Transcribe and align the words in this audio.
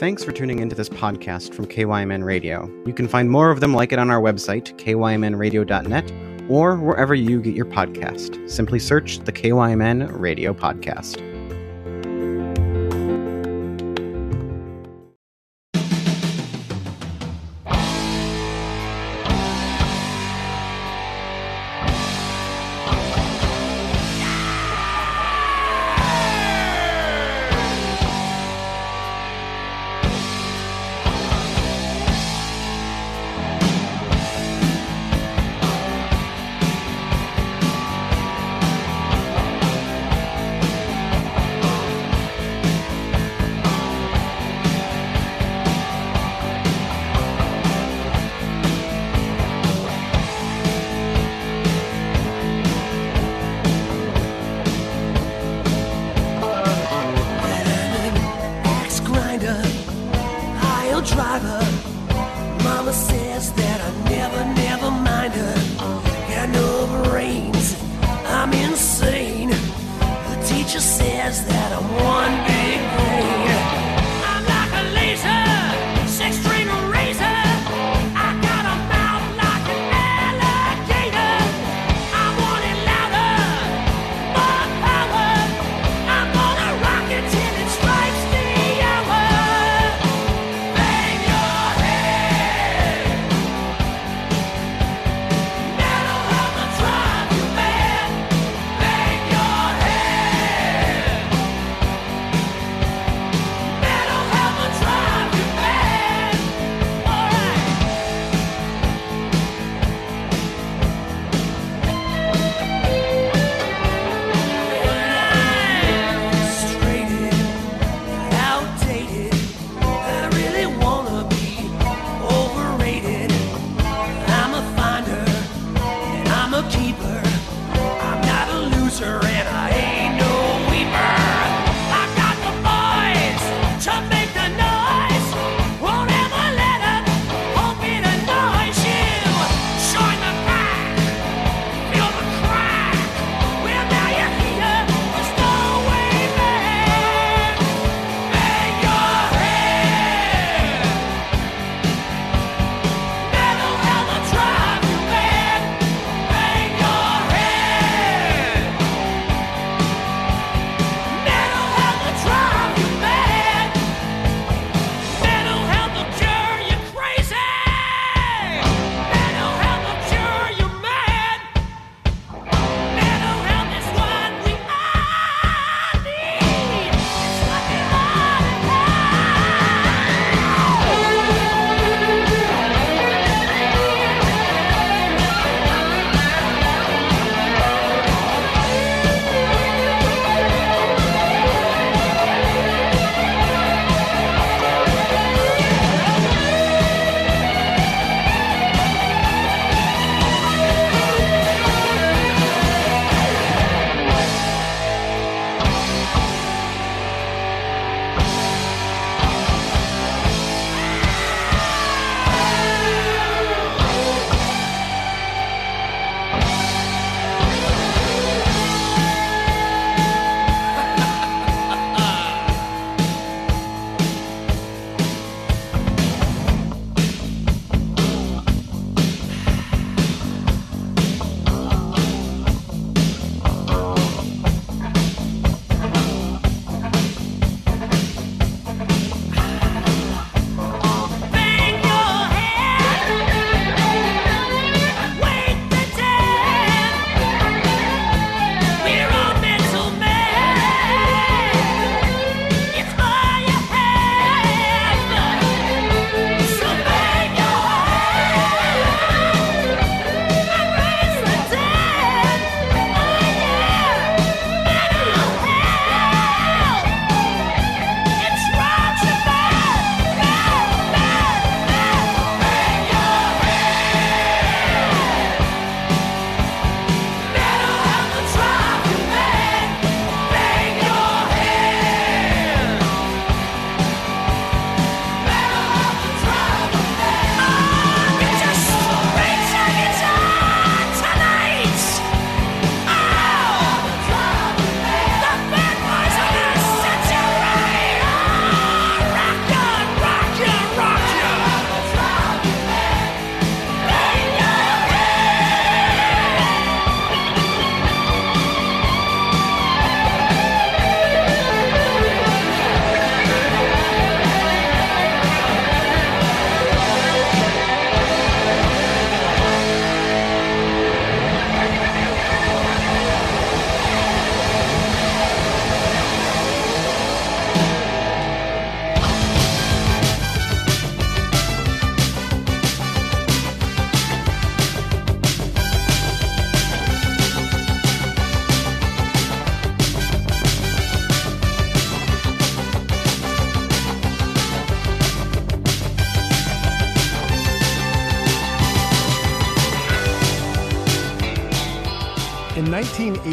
Thanks 0.00 0.24
for 0.24 0.32
tuning 0.32 0.60
into 0.60 0.74
this 0.74 0.88
podcast 0.88 1.52
from 1.52 1.66
KYMN 1.66 2.24
Radio. 2.24 2.72
You 2.86 2.94
can 2.94 3.06
find 3.06 3.30
more 3.30 3.50
of 3.50 3.60
them 3.60 3.74
like 3.74 3.92
it 3.92 3.98
on 3.98 4.08
our 4.08 4.18
website, 4.18 4.74
kymnradio.net, 4.78 6.12
or 6.48 6.76
wherever 6.76 7.14
you 7.14 7.42
get 7.42 7.54
your 7.54 7.66
podcast. 7.66 8.48
Simply 8.48 8.78
search 8.78 9.18
the 9.18 9.32
KYMN 9.32 10.18
Radio 10.18 10.54
Podcast. 10.54 11.29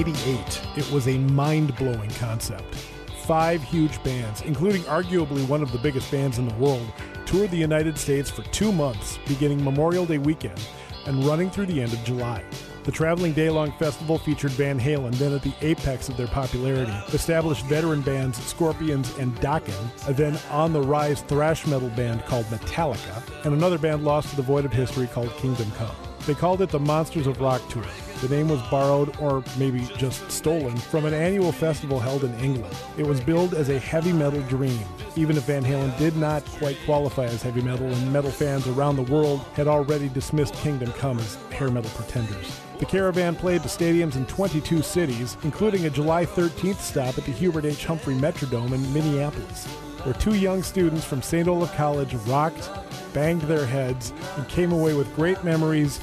1988, 0.07 0.77
it 0.77 0.92
was 0.94 1.07
a 1.07 1.18
mind 1.18 1.75
blowing 1.75 2.09
concept. 2.12 2.75
Five 3.25 3.62
huge 3.62 4.01
bands, 4.04 4.42
including 4.42 4.83
arguably 4.83 5.45
one 5.50 5.62
of 5.62 5.74
the 5.74 5.77
biggest 5.77 6.09
bands 6.09 6.38
in 6.38 6.48
the 6.48 6.56
world, 6.56 6.88
toured 7.25 7.51
the 7.51 7.57
United 7.57 7.98
States 7.98 8.30
for 8.30 8.44
two 8.44 8.71
months, 8.71 9.19
beginning 9.27 9.62
Memorial 9.62 10.06
Day 10.06 10.18
weekend 10.18 10.65
and 11.07 11.25
running 11.25 11.50
through 11.50 11.65
the 11.65 11.81
end 11.81 11.92
of 11.92 12.01
July. 12.06 12.42
The 12.83 12.92
traveling 12.92 13.33
day 13.33 13.50
long 13.50 13.74
festival 13.74 14.18
featured 14.18 14.51
Van 14.51 14.80
Halen, 14.80 15.13
then 15.15 15.33
at 15.33 15.42
the 15.42 15.54
apex 15.62 16.07
of 16.07 16.15
their 16.15 16.27
popularity, 16.27 16.94
established 17.13 17.65
veteran 17.65 18.01
bands 18.01 18.42
Scorpions 18.45 19.18
and 19.18 19.36
Dokken, 19.42 20.07
a 20.07 20.13
then 20.13 20.39
on 20.51 20.71
the 20.71 20.81
rise 20.81 21.21
thrash 21.24 21.68
metal 21.68 21.89
band 21.89 22.24
called 22.25 22.45
Metallica, 22.45 23.21
and 23.44 23.54
another 23.54 23.77
band 23.77 24.06
lost 24.06 24.30
to 24.30 24.38
the 24.38 24.42
void 24.42 24.63
of 24.63 24.71
history 24.71 25.07
called 25.07 25.31
Kingdom 25.31 25.69
Come. 25.71 25.95
They 26.25 26.33
called 26.33 26.62
it 26.62 26.69
the 26.69 26.80
Monsters 26.80 27.27
of 27.27 27.42
Rock 27.42 27.62
Tour. 27.69 27.83
The 28.22 28.30
name 28.30 28.50
was 28.50 28.62
borrowed, 28.64 29.16
or 29.19 29.44
maybe 29.60 29.88
just 29.96 30.31
stolen, 30.31 30.75
from 30.75 31.06
an 31.06 31.14
annual 31.14 31.52
festival 31.52 32.00
held 32.00 32.24
in 32.24 32.34
England. 32.40 32.75
It 32.98 33.06
was 33.06 33.22
billed 33.22 33.54
as 33.54 33.69
a 33.69 33.78
heavy 33.78 34.12
metal 34.12 34.42
dream, 34.42 34.80
even 35.16 35.38
if 35.38 35.44
Van 35.44 35.64
Halen 35.64 35.96
did 36.00 36.18
not 36.18 36.44
quite 36.46 36.78
qualify 36.86 37.25
as 37.25 37.44
heavy 37.44 37.62
metal, 37.62 37.86
and 37.86 38.12
metal 38.12 38.31
fans 38.31 38.68
around 38.68 38.96
the 38.96 39.04
world 39.04 39.42
had 39.54 39.68
already 39.68 40.10
dismissed 40.10 40.56
Kingdom 40.56 40.92
Come 40.94 41.19
as 41.19 41.36
hair 41.52 41.69
metal 41.69 41.92
pretenders. 41.92 42.60
The 42.80 42.86
caravan 42.86 43.36
played 43.36 43.62
the 43.62 43.69
stadiums 43.69 44.16
in 44.16 44.25
22 44.25 44.81
cities, 44.81 45.38
including 45.44 45.86
a 45.86 45.90
July 45.92 46.25
13th 46.25 46.80
stop 46.80 47.19
at 47.19 47.25
the 47.25 47.31
Hubert 47.31 47.66
H. 47.66 47.86
Humphrey 47.86 48.16
Metrodome 48.16 48.74
in 48.74 48.94
Minneapolis, 48.94 49.68
where 50.04 50.16
two 50.16 50.36
young 50.36 50.64
students 50.64 51.06
from 51.06 51.22
St. 51.22 51.48
Olaf 51.48 51.75
College 51.75 52.16
rocked, 52.25 52.68
banged 53.14 53.44
their 53.44 53.66
heads, 53.66 54.12
and 54.36 54.48
came 54.48 54.72
away 54.72 54.96
with 54.96 55.16
great 55.16 55.44
memories 55.44 56.00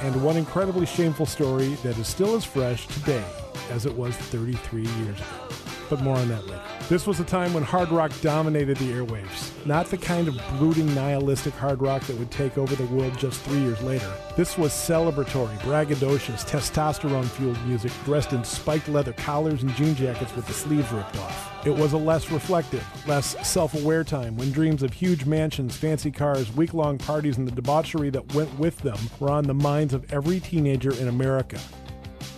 and 0.00 0.22
one 0.22 0.36
incredibly 0.36 0.86
shameful 0.86 1.26
story 1.26 1.74
that 1.82 1.96
is 1.98 2.06
still 2.06 2.34
as 2.34 2.44
fresh 2.44 2.86
today 2.86 3.24
as 3.70 3.86
it 3.86 3.94
was 3.94 4.14
33 4.16 4.82
years 4.82 5.18
ago. 5.18 5.48
But 5.90 6.00
more 6.00 6.16
on 6.16 6.28
that 6.28 6.46
later. 6.46 6.73
This 6.86 7.06
was 7.06 7.18
a 7.18 7.24
time 7.24 7.54
when 7.54 7.62
hard 7.62 7.90
rock 7.90 8.12
dominated 8.20 8.76
the 8.76 8.92
airwaves. 8.92 9.50
Not 9.64 9.86
the 9.86 9.96
kind 9.96 10.28
of 10.28 10.38
brooding, 10.58 10.94
nihilistic 10.94 11.54
hard 11.54 11.80
rock 11.80 12.02
that 12.02 12.18
would 12.18 12.30
take 12.30 12.58
over 12.58 12.74
the 12.74 12.84
world 12.94 13.18
just 13.18 13.40
three 13.40 13.60
years 13.60 13.80
later. 13.82 14.12
This 14.36 14.58
was 14.58 14.70
celebratory, 14.72 15.56
braggadocious, 15.60 16.46
testosterone 16.46 17.24
fueled 17.24 17.58
music 17.66 17.90
dressed 18.04 18.34
in 18.34 18.44
spiked 18.44 18.88
leather 18.88 19.14
collars 19.14 19.62
and 19.62 19.74
jean 19.76 19.94
jackets 19.94 20.36
with 20.36 20.46
the 20.46 20.52
sleeves 20.52 20.92
ripped 20.92 21.16
off. 21.16 21.66
It 21.66 21.74
was 21.74 21.94
a 21.94 21.98
less 21.98 22.30
reflective, 22.30 22.86
less 23.08 23.34
self 23.48 23.72
aware 23.72 24.04
time 24.04 24.36
when 24.36 24.52
dreams 24.52 24.82
of 24.82 24.92
huge 24.92 25.24
mansions, 25.24 25.74
fancy 25.74 26.10
cars, 26.10 26.54
week 26.54 26.74
long 26.74 26.98
parties, 26.98 27.38
and 27.38 27.48
the 27.48 27.52
debauchery 27.52 28.10
that 28.10 28.34
went 28.34 28.58
with 28.58 28.78
them 28.80 28.98
were 29.20 29.30
on 29.30 29.44
the 29.44 29.54
minds 29.54 29.94
of 29.94 30.12
every 30.12 30.38
teenager 30.38 30.92
in 31.00 31.08
America. 31.08 31.58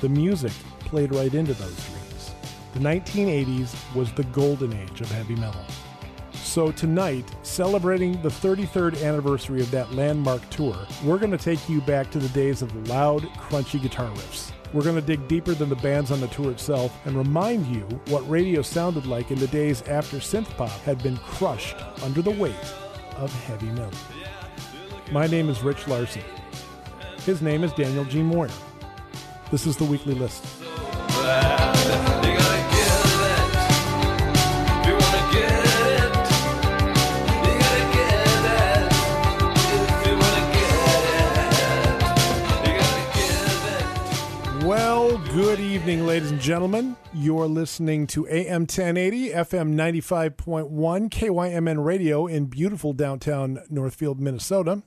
The 0.00 0.08
music 0.08 0.52
played 0.78 1.12
right 1.12 1.34
into 1.34 1.54
those 1.54 1.74
dreams. 1.86 1.95
The 2.76 2.82
1980s 2.82 3.74
was 3.94 4.12
the 4.12 4.24
golden 4.24 4.74
age 4.74 5.00
of 5.00 5.10
heavy 5.10 5.34
metal. 5.34 5.64
So, 6.34 6.70
tonight, 6.70 7.24
celebrating 7.42 8.20
the 8.20 8.28
33rd 8.28 9.02
anniversary 9.02 9.62
of 9.62 9.70
that 9.70 9.94
landmark 9.94 10.46
tour, 10.50 10.76
we're 11.02 11.16
going 11.16 11.30
to 11.30 11.38
take 11.38 11.70
you 11.70 11.80
back 11.80 12.10
to 12.10 12.18
the 12.18 12.28
days 12.38 12.60
of 12.60 12.90
loud, 12.90 13.22
crunchy 13.38 13.80
guitar 13.80 14.10
riffs. 14.10 14.52
We're 14.74 14.82
going 14.82 14.96
to 14.96 15.00
dig 15.00 15.26
deeper 15.26 15.54
than 15.54 15.70
the 15.70 15.76
bands 15.76 16.10
on 16.10 16.20
the 16.20 16.26
tour 16.26 16.50
itself 16.50 16.94
and 17.06 17.16
remind 17.16 17.66
you 17.74 17.84
what 18.08 18.28
radio 18.28 18.60
sounded 18.60 19.06
like 19.06 19.30
in 19.30 19.38
the 19.38 19.46
days 19.46 19.80
after 19.84 20.18
synth 20.18 20.54
pop 20.58 20.68
had 20.82 21.02
been 21.02 21.16
crushed 21.16 21.76
under 22.02 22.20
the 22.20 22.32
weight 22.32 22.74
of 23.16 23.32
heavy 23.44 23.68
metal. 23.68 23.98
My 25.12 25.26
name 25.26 25.48
is 25.48 25.62
Rich 25.62 25.88
Larson. 25.88 26.24
His 27.24 27.40
name 27.40 27.64
is 27.64 27.72
Daniel 27.72 28.04
G. 28.04 28.22
Moir. 28.22 28.50
This 29.50 29.66
is 29.66 29.78
the 29.78 29.84
weekly 29.84 30.12
list. 30.12 30.44
Good 45.36 45.60
evening, 45.60 46.06
ladies 46.06 46.30
and 46.30 46.40
gentlemen. 46.40 46.96
You're 47.12 47.46
listening 47.46 48.06
to 48.08 48.26
AM 48.26 48.62
1080, 48.62 49.30
FM 49.32 49.74
95.1, 49.74 51.10
KYMN 51.10 51.84
Radio 51.84 52.26
in 52.26 52.46
beautiful 52.46 52.94
downtown 52.94 53.60
Northfield, 53.68 54.18
Minnesota. 54.18 54.82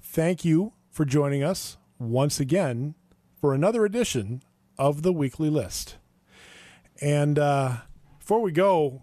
Thank 0.00 0.46
you 0.46 0.72
for 0.90 1.04
joining 1.04 1.44
us 1.44 1.76
once 1.98 2.40
again 2.40 2.94
for 3.38 3.52
another 3.52 3.84
edition 3.84 4.42
of 4.78 5.02
the 5.02 5.12
weekly 5.12 5.50
list. 5.50 5.98
And 7.02 7.38
uh, 7.38 7.76
before 8.18 8.40
we 8.40 8.50
go 8.50 9.02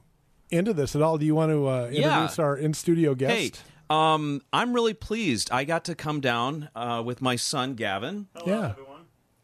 into 0.50 0.74
this 0.74 0.96
at 0.96 1.04
all, 1.04 1.20
do 1.20 1.26
you 1.28 1.36
want 1.36 1.52
to 1.52 1.68
uh, 1.68 1.86
introduce 1.92 2.38
Yeah. 2.40 2.44
our 2.44 2.58
in 2.58 2.74
studio 2.74 3.14
guest? 3.14 3.32
Hey, 3.36 3.52
um, 3.92 4.42
I'm 4.52 4.74
really 4.74 4.96
pleased. 4.96 5.52
I 5.52 5.66
got 5.66 5.86
to 5.86 5.94
come 5.94 6.20
down 6.20 6.70
uh, 6.76 7.04
with 7.06 7.22
my 7.22 7.36
son 7.36 7.76
Gavin. 7.76 8.28
yeah, 8.44 8.74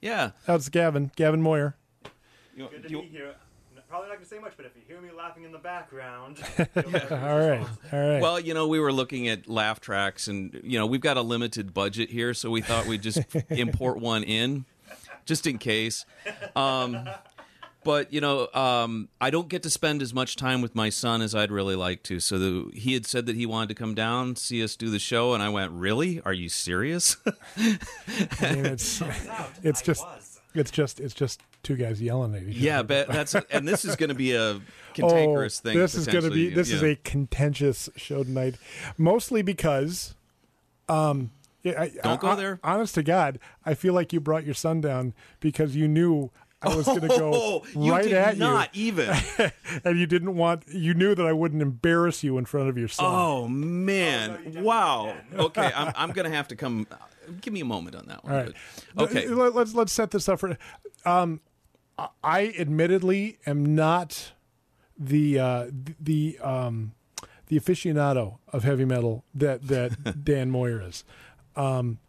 Yeah, 0.06 0.32
that's 0.46 0.70
Gavin, 0.70 1.10
Gavin 1.16 1.42
Moir. 1.42 1.76
You- 2.56 2.68
Good 2.70 2.84
to 2.84 2.90
you- 2.90 3.02
be 3.02 3.08
here. 3.08 3.34
Probably 3.90 4.10
not 4.10 4.16
gonna 4.18 4.26
say 4.26 4.40
much, 4.40 4.54
but 4.58 4.66
if 4.66 4.76
you 4.76 4.82
hear 4.88 5.00
me 5.00 5.10
laughing 5.16 5.44
in 5.46 5.52
the 5.52 5.58
background, 5.60 6.40
All 6.76 6.84
right, 7.40 7.66
all 7.94 8.00
right. 8.00 8.22
Well, 8.22 8.40
you 8.40 8.54
know, 8.54 8.68
we 8.68 8.80
were 8.80 8.92
looking 8.92 9.28
at 9.30 9.48
laugh 9.48 9.80
tracks, 9.80 10.28
and 10.28 10.60
you 10.64 10.78
know, 10.78 10.86
we've 10.86 11.00
got 11.02 11.18
a 11.18 11.22
limited 11.22 11.74
budget 11.74 12.10
here, 12.10 12.34
so 12.34 12.50
we 12.50 12.62
thought 12.62 12.88
we'd 12.88 13.04
just 13.04 13.20
import 13.50 14.00
one 14.00 14.24
in, 14.24 14.66
just 15.26 15.48
in 15.48 15.60
case. 15.60 16.06
Um, 16.58 17.08
but 17.86 18.12
you 18.12 18.20
know, 18.20 18.50
um, 18.54 19.08
I 19.22 19.30
don't 19.30 19.48
get 19.48 19.64
to 19.64 19.70
spend 19.70 20.02
as 20.02 20.14
much 20.14 20.36
time 20.36 20.62
with 20.62 20.76
my 20.76 20.90
son 20.90 21.22
as 21.22 21.34
I'd 21.34 21.52
really 21.52 21.76
like 21.78 22.04
to. 22.04 22.20
So 22.20 22.38
the, 22.38 22.72
he 22.74 22.94
had 22.94 23.06
said 23.06 23.28
that 23.28 23.38
he 23.38 23.46
wanted 23.46 23.70
to 23.70 23.76
come 23.76 23.96
down, 23.96 24.36
see 24.36 24.62
us 24.62 24.76
do 24.76 24.90
the 24.90 25.00
show, 25.00 25.34
and 25.34 25.42
I 25.42 25.48
went, 25.48 25.72
"Really? 25.72 26.20
Are 26.26 26.34
you 26.34 26.50
serious?" 26.50 27.16
I 27.56 28.56
mean, 28.56 28.66
it's 28.66 29.02
it's 29.64 29.82
just 29.82 30.04
it's 30.54 30.72
just 30.72 31.00
it's 31.00 31.14
just 31.14 31.42
two 31.64 31.76
guys 31.76 32.02
yelling 32.02 32.36
at 32.36 32.44
each 32.44 32.50
other. 32.58 32.66
yeah, 32.66 32.80
other. 32.80 32.88
but 32.88 33.08
that's 33.08 33.36
and 33.52 33.68
this 33.68 33.86
is 33.86 33.96
going 33.96 34.10
to 34.10 34.16
be 34.16 34.34
a 34.34 34.60
cantankerous 34.94 35.60
thing. 35.60 35.78
Oh, 35.78 35.80
This 35.82 35.96
is 35.96 36.08
going 36.08 36.24
to 36.24 36.30
be 36.32 36.50
potentially. 36.50 36.56
this 36.56 36.72
is 36.72 36.84
a 36.84 36.96
contentious 36.98 37.90
show 37.96 38.24
tonight, 38.24 38.56
mostly 38.98 39.42
because, 39.42 40.16
um, 40.90 41.32
yeah, 41.64 41.82
I, 41.82 41.92
Don't 42.04 42.22
go 42.22 42.30
I- 42.30 42.36
there. 42.36 42.60
Honest 42.64 42.96
to 42.96 43.04
God, 43.04 43.40
I 43.66 43.74
feel 43.74 43.94
like 43.94 44.12
you 44.14 44.20
brought 44.20 44.46
your 44.46 44.54
son 44.54 44.82
down 44.82 45.14
because 45.40 45.76
you 45.76 45.88
knew 45.88 46.32
I 46.66 46.76
was 46.76 46.86
going 46.86 47.02
to 47.02 47.08
go 47.08 47.32
Oh, 47.34 47.64
you 47.80 47.92
right 47.92 48.04
did 48.04 48.14
at 48.14 48.38
not 48.38 48.70
even. 48.74 49.10
and 49.84 50.00
you 50.00 50.06
didn't 50.06 50.36
want 50.36 50.64
you 50.68 50.94
knew 50.94 51.14
that 51.16 51.26
I 51.26 51.34
wouldn't 51.34 51.62
embarrass 51.62 52.24
you 52.24 52.38
in 52.38 52.46
front 52.46 52.70
of 52.70 52.78
your 52.78 52.88
son. 52.88 53.06
Oh 53.08 53.48
man! 53.48 54.64
wow. 54.64 55.16
Okay, 55.34 55.72
I'm 55.76 55.94
I'm 55.98 56.12
gonna 56.12 56.30
have 56.30 56.48
to 56.50 56.56
come. 56.56 56.88
Give 57.42 57.54
me 57.54 57.62
a 57.62 57.66
moment 57.66 57.96
on 57.96 58.06
that 58.08 58.24
one. 58.24 58.34
All 58.34 58.40
right. 58.44 58.54
but- 58.96 59.10
okay. 59.10 59.28
Let- 59.28 59.56
Let's 59.56 59.74
let's 59.74 59.94
set 59.94 60.12
this 60.12 60.28
up 60.30 60.40
for. 60.40 60.58
Um, 61.06 61.42
I- 61.98 62.10
I 62.24 62.54
admittedly 62.60 63.38
am 63.46 63.76
not 63.76 64.34
the 64.98 65.40
uh, 65.40 65.68
the 66.00 66.38
um, 66.42 66.94
the 67.48 67.60
aficionado 67.60 68.38
of 68.52 68.64
heavy 68.64 68.86
metal 68.86 69.24
that 69.34 69.68
that 69.68 70.24
Dan 70.26 70.50
Moir 70.52 70.82
is. 70.82 71.04
Um, 71.56 72.00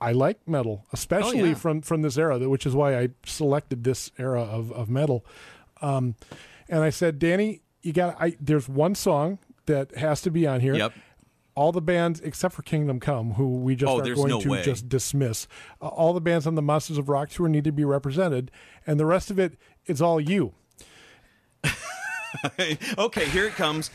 I 0.00 0.12
like 0.12 0.46
metal, 0.46 0.84
especially 0.92 1.40
Oh, 1.40 1.44
yeah. 1.46 1.54
from 1.54 1.82
from 1.82 2.02
this 2.02 2.16
era, 2.16 2.38
which 2.48 2.66
is 2.66 2.74
why 2.74 2.98
I 2.98 3.08
selected 3.24 3.84
this 3.84 4.10
era 4.18 4.42
of 4.42 4.70
of 4.72 4.88
metal. 4.88 5.24
Um, 5.82 6.14
and 6.68 6.82
I 6.82 6.90
said, 6.90 7.18
Danny, 7.18 7.62
you 7.82 7.92
got. 7.92 8.16
I 8.20 8.36
there's 8.40 8.68
one 8.68 8.94
song 8.94 9.38
that 9.66 9.96
has 9.96 10.22
to 10.22 10.30
be 10.30 10.46
on 10.46 10.60
here 10.60 10.74
Yep. 10.74 10.92
all 11.54 11.72
the 11.72 11.80
bands 11.82 12.20
except 12.20 12.54
for 12.54 12.62
Kingdom 12.62 13.00
Come, 13.00 13.32
who 13.34 13.56
we 13.58 13.74
just 13.76 13.90
Oh, 13.90 14.00
are 14.00 14.14
going 14.14 14.28
no 14.30 14.40
to 14.40 14.48
way. 14.50 14.62
just 14.62 14.88
dismiss. 14.88 15.46
Uh, 15.82 15.88
all 15.88 16.12
the 16.12 16.20
bands 16.20 16.46
on 16.46 16.54
the 16.54 16.62
Monsters 16.62 16.98
of 16.98 17.08
Rock 17.08 17.30
tour 17.30 17.48
need 17.48 17.64
to 17.64 17.72
be 17.72 17.84
represented, 17.84 18.50
and 18.86 18.98
the 19.00 19.06
rest 19.06 19.30
of 19.30 19.38
it 19.38 19.58
is 19.86 20.00
all 20.02 20.20
you. 20.20 20.52
okay. 22.98 23.24
Here 23.26 23.46
it 23.46 23.54
comes. 23.54 23.90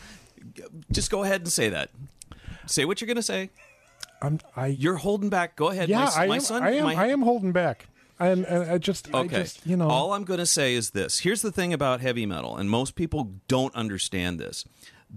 Just 0.92 1.10
go 1.10 1.22
ahead 1.22 1.40
and 1.42 1.50
say 1.52 1.68
that. 1.70 1.90
Say 2.66 2.84
what 2.84 3.00
you're 3.00 3.08
gonna 3.08 3.22
say. 3.22 3.50
I'm, 4.24 4.40
I 4.56 4.66
You're 4.68 4.96
holding 4.96 5.30
back. 5.30 5.56
Go 5.56 5.68
ahead. 5.68 5.88
yeah, 5.88 6.04
my, 6.04 6.10
I 6.16 6.26
my 6.26 6.34
am. 6.36 6.40
son. 6.40 6.62
I 6.62 6.70
am. 6.72 6.84
my- 6.84 6.94
I 6.94 7.06
am 7.08 7.22
holding 7.22 7.52
back, 7.52 7.86
and, 8.18 8.44
and 8.44 8.70
I 8.70 8.78
just, 8.78 9.14
I 9.14 9.18
Okay. 9.20 9.36
just, 9.42 9.66
you 9.66 9.76
know, 9.76 9.88
All 9.88 10.12
I'm 10.12 10.24
going 10.24 10.38
to 10.40 10.46
say 10.46 10.74
is 10.74 10.90
this. 10.90 11.20
Here's 11.20 11.42
the 11.42 11.52
thing 11.52 11.72
about 11.72 12.00
heavy 12.00 12.26
metal, 12.26 12.56
and 12.56 12.70
most 12.70 12.94
people 12.94 13.32
don't 13.48 13.74
understand 13.74 14.38
this 14.38 14.64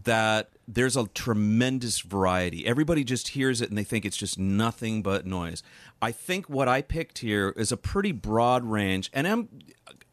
that 0.03 0.49
there's 0.67 0.95
a 0.95 1.07
tremendous 1.07 2.01
variety. 2.01 2.67
Everybody 2.67 3.03
just 3.03 3.29
hears 3.29 3.61
it 3.61 3.69
and 3.69 3.77
they 3.77 3.83
think 3.83 4.05
it's 4.05 4.17
just 4.17 4.37
nothing 4.37 5.01
but 5.01 5.25
noise. 5.25 5.63
I 6.03 6.11
think 6.11 6.47
what 6.47 6.67
I 6.67 6.83
picked 6.83 7.19
here 7.19 7.51
is 7.57 7.71
a 7.71 7.77
pretty 7.77 8.11
broad 8.11 8.63
range, 8.63 9.09
and 9.11 9.27
I'm 9.27 9.49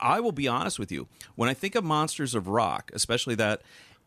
I 0.00 0.20
will 0.20 0.32
be 0.32 0.48
honest 0.48 0.78
with 0.78 0.90
you. 0.90 1.06
When 1.34 1.50
I 1.50 1.54
think 1.54 1.74
of 1.74 1.84
Monsters 1.84 2.34
of 2.34 2.48
Rock, 2.48 2.90
especially 2.94 3.34
that 3.34 3.60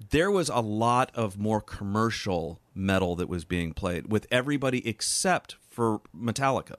there 0.09 0.29
was 0.31 0.49
a 0.49 0.59
lot 0.59 1.11
of 1.15 1.37
more 1.37 1.61
commercial 1.61 2.59
metal 2.75 3.15
that 3.15 3.27
was 3.29 3.45
being 3.45 3.73
played 3.73 4.11
with 4.11 4.27
everybody 4.31 4.87
except 4.87 5.55
for 5.69 6.01
Metallica. 6.15 6.75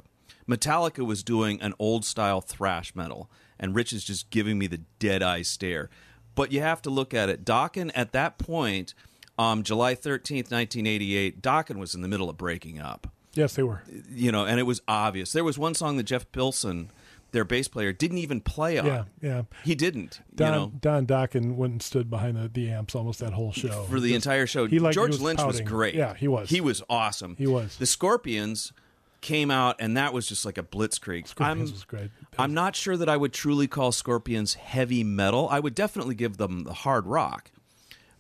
Metallica 0.49 1.05
was 1.05 1.23
doing 1.23 1.61
an 1.61 1.75
old 1.79 2.05
style 2.05 2.41
thrash 2.41 2.95
metal, 2.95 3.29
and 3.59 3.75
Rich 3.75 3.93
is 3.93 4.05
just 4.05 4.31
giving 4.31 4.59
me 4.59 4.67
the 4.67 4.81
dead 4.99 5.23
eye 5.23 5.43
stare. 5.43 5.91
But 6.35 6.53
you 6.53 6.61
have 6.61 6.81
to 6.83 6.91
look 6.91 7.13
at 7.13 7.29
it. 7.29 7.45
Dokken 7.45 7.91
at 7.95 8.13
that 8.13 8.39
point, 8.39 8.95
um, 9.39 9.63
July 9.63 9.95
thirteenth, 9.95 10.51
nineteen 10.51 10.87
eighty-eight, 10.87 11.43
Dokken 11.43 11.77
was 11.77 11.95
in 11.95 12.01
the 12.03 12.09
middle 12.09 12.31
of 12.31 12.37
breaking 12.39 12.79
up 12.81 13.09
Yes, 13.35 13.55
they 13.55 13.63
were. 13.63 13.83
you 14.11 14.33
know, 14.33 14.47
and 14.47 14.59
it 14.59 14.65
was 14.65 14.81
obvious. 14.89 15.33
There 15.33 15.45
was 15.45 15.59
one 15.59 15.75
song 15.75 15.97
that 15.97 16.05
Jeff 16.05 16.31
Pilson, 16.33 16.91
their 17.33 17.45
bass 17.45 17.69
player, 17.69 17.93
didn't 17.93 18.19
even 18.19 18.41
play 18.41 18.79
on. 18.79 18.87
Yeah, 18.87 19.05
yeah. 19.21 19.43
He 19.65 19.75
didn't. 19.75 20.21
Don 20.35 20.53
you 20.53 20.59
know, 20.59 20.73
Don 20.81 21.07
Dokken 21.07 21.57
went 21.57 21.73
and 21.73 21.83
stood 21.83 22.09
behind 22.09 22.37
the, 22.37 22.49
the 22.49 22.71
amps 22.71 22.95
almost 22.95 23.21
that 23.21 23.33
whole 23.35 23.53
show 23.53 23.85
for 23.85 24.01
the 24.01 24.13
Just- 24.13 24.27
entire 24.27 24.47
show. 24.47 24.67
he 24.67 24.79
like- 24.79 24.93
he 24.93 24.95
George 24.95 25.11
was 25.11 25.21
Lynch 25.21 25.43
was 25.43 25.61
great. 25.61 25.95
Yeah, 25.95 26.15
he 26.15 26.29
was. 26.29 26.49
He 26.49 26.61
was 26.61 26.83
awesome. 26.89 27.37
He 27.37 27.47
was. 27.47 27.77
The 27.77 27.87
Scorpions 27.87 28.73
came 29.21 29.51
out, 29.51 29.77
and 29.81 29.97
that 29.97 30.13
was 30.13 30.27
just 30.29 30.45
like 30.45 30.59
a 30.59 30.63
blitzkrieg. 30.63 31.27
Scorpions 31.27 31.71
I'm, 31.71 31.75
was 31.75 31.85
great. 31.85 32.11
I'm 32.39 32.55
not 32.55 32.77
sure 32.77 32.97
that 32.97 33.09
I 33.09 33.17
would 33.17 33.33
truly 33.33 33.67
call 33.67 33.93
Scorpions 33.93 34.55
heavy 34.55 35.05
metal. 35.05 35.49
I 35.51 35.61
would 35.61 35.75
definitely 35.75 36.15
give 36.15 36.37
them 36.37 36.65
the 36.65 36.73
hard 36.73 37.07
rock. 37.07 37.51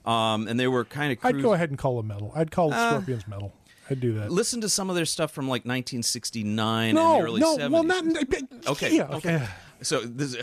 Um, 0.04 0.48
and 0.48 0.58
they 0.58 0.68
were 0.68 0.84
kind 0.84 1.12
of. 1.12 1.18
I'd 1.24 1.40
go 1.42 1.52
ahead 1.52 1.68
and 1.70 1.78
call 1.78 1.96
them 1.98 2.08
metal. 2.08 2.32
I'd 2.34 2.50
call 2.50 2.72
Scorpions 2.72 3.28
metal. 3.28 3.52
I'd 3.90 4.00
do 4.00 4.14
that. 4.14 4.30
Listen 4.30 4.60
to 4.62 4.68
some 4.68 4.90
of 4.90 4.96
their 4.96 5.04
stuff 5.04 5.30
from 5.32 5.46
like 5.46 5.64
1969 5.64 6.88
and 6.88 6.94
no, 6.96 7.18
the 7.18 7.22
early 7.24 7.40
no, 7.40 7.56
70s. 7.56 7.70
well, 7.70 7.82
not 7.82 8.04
Okay, 8.68 8.96
Yeah, 8.96 9.08
okay. 9.16 9.46
So 9.82 10.00
this, 10.00 10.36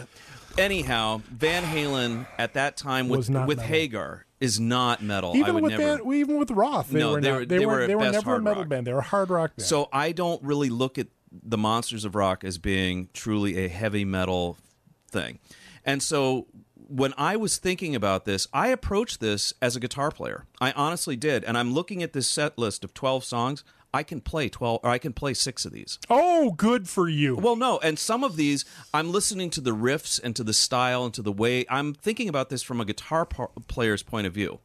anyhow, 0.58 1.22
Van 1.32 1.64
Halen 1.64 2.26
at 2.38 2.54
that 2.54 2.78
time 2.78 3.08
with 3.10 3.18
Was 3.18 3.30
not 3.30 3.48
with 3.48 3.58
metal. 3.58 3.70
Hagar 3.74 4.26
is 4.40 4.60
not 4.60 5.02
metal. 5.02 5.34
I 5.34 5.38
Even 5.38 5.54
would 5.56 5.64
with 5.64 5.72
never. 5.74 5.98
that, 6.04 6.14
even 6.14 6.38
with 6.40 6.52
Roth, 6.52 6.90
they 6.90 7.00
No, 7.00 7.14
were 7.14 7.22
they 7.22 7.30
not, 7.30 7.40
were- 7.40 7.46
they, 7.46 7.58
they 7.60 7.66
were 7.66 7.74
were 7.74 7.88
they 7.88 7.96
were 7.96 8.12
never 8.12 8.36
a 8.36 8.42
metal 8.42 8.62
rock. 8.64 8.70
band. 8.70 8.88
They 8.88 8.94
were 8.94 9.00
a 9.00 9.04
hard 9.04 9.30
rock 9.30 9.56
band. 9.56 9.66
so 9.68 9.90
I 9.94 10.12
don't 10.12 10.42
really 10.44 10.70
look 10.70 10.98
at 10.98 11.08
the 11.32 11.58
Monsters 11.58 12.06
of 12.06 12.16
Rock 12.16 12.44
as 12.44 12.58
being 12.58 13.10
truly 13.14 13.66
a 13.66 13.68
heavy 13.68 14.06
metal 14.06 14.58
thing. 15.12 15.40
And 15.84 16.02
so 16.02 16.48
when 16.88 17.14
I 17.18 17.36
was 17.36 17.58
thinking 17.58 17.96
about 17.96 18.26
this, 18.26 18.48
I 18.54 18.70
approached 18.70 19.20
this 19.20 19.54
as 19.62 19.76
a 19.76 19.80
guitar 19.80 20.12
player. 20.12 20.46
I 20.62 20.72
honestly 20.72 21.16
did. 21.16 21.44
And 21.44 21.58
I'm 21.58 21.74
looking 21.74 22.04
at 22.04 22.14
this 22.14 22.28
set 22.28 22.58
list 22.58 22.84
of 22.84 22.94
12 22.94 23.24
songs. 23.24 23.64
I 23.94 24.04
can 24.04 24.20
play 24.20 24.50
12 24.50 24.82
or 24.84 24.90
I 24.90 24.98
can 24.98 25.14
play 25.14 25.34
6 25.34 25.66
of 25.66 25.72
these. 25.72 26.00
oh, 26.10 26.52
good 26.52 26.90
for 26.90 27.08
you. 27.08 27.38
Well, 27.38 27.56
no, 27.56 27.80
and 27.80 27.98
some 27.98 28.26
of 28.26 28.36
these 28.36 28.66
I'm 28.94 29.12
listening 29.12 29.50
to 29.52 29.62
the 29.62 29.72
riffs 29.72 30.20
and 30.22 30.36
to 30.36 30.44
the 30.44 30.54
style 30.54 31.06
and 31.06 31.14
to 31.14 31.22
the 31.22 31.32
way 31.32 31.66
I'm 31.70 31.94
thinking 31.94 32.28
about 32.28 32.50
this 32.50 32.62
from 32.62 32.82
a 32.82 32.86
guitar 32.86 33.26
par- 33.26 33.52
player's 33.68 34.04
point 34.04 34.28
of 34.28 34.34
view. 34.34 34.60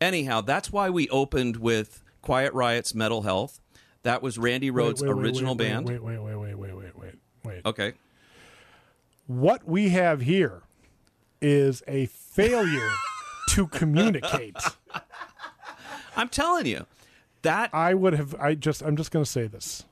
Anyhow, 0.00 0.40
that's 0.40 0.72
why 0.72 0.90
we 0.90 1.08
opened 1.10 1.58
with 1.58 2.02
Quiet 2.22 2.52
Riot's 2.54 2.92
Metal 2.92 3.22
Health. 3.22 3.60
That 4.02 4.20
was 4.20 4.36
Randy 4.36 4.70
Rhoads' 4.70 5.00
wait, 5.00 5.14
wait, 5.14 5.24
original 5.24 5.54
wait, 5.54 5.68
band. 5.68 5.88
Wait, 5.88 6.02
wait, 6.02 6.18
wait, 6.18 6.36
wait, 6.36 6.54
wait, 6.56 6.76
wait, 6.76 6.98
wait, 6.98 7.14
wait. 7.44 7.62
Okay. 7.64 7.92
What 9.28 9.66
we 9.66 9.90
have 9.90 10.22
here 10.22 10.62
is 11.40 11.82
a 11.86 12.06
failure 12.06 12.90
to 13.50 13.66
communicate. 13.68 14.56
I'm 16.16 16.28
telling 16.28 16.66
you. 16.66 16.86
That 17.42 17.70
I 17.72 17.94
would 17.94 18.14
have. 18.14 18.34
I 18.40 18.54
just. 18.54 18.82
I'm 18.82 18.96
just 18.96 19.10
going 19.12 19.24
to 19.24 19.30
say 19.30 19.46
this, 19.46 19.84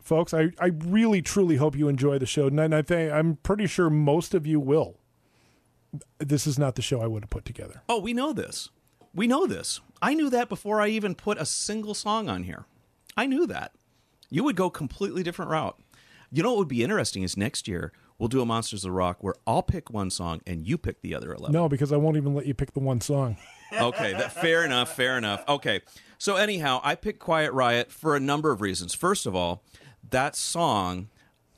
folks. 0.00 0.32
I, 0.32 0.52
I 0.58 0.66
really 0.66 1.20
truly 1.20 1.56
hope 1.56 1.76
you 1.76 1.88
enjoy 1.88 2.18
the 2.18 2.26
show, 2.26 2.46
and 2.46 2.74
I 2.74 2.80
think 2.80 3.12
I'm 3.12 3.36
pretty 3.36 3.66
sure 3.66 3.90
most 3.90 4.32
of 4.32 4.46
you 4.46 4.58
will. 4.58 4.96
This 6.18 6.46
is 6.46 6.58
not 6.58 6.74
the 6.74 6.82
show 6.82 7.00
I 7.00 7.06
would 7.06 7.24
have 7.24 7.30
put 7.30 7.44
together. 7.44 7.82
Oh, 7.88 8.00
we 8.00 8.14
know 8.14 8.32
this. 8.32 8.70
We 9.14 9.26
know 9.26 9.46
this. 9.46 9.80
I 10.00 10.14
knew 10.14 10.30
that 10.30 10.48
before 10.48 10.80
I 10.80 10.88
even 10.88 11.14
put 11.14 11.38
a 11.38 11.46
single 11.46 11.94
song 11.94 12.28
on 12.28 12.44
here. 12.44 12.66
I 13.16 13.26
knew 13.26 13.46
that. 13.46 13.72
You 14.30 14.44
would 14.44 14.56
go 14.56 14.70
completely 14.70 15.22
different 15.22 15.50
route. 15.50 15.78
You 16.30 16.42
know 16.42 16.50
what 16.50 16.58
would 16.58 16.68
be 16.68 16.82
interesting 16.82 17.22
is 17.22 17.36
next 17.36 17.68
year 17.68 17.92
we'll 18.18 18.28
do 18.28 18.40
a 18.40 18.46
Monsters 18.46 18.84
of 18.84 18.92
Rock 18.92 19.22
where 19.22 19.34
I'll 19.46 19.62
pick 19.62 19.90
one 19.90 20.10
song 20.10 20.40
and 20.46 20.66
you 20.66 20.78
pick 20.78 21.00
the 21.00 21.14
other 21.14 21.32
11. 21.32 21.52
No, 21.52 21.68
because 21.68 21.92
I 21.92 21.96
won't 21.96 22.16
even 22.16 22.34
let 22.34 22.46
you 22.46 22.54
pick 22.54 22.72
the 22.72 22.80
one 22.80 23.00
song. 23.00 23.36
okay, 23.72 24.12
that, 24.12 24.32
fair 24.32 24.64
enough, 24.64 24.94
fair 24.94 25.18
enough. 25.18 25.44
Okay. 25.48 25.80
So 26.18 26.36
anyhow, 26.36 26.80
I 26.82 26.94
picked 26.94 27.18
Quiet 27.18 27.52
Riot 27.52 27.92
for 27.92 28.16
a 28.16 28.20
number 28.20 28.50
of 28.50 28.60
reasons. 28.60 28.94
First 28.94 29.26
of 29.26 29.34
all, 29.34 29.62
that 30.08 30.36
song 30.36 31.08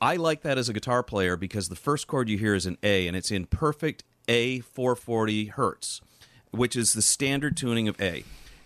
I 0.01 0.15
like 0.15 0.41
that 0.43 0.57
as 0.57 0.69
a 0.69 0.73
guitar 0.73 1.03
player 1.03 1.35
because 1.35 1.67
the 1.67 1.75
first 1.75 2.07
chord 2.07 2.29
you 2.29 2.37
hear 2.37 2.55
is 2.55 2.65
an 2.65 2.77
A 2.83 3.07
and 3.07 3.17
it's 3.17 3.31
in 3.31 3.45
perfect 3.45 4.03
A 4.27 4.61
440 4.61 5.45
hertz, 5.47 6.01
which 6.51 6.75
is 6.75 6.93
the 6.93 7.01
standard 7.01 7.57
tuning 7.57 7.87
of 7.87 7.99
A. 7.99 8.23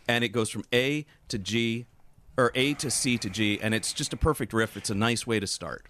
And 0.08 0.24
it 0.24 0.30
goes 0.30 0.50
from 0.50 0.64
A 0.74 1.06
to 1.30 1.40
G 1.40 1.88
or 2.38 2.52
A 2.54 2.76
to 2.76 2.92
C 2.92 3.18
to 3.18 3.30
G 3.30 3.60
and 3.62 3.74
it's 3.74 3.94
just 3.94 4.14
a 4.14 4.18
perfect 4.18 4.54
riff. 4.54 4.78
It's 4.78 4.92
a 4.92 4.96
nice 4.96 5.26
way 5.26 5.40
to 5.40 5.48
start. 5.48 5.88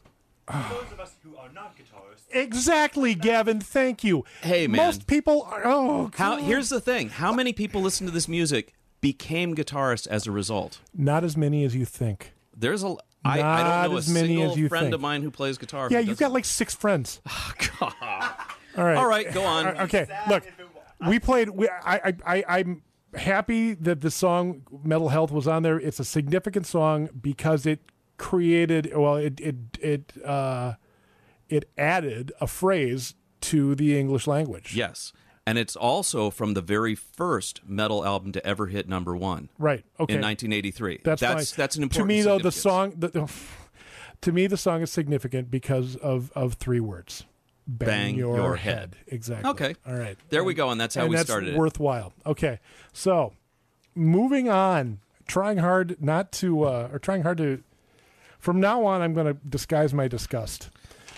Those 0.52 0.92
of 0.92 1.00
us 1.00 1.16
who 1.24 1.36
are 1.38 1.50
not 1.54 1.76
guitarists, 1.78 2.24
Exactly, 2.32 3.16
Gavin. 3.16 3.60
Thank 3.62 4.04
you. 4.04 4.26
Hey, 4.42 4.68
man. 4.68 4.86
Most 4.86 5.08
people 5.08 5.44
are. 5.44 5.62
Oh, 5.66 6.12
How 6.16 6.38
here's 6.38 6.70
the 6.70 6.82
thing. 6.82 7.10
How 7.10 7.32
many 7.32 7.54
people 7.54 7.82
listen 7.82 8.06
to 8.08 8.12
this 8.12 8.28
music 8.28 8.74
became 9.02 9.56
guitarists 9.56 10.08
as 10.08 10.28
a 10.28 10.32
result? 10.32 10.80
not 10.94 11.24
as 11.24 11.38
many 11.38 11.64
as 11.64 11.76
you 11.76 11.86
think. 11.86 12.34
There's 12.56 12.84
a 12.84 12.96
I, 13.26 13.40
I 13.40 13.42
Not 13.42 13.58
don't 13.84 13.92
know 13.92 13.96
a 13.96 14.00
as 14.00 14.10
many 14.10 14.28
single 14.36 14.52
as 14.52 14.58
you 14.58 14.68
friend 14.70 14.86
think. 14.86 14.96
of 14.96 15.02
mine 15.02 15.22
who 15.22 15.32
plays 15.32 15.58
guitar. 15.58 15.88
Yeah, 15.90 16.00
you've 16.00 16.18
got 16.20 16.34
like 16.34 16.46
six 16.46 16.76
friends. 16.76 17.22
Oh, 17.30 17.54
God. 17.80 17.94
All 18.78 18.84
right. 18.84 18.98
All 18.98 19.08
right, 19.08 19.32
go 19.34 19.44
on. 19.44 19.68
Uh, 19.68 19.84
okay, 19.84 20.06
sad 20.08 20.30
look, 20.30 20.44
we 21.08 21.20
played. 21.20 21.50
We, 21.50 21.70
I, 21.70 21.96
I, 21.96 22.14
I, 22.26 22.44
I'm 22.60 22.82
happy 23.16 23.76
that 23.76 24.02
the 24.02 24.10
song 24.12 24.64
"Mental 24.84 25.10
Health" 25.10 25.32
was 25.32 25.48
on 25.48 25.64
there. 25.64 25.80
It's 25.80 26.00
a 26.00 26.06
significant 26.06 26.66
song 26.66 27.10
because 27.22 27.66
it 27.66 27.80
created. 28.24 28.92
Well, 28.96 29.18
it, 29.18 29.40
it, 29.42 29.56
it, 29.82 30.14
uh, 30.26 30.74
it 31.50 31.70
added 31.78 32.32
a 32.40 32.48
phrase 32.48 33.16
to 33.42 33.76
the 33.76 34.00
English 34.00 34.28
language. 34.28 34.74
Yes, 34.76 35.12
and 35.46 35.58
it's 35.58 35.76
also 35.76 36.30
from 36.30 36.54
the 36.54 36.62
very 36.62 36.96
first 36.96 37.60
metal 37.68 38.06
album 38.06 38.32
to 38.32 38.46
ever 38.48 38.68
hit 38.68 38.88
number 38.88 39.14
one 39.16 39.50
Right. 39.60 39.84
Okay. 40.00 40.14
in 40.14 40.22
1983. 40.22 41.02
That's 41.04 41.20
that's 41.22 41.52
fine. 41.52 41.58
that's 41.58 41.76
an 41.76 41.84
important. 41.84 42.10
To 42.10 42.16
me, 42.16 42.22
though, 42.22 42.40
the 42.40 42.52
song. 42.52 42.94
The, 42.98 43.30
to 44.22 44.32
me, 44.32 44.48
the 44.48 44.56
song 44.58 44.82
is 44.82 44.90
significant 44.90 45.52
because 45.52 45.98
of 45.98 46.32
of 46.34 46.54
three 46.54 46.80
words. 46.80 47.26
Bang, 47.68 47.88
Bang 47.88 48.16
your, 48.16 48.36
your 48.38 48.56
head. 48.56 48.78
head. 48.78 48.96
Exactly. 49.08 49.50
Okay. 49.52 49.76
All 49.88 49.96
right. 49.96 50.18
There 50.30 50.44
we 50.44 50.54
go, 50.54 50.70
and 50.70 50.80
that's 50.80 50.96
how 50.96 51.02
and 51.02 51.10
we 51.10 51.16
that's 51.18 51.30
started 51.30 51.54
it. 51.54 51.58
worthwhile. 51.58 52.14
Okay, 52.26 52.60
so 52.94 53.34
moving 53.96 54.50
on, 54.50 55.00
trying 55.28 55.58
hard 55.60 55.98
not 56.02 56.32
to, 56.34 56.64
uh, 56.64 56.90
or 56.92 57.00
trying 57.00 57.24
hard 57.24 57.38
to. 57.40 57.64
From 58.44 58.60
now 58.60 58.84
on, 58.84 59.02
I'm 59.02 59.14
going 59.14 59.28
to 59.28 59.38
disguise 59.48 59.94
my 59.94 60.10
disgust. 60.10 60.70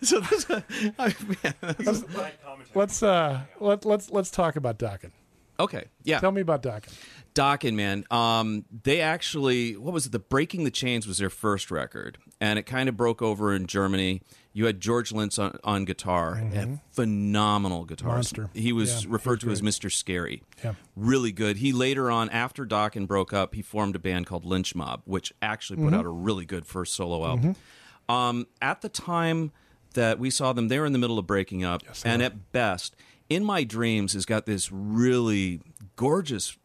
so 0.00 0.20
this, 0.20 0.46
I, 0.48 0.60
light 0.96 1.16
commentary. 1.74 2.68
Let's 2.72 3.02
uh, 3.02 3.40
let 3.58 3.84
let's 3.84 4.10
let's 4.10 4.30
talk 4.30 4.54
about 4.54 4.78
Dokken. 4.78 5.10
okay, 5.58 5.86
yeah. 6.04 6.20
Tell 6.20 6.30
me 6.30 6.40
about 6.40 6.62
Dokken. 6.62 6.96
Dokken, 7.34 7.74
man. 7.74 8.04
Um, 8.12 8.64
they 8.84 9.00
actually, 9.00 9.76
what 9.76 9.92
was 9.92 10.06
it? 10.06 10.12
The 10.12 10.20
Breaking 10.20 10.62
the 10.62 10.70
Chains 10.70 11.08
was 11.08 11.18
their 11.18 11.30
first 11.30 11.72
record, 11.72 12.18
and 12.40 12.56
it 12.56 12.62
kind 12.62 12.88
of 12.88 12.96
broke 12.96 13.20
over 13.20 13.52
in 13.52 13.66
Germany. 13.66 14.22
You 14.52 14.66
had 14.66 14.80
George 14.80 15.12
Lynch 15.12 15.38
on, 15.38 15.58
on 15.62 15.84
guitar, 15.84 16.34
a 16.52 16.80
phenomenal 16.92 17.86
guitarist. 17.86 18.34
Mm-hmm. 18.34 18.58
He 18.58 18.72
was 18.72 19.04
Yeah, 19.04 19.10
referred 19.12 19.40
to 19.42 19.50
as. 19.50 19.62
Mr. 19.62 19.90
Scary. 19.92 20.42
Yeah. 20.64 20.74
Really 20.96 21.30
good. 21.32 21.58
He 21.58 21.72
later 21.72 22.10
on, 22.10 22.28
after 22.30 22.66
Dokken 22.66 23.06
broke 23.06 23.32
up, 23.32 23.54
he 23.54 23.62
formed 23.62 23.94
a 23.94 24.00
band 24.00 24.26
called 24.26 24.44
Lynch 24.44 24.74
Mob, 24.74 25.02
which 25.04 25.32
actually 25.40 25.76
Mm-hmm. 25.76 25.88
put 25.90 25.94
out 25.98 26.04
a 26.04 26.08
really 26.10 26.44
good 26.44 26.66
first 26.66 26.94
solo 26.94 27.24
album. 27.26 27.54
Um, 28.08 28.46
at 28.60 28.80
the 28.80 28.88
time 28.88 29.52
that 29.94 30.18
we 30.18 30.30
saw 30.30 30.52
them, 30.52 30.66
they 30.68 30.78
were 30.80 30.86
in 30.86 30.92
the 30.92 30.98
middle 30.98 31.18
of 31.18 31.26
breaking 31.28 31.62
up, 31.64 31.82
they 31.84 32.10
and 32.10 32.20
at 32.22 32.50
best, 32.52 32.96
In 33.28 33.44
My 33.44 33.62
Dreams 33.64 34.14
has 34.14 34.26
got 34.26 34.46
this 34.46 34.70
really 34.72 35.60
gorgeous 35.96 36.56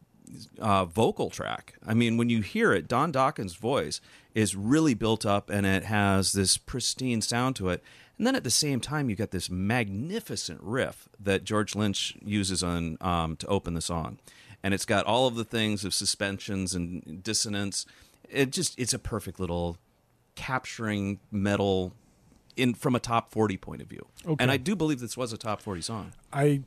uh, 0.58 0.84
vocal 0.84 1.30
track. 1.30 1.74
I 1.86 1.94
mean, 1.94 2.16
when 2.16 2.30
you 2.30 2.42
hear 2.42 2.72
it, 2.72 2.88
Don 2.88 3.12
Dokken's 3.12 3.54
voice 3.54 4.00
is 4.34 4.54
really 4.54 4.94
built 4.94 5.24
up 5.24 5.50
and 5.50 5.66
it 5.66 5.84
has 5.84 6.32
this 6.32 6.56
pristine 6.56 7.20
sound 7.20 7.56
to 7.56 7.68
it. 7.68 7.82
And 8.18 8.26
then 8.26 8.34
at 8.34 8.44
the 8.44 8.50
same 8.50 8.80
time, 8.80 9.10
you 9.10 9.16
got 9.16 9.30
this 9.30 9.50
magnificent 9.50 10.60
riff 10.62 11.08
that 11.20 11.44
George 11.44 11.74
Lynch 11.74 12.16
uses 12.24 12.62
on 12.62 12.96
um, 13.00 13.36
to 13.36 13.46
open 13.46 13.74
the 13.74 13.82
song, 13.82 14.18
and 14.62 14.72
it's 14.72 14.86
got 14.86 15.04
all 15.04 15.26
of 15.26 15.34
the 15.34 15.44
things 15.44 15.84
of 15.84 15.92
suspensions 15.92 16.74
and 16.74 17.22
dissonance. 17.22 17.84
It 18.30 18.52
just 18.52 18.78
it's 18.78 18.94
a 18.94 18.98
perfect 18.98 19.38
little 19.38 19.76
capturing 20.34 21.20
metal 21.30 21.92
in 22.56 22.72
from 22.72 22.94
a 22.94 23.00
top 23.00 23.30
40 23.32 23.58
point 23.58 23.82
of 23.82 23.88
view. 23.88 24.06
Okay. 24.24 24.42
And 24.42 24.50
I 24.50 24.56
do 24.56 24.74
believe 24.74 25.00
this 25.00 25.16
was 25.16 25.32
a 25.34 25.38
top 25.38 25.60
40 25.60 25.82
song. 25.82 26.12
I 26.32 26.62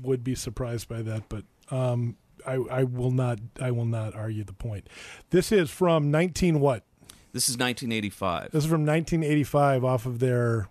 would 0.00 0.22
be 0.22 0.36
surprised 0.36 0.88
by 0.88 1.02
that, 1.02 1.28
but 1.28 1.44
um, 1.70 2.16
I, 2.46 2.54
I 2.70 2.84
will 2.84 3.10
not. 3.10 3.38
I 3.60 3.70
will 3.70 3.84
not 3.84 4.14
argue 4.14 4.44
the 4.44 4.52
point. 4.52 4.88
This 5.30 5.50
is 5.52 5.70
from 5.70 6.10
19 6.10 6.60
what? 6.60 6.84
This 7.32 7.48
is 7.48 7.54
1985. 7.56 8.52
This 8.52 8.64
is 8.64 8.70
from 8.70 8.86
1985 8.86 9.84
off 9.84 10.06
of 10.06 10.18
their. 10.20 10.68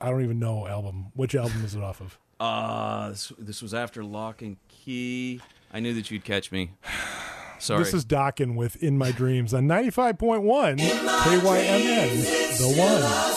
I 0.00 0.10
don't 0.10 0.22
even 0.22 0.38
know 0.38 0.66
album. 0.66 1.06
Which 1.14 1.34
album 1.34 1.64
is 1.64 1.74
it 1.74 1.82
off 1.82 2.00
of? 2.00 2.18
Uh, 2.38 3.08
this, 3.08 3.32
this 3.38 3.62
was 3.62 3.72
after 3.72 4.04
Lock 4.04 4.42
and 4.42 4.58
Key. 4.68 5.40
I 5.72 5.80
knew 5.80 5.94
that 5.94 6.10
you'd 6.10 6.22
catch 6.22 6.52
me. 6.52 6.72
Sorry. 7.58 7.82
This 7.82 7.94
is 7.94 8.04
Dokken 8.04 8.56
with 8.56 8.76
"In 8.82 8.98
My 8.98 9.10
Dreams" 9.10 9.54
on 9.54 9.66
95.1 9.66 10.76
KYMN, 10.78 12.58
the 12.58 12.78
one. 12.78 13.35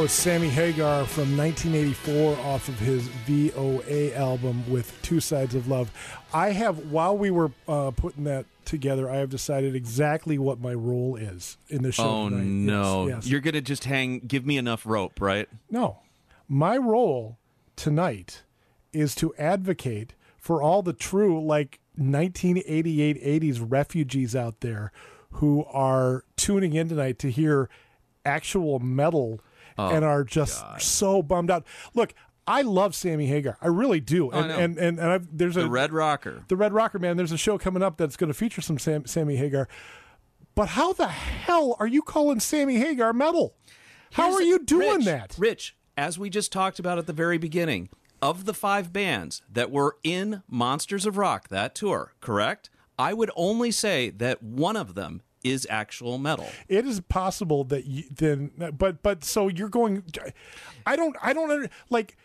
That 0.00 0.04
was 0.04 0.12
Sammy 0.12 0.48
Hagar 0.48 1.04
from 1.04 1.36
1984 1.36 2.38
off 2.38 2.68
of 2.68 2.78
his 2.78 3.06
VOA 3.26 4.14
album 4.14 4.64
with 4.72 4.98
Two 5.02 5.20
Sides 5.20 5.54
of 5.54 5.68
Love. 5.68 5.92
I 6.32 6.52
have, 6.52 6.90
while 6.90 7.18
we 7.18 7.30
were 7.30 7.52
uh, 7.68 7.90
putting 7.90 8.24
that 8.24 8.46
together, 8.64 9.10
I 9.10 9.16
have 9.16 9.28
decided 9.28 9.74
exactly 9.74 10.38
what 10.38 10.58
my 10.58 10.72
role 10.72 11.16
is 11.16 11.58
in 11.68 11.82
the 11.82 11.92
show. 11.92 12.08
Oh 12.08 12.28
tonight. 12.30 12.46
no! 12.46 13.08
Yes, 13.08 13.16
yes. 13.16 13.26
You're 13.26 13.40
gonna 13.40 13.60
just 13.60 13.84
hang. 13.84 14.20
Give 14.20 14.46
me 14.46 14.56
enough 14.56 14.86
rope, 14.86 15.20
right? 15.20 15.50
No. 15.70 15.98
My 16.48 16.78
role 16.78 17.36
tonight 17.76 18.44
is 18.94 19.14
to 19.16 19.34
advocate 19.34 20.14
for 20.38 20.62
all 20.62 20.80
the 20.80 20.94
true, 20.94 21.44
like 21.44 21.78
1988 21.96 23.22
80s 23.22 23.66
refugees 23.68 24.34
out 24.34 24.60
there 24.60 24.92
who 25.32 25.66
are 25.66 26.24
tuning 26.36 26.72
in 26.72 26.88
tonight 26.88 27.18
to 27.18 27.30
hear 27.30 27.68
actual 28.24 28.78
metal 28.78 29.40
Oh, 29.90 29.94
and 29.94 30.04
are 30.04 30.24
just 30.24 30.62
so 30.80 31.22
bummed 31.22 31.50
out. 31.50 31.64
Look, 31.94 32.14
I 32.46 32.62
love 32.62 32.94
Sammy 32.94 33.26
Hagar. 33.26 33.56
I 33.62 33.68
really 33.68 34.00
do. 34.00 34.30
I 34.32 34.38
And 34.40 34.48
know. 34.48 34.58
and, 34.58 34.78
and, 34.78 34.98
and 34.98 35.10
I've, 35.12 35.28
there's 35.36 35.56
a 35.56 35.62
The 35.62 35.70
Red 35.70 35.92
Rocker. 35.92 36.44
the 36.48 36.56
Red 36.56 36.72
Rocker 36.72 36.98
man. 36.98 37.16
There's 37.16 37.32
a 37.32 37.38
show 37.38 37.58
coming 37.58 37.82
up 37.82 37.96
that's 37.96 38.16
going 38.16 38.28
to 38.28 38.34
feature 38.34 38.60
some 38.60 38.78
Sam, 38.78 39.06
Sammy 39.06 39.36
Hagar. 39.36 39.68
But 40.54 40.70
how 40.70 40.92
the 40.92 41.08
hell 41.08 41.76
are 41.78 41.86
you 41.86 42.02
calling 42.02 42.40
Sammy 42.40 42.76
Hagar 42.76 43.12
metal? 43.12 43.54
How 44.12 44.24
Here's- 44.30 44.40
are 44.40 44.44
you 44.44 44.58
doing 44.58 44.96
Rich, 44.96 45.04
that? 45.06 45.34
Rich? 45.38 45.76
As 45.96 46.18
we 46.18 46.28
just 46.30 46.50
talked 46.50 46.78
about 46.78 46.98
at 46.98 47.06
the 47.06 47.12
very 47.12 47.38
beginning, 47.38 47.88
of 48.22 48.44
the 48.46 48.54
five 48.54 48.92
bands 48.92 49.42
that 49.50 49.70
were 49.70 49.96
in 50.02 50.42
Monsters 50.48 51.06
of 51.06 51.16
Rock 51.16 51.48
that 51.48 51.74
tour, 51.74 52.14
correct? 52.20 52.68
I 52.98 53.14
would 53.14 53.30
only 53.36 53.70
say 53.70 54.10
that 54.10 54.42
one 54.42 54.76
of 54.76 54.94
them 54.94 55.22
is 55.42 55.66
actual 55.70 56.18
metal. 56.18 56.48
it 56.68 56.86
is 56.86 57.00
possible 57.00 57.64
that 57.64 57.86
you 57.86 58.04
then 58.10 58.50
but 58.76 59.02
but 59.02 59.24
so 59.24 59.48
you're 59.48 59.68
going 59.68 60.02
i 60.86 60.96
don't 60.96 61.16
i 61.22 61.32
don't 61.32 61.50
under, 61.50 61.68
like 61.88 62.16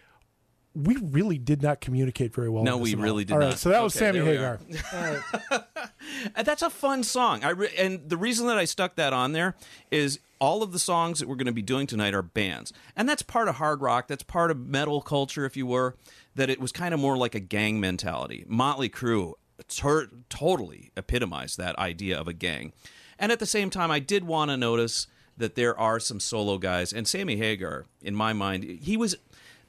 we 0.73 0.97
really 0.97 1.37
did 1.37 1.61
not 1.61 1.79
communicate 1.79 2.35
very 2.35 2.49
well 2.49 2.63
No, 2.63 2.75
we 2.77 2.91
at 2.91 2.97
all. 2.97 3.03
really 3.05 3.23
did 3.23 3.33
All 3.33 3.39
right, 3.39 3.49
not. 3.51 3.57
so 3.59 3.69
that 3.69 3.81
was 3.81 3.93
sammy 3.93 4.19
there 4.19 4.59
we 4.69 4.75
hagar 4.77 5.23
And 6.35 6.45
that's 6.45 6.61
a 6.61 6.69
fun 6.69 7.03
song. 7.03 7.43
I 7.43 7.49
re- 7.49 7.73
and 7.77 8.09
the 8.09 8.17
reason 8.17 8.47
that 8.47 8.57
I 8.57 8.65
stuck 8.65 8.95
that 8.95 9.11
on 9.13 9.31
there 9.31 9.55
is 9.91 10.19
all 10.39 10.61
of 10.63 10.71
the 10.71 10.79
songs 10.79 11.19
that 11.19 11.27
we're 11.27 11.35
going 11.35 11.45
to 11.47 11.51
be 11.53 11.61
doing 11.61 11.87
tonight 11.87 12.13
are 12.13 12.21
bands, 12.21 12.71
and 12.95 13.07
that's 13.09 13.21
part 13.21 13.47
of 13.47 13.55
hard 13.55 13.81
rock. 13.81 14.07
That's 14.07 14.23
part 14.23 14.51
of 14.51 14.59
metal 14.59 15.01
culture, 15.01 15.45
if 15.45 15.55
you 15.57 15.65
were. 15.65 15.95
That 16.35 16.49
it 16.49 16.59
was 16.59 16.71
kind 16.71 16.93
of 16.93 16.99
more 16.99 17.17
like 17.17 17.33
a 17.35 17.39
gang 17.39 17.79
mentality. 17.79 18.43
Motley 18.47 18.89
Crue 18.89 19.33
tur 19.67 20.07
totally 20.29 20.91
epitomized 20.97 21.57
that 21.57 21.77
idea 21.79 22.19
of 22.19 22.27
a 22.27 22.33
gang. 22.33 22.71
And 23.19 23.31
at 23.31 23.39
the 23.39 23.45
same 23.45 23.69
time, 23.69 23.91
I 23.91 23.99
did 23.99 24.23
want 24.25 24.51
to 24.51 24.57
notice 24.57 25.07
that 25.37 25.55
there 25.55 25.77
are 25.79 25.99
some 25.99 26.19
solo 26.19 26.57
guys, 26.57 26.93
and 26.93 27.07
Sammy 27.07 27.35
Hagar, 27.37 27.85
in 28.01 28.15
my 28.15 28.31
mind, 28.33 28.63
he 28.63 28.95
was 28.97 29.15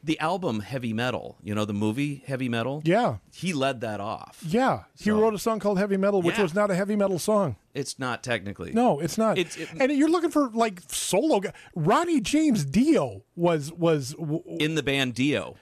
the 0.05 0.19
album 0.21 0.61
Heavy 0.61 0.93
Metal. 0.93 1.37
You 1.43 1.55
know, 1.57 1.65
the 1.65 1.73
movie 1.75 2.23
Heavy 2.27 2.49
Metal. 2.49 2.83
yeah 2.85 3.17
he 3.33 3.53
led 3.53 3.81
that 3.81 3.99
off. 4.01 4.39
yeah 4.47 4.85
he 4.97 5.11
So- 5.11 5.21
wrote 5.21 5.35
a 5.35 5.39
song 5.39 5.59
called 5.59 5.79
heavy 5.79 5.97
metal 5.97 6.23
which 6.23 6.37
Yeah. 6.37 6.43
was 6.43 6.55
not 6.55 6.71
a 6.71 6.75
heavy 6.77 6.95
metal 6.97 7.19
song 7.19 7.57
It's 7.75 7.99
not 7.99 8.23
technically. 8.23 8.73
no 8.73 9.01
it's 9.01 9.19
not 9.19 9.37
It's- 9.39 9.57
it- 9.57 9.69
and 9.81 9.91
you're 9.93 10.09
looking 10.09 10.31
for 10.31 10.49
like 10.51 10.81
solo 10.89 11.41
guy 11.41 11.53
ronnie 11.75 12.21
james 12.21 12.65
dio 12.65 13.25
was 13.35 13.73
was 13.73 14.13
w- 14.15 14.43
in 14.61 14.75
the 14.77 14.83
band 14.83 15.15
Dio. 15.15 15.57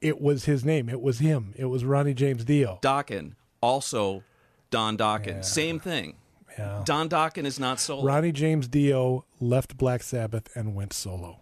it 0.00 0.20
was 0.20 0.44
his 0.44 0.64
name 0.64 0.88
it 0.88 1.00
was 1.00 1.18
him 1.18 1.52
it 1.56 1.66
was 1.66 1.84
ronnie 1.84 2.14
james 2.14 2.44
dio 2.44 2.78
Dokken, 2.82 3.32
also 3.60 4.22
Don 4.70 4.96
Dokken. 4.96 5.44
Same 5.44 5.78
thing. 5.78 6.14
Yeah. 6.58 6.82
Don 6.84 7.08
Dokken 7.08 7.44
is 7.44 7.60
not 7.60 7.80
solo. 7.80 8.02
Ronnie 8.02 8.32
James 8.32 8.68
Dio 8.68 9.24
left 9.40 9.76
Black 9.76 10.02
Sabbath 10.02 10.48
and 10.54 10.74
went 10.74 10.92
solo. 10.92 11.40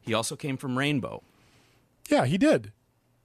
He 0.00 0.14
also 0.14 0.36
came 0.36 0.56
from 0.56 0.78
Rainbow. 0.78 1.22
Yeah, 2.08 2.26
he 2.26 2.38
did. 2.38 2.72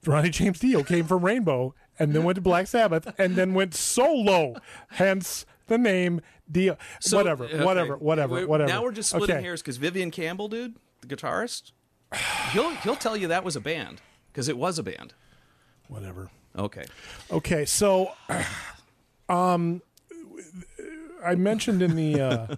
Ronnie 0.06 0.30
James 0.30 0.60
Dio 0.60 0.84
came 0.84 1.06
from 1.06 1.24
Rainbow 1.24 1.76
and 2.00 2.14
then 2.14 2.24
went 2.24 2.36
to 2.36 2.42
Black 2.42 2.68
Sabbath 2.68 3.14
and 3.18 3.36
then 3.36 3.54
went 3.54 3.76
solo. 3.76 4.56
Hence 4.90 5.46
the 5.68 5.78
name 5.78 6.22
Dio. 6.52 6.78
So- 7.00 7.18
whatever, 7.18 7.46
okay. 7.46 7.64
whatever, 7.64 7.98
whatever, 7.98 8.48
whatever. 8.48 8.70
Now 8.70 8.84
we're 8.84 8.92
just 8.92 9.10
splitting 9.10 9.36
okay. 9.36 9.44
hairs 9.44 9.62
because 9.62 9.78
Vivian 9.78 10.12
Campbell, 10.12 10.48
dude, 10.48 10.76
the 11.02 11.16
guitarist, 11.16 11.72
he'll 12.52 12.72
he'll 12.78 12.96
tell 12.96 13.16
you 13.16 13.28
that 13.28 13.44
was 13.44 13.56
a 13.56 13.62
band 13.62 14.02
because 14.32 14.50
it 14.50 14.58
was 14.58 14.80
a 14.80 14.84
band. 14.84 15.14
Whatever. 15.88 16.32
Okay. 16.58 16.86
Okay, 17.32 17.66
so 17.66 18.12
um 19.32 19.82
I 21.24 21.36
mentioned 21.36 21.82
in 21.82 21.96
the 21.96 22.20
uh 22.22 22.56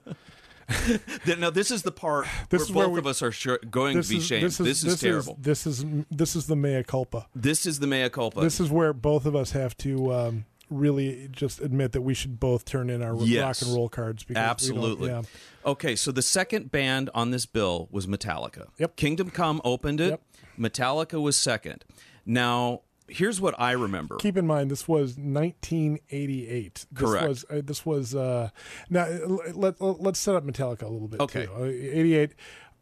Now 1.38 1.50
this 1.50 1.72
is 1.72 1.84
the 1.84 1.92
part 1.92 2.26
This 2.50 2.62
where 2.62 2.64
is 2.70 2.72
where 2.72 2.86
both 2.88 2.94
we- 2.94 3.00
of 3.00 3.08
us 3.08 3.22
are 3.22 3.58
going 3.70 4.02
to 4.02 4.08
be 4.10 4.20
shamed. 4.20 4.44
This 4.52 4.60
is, 4.84 5.00
terrible. 5.00 5.38
this 5.40 5.68
is 5.68 5.86
this 6.10 6.36
is 6.36 6.48
the 6.48 6.56
mea 6.56 6.84
culpa. 6.84 7.28
this 7.36 7.66
is 7.66 7.80
the 7.80 7.88
mea 7.88 8.10
culpa. 8.10 8.42
This 8.42 8.60
is 8.60 8.70
where 8.70 8.94
both 8.94 9.26
of 9.26 9.36
us 9.36 9.52
have 9.52 9.76
to 9.78 10.14
um, 10.14 10.46
really 10.70 11.28
just 11.32 11.60
admit 11.62 11.92
that 11.92 12.02
we 12.02 12.14
should 12.14 12.40
both 12.40 12.66
turn 12.66 12.90
in 12.90 13.04
our 13.04 13.16
Yes. 13.24 13.62
rock 13.62 13.68
and 13.68 13.76
roll 13.78 13.90
cards. 13.90 14.24
Because 14.24 14.42
Absolutely. 14.42 15.10
yeah. 15.10 15.22
Okay, 15.66 15.96
so 15.96 16.12
the 16.12 16.22
second 16.22 16.72
band 16.72 17.10
on 17.14 17.32
this 17.32 17.46
bill 17.46 17.88
was 17.92 18.08
Metallica. 18.08 18.68
Yep. 18.80 18.96
Kingdom 18.96 19.30
Come 19.30 19.62
opened 19.64 20.02
it. 20.02 20.10
Yep. 20.12 20.22
Metallica 20.58 21.22
was 21.22 21.36
second. 21.38 21.84
Now, 22.26 22.82
here's 23.08 23.42
what 23.42 23.60
I 23.60 23.72
remember. 23.72 24.18
Keep 24.18 24.38
in 24.38 24.48
mind, 24.48 24.72
this 24.72 24.88
was 24.88 25.18
1988. 25.18 26.74
This 26.74 26.88
Correct. 26.94 27.28
Was, 27.28 27.46
uh, 27.50 27.62
this 27.64 27.86
was 27.86 28.16
uh, 28.16 28.50
now. 28.90 29.06
Let, 29.06 29.82
let, 29.82 30.02
let's 30.02 30.20
set 30.20 30.36
up 30.36 30.46
Metallica 30.46 30.84
a 30.84 30.88
little 30.88 31.08
bit. 31.08 31.20
Okay. 31.20 31.46
Too. 31.46 31.54
Uh, 31.54 31.66
88. 31.66 32.36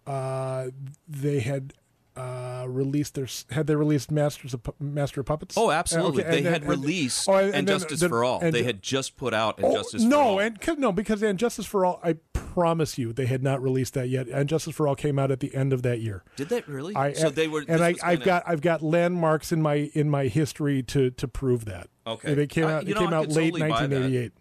Uh, 0.08 0.68
they 1.08 1.40
had 1.40 1.74
uh, 2.16 2.66
released 2.68 3.16
their 3.16 3.28
had 3.52 3.68
they 3.68 3.76
released 3.76 4.12
Masters 4.12 4.54
of 4.54 4.64
Pu- 4.64 4.74
Master 4.80 5.22
of 5.22 5.28
Puppets. 5.28 5.56
Oh, 5.58 5.72
absolutely. 5.72 6.24
Okay, 6.26 6.42
they 6.42 6.50
had 6.50 6.62
and- 6.62 6.70
released 6.70 7.28
oh, 7.30 7.36
and, 7.36 7.56
and 7.56 7.68
then- 7.68 7.80
Justice 7.80 8.00
then- 8.02 8.10
for 8.10 8.24
All. 8.24 8.40
and- 8.42 8.54
they 8.54 8.64
had 8.64 8.82
just 8.82 9.16
put 9.16 9.34
out 9.34 9.58
and 9.58 9.66
Oh, 9.68 9.74
Justice 9.74 10.02
no, 10.04 10.18
for 10.18 10.22
All. 10.24 10.40
and 10.40 10.60
no, 10.78 10.92
because 10.92 11.24
and 11.24 11.40
Justice 11.40 11.66
for 11.66 11.86
All, 11.86 12.00
I 12.04 12.14
promise 12.34 12.98
you, 12.98 13.14
they 13.14 13.28
had 13.28 13.42
not 13.42 13.62
released 13.64 13.94
that 13.94 14.10
yet. 14.10 14.28
And 14.28 14.50
Justice 14.50 14.76
for 14.76 14.88
All 14.88 14.96
came 14.96 15.18
out 15.18 15.32
at 15.32 15.40
the 15.40 15.56
end 15.56 15.72
of 15.72 15.84
that 15.84 16.02
year. 16.02 16.24
Did 16.36 16.50
that 16.50 16.68
really? 16.68 16.96
I, 16.96 17.14
so 17.14 17.30
they 17.30 17.48
were. 17.48 17.64
and 17.68 17.82
I, 17.82 17.94
kinda- 17.94 18.26
got 18.26 18.44
I've 18.46 18.62
got 18.62 18.82
landmarks 18.82 19.52
in 19.54 19.62
my 19.62 19.90
in 19.94 20.10
my 20.10 20.26
history 20.26 20.84
to 20.84 21.12
to 21.12 21.28
prove 21.28 21.66
that. 21.66 21.88
Okay. 22.06 22.34
they 22.34 22.48
came 22.48 22.66
Uh, 22.66 22.70
out. 22.70 22.88
you 22.88 22.94
They 22.94 23.00
know, 23.00 23.06
came 23.06 23.14
I 23.14 23.18
out 23.18 23.30
late 23.30 23.54
totally 23.54 23.70
1988. 23.70 24.32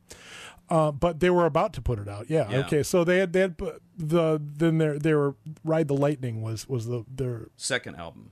Uh, 0.70 0.92
but 0.92 1.18
they 1.20 1.30
were 1.30 1.46
about 1.46 1.72
to 1.72 1.83
put 1.83 1.98
it 1.98 2.09
out. 2.09 2.30
Yeah. 2.30 2.48
Yeah. 2.50 2.59
Okay. 2.61 2.83
So 2.85 3.02
they 3.04 3.18
had 3.18 3.33
they 3.33 3.40
had 3.40 3.59
put- 3.59 3.83
the 3.98 4.40
then 4.40 4.78
their 4.78 4.98
their 4.98 5.35
Ride 5.64 5.88
the 5.88 5.94
Lightning 5.96 6.40
was 6.42 6.68
was 6.68 6.87
the 6.87 7.04
their 7.12 7.48
second 7.56 7.96
album. 7.96 8.30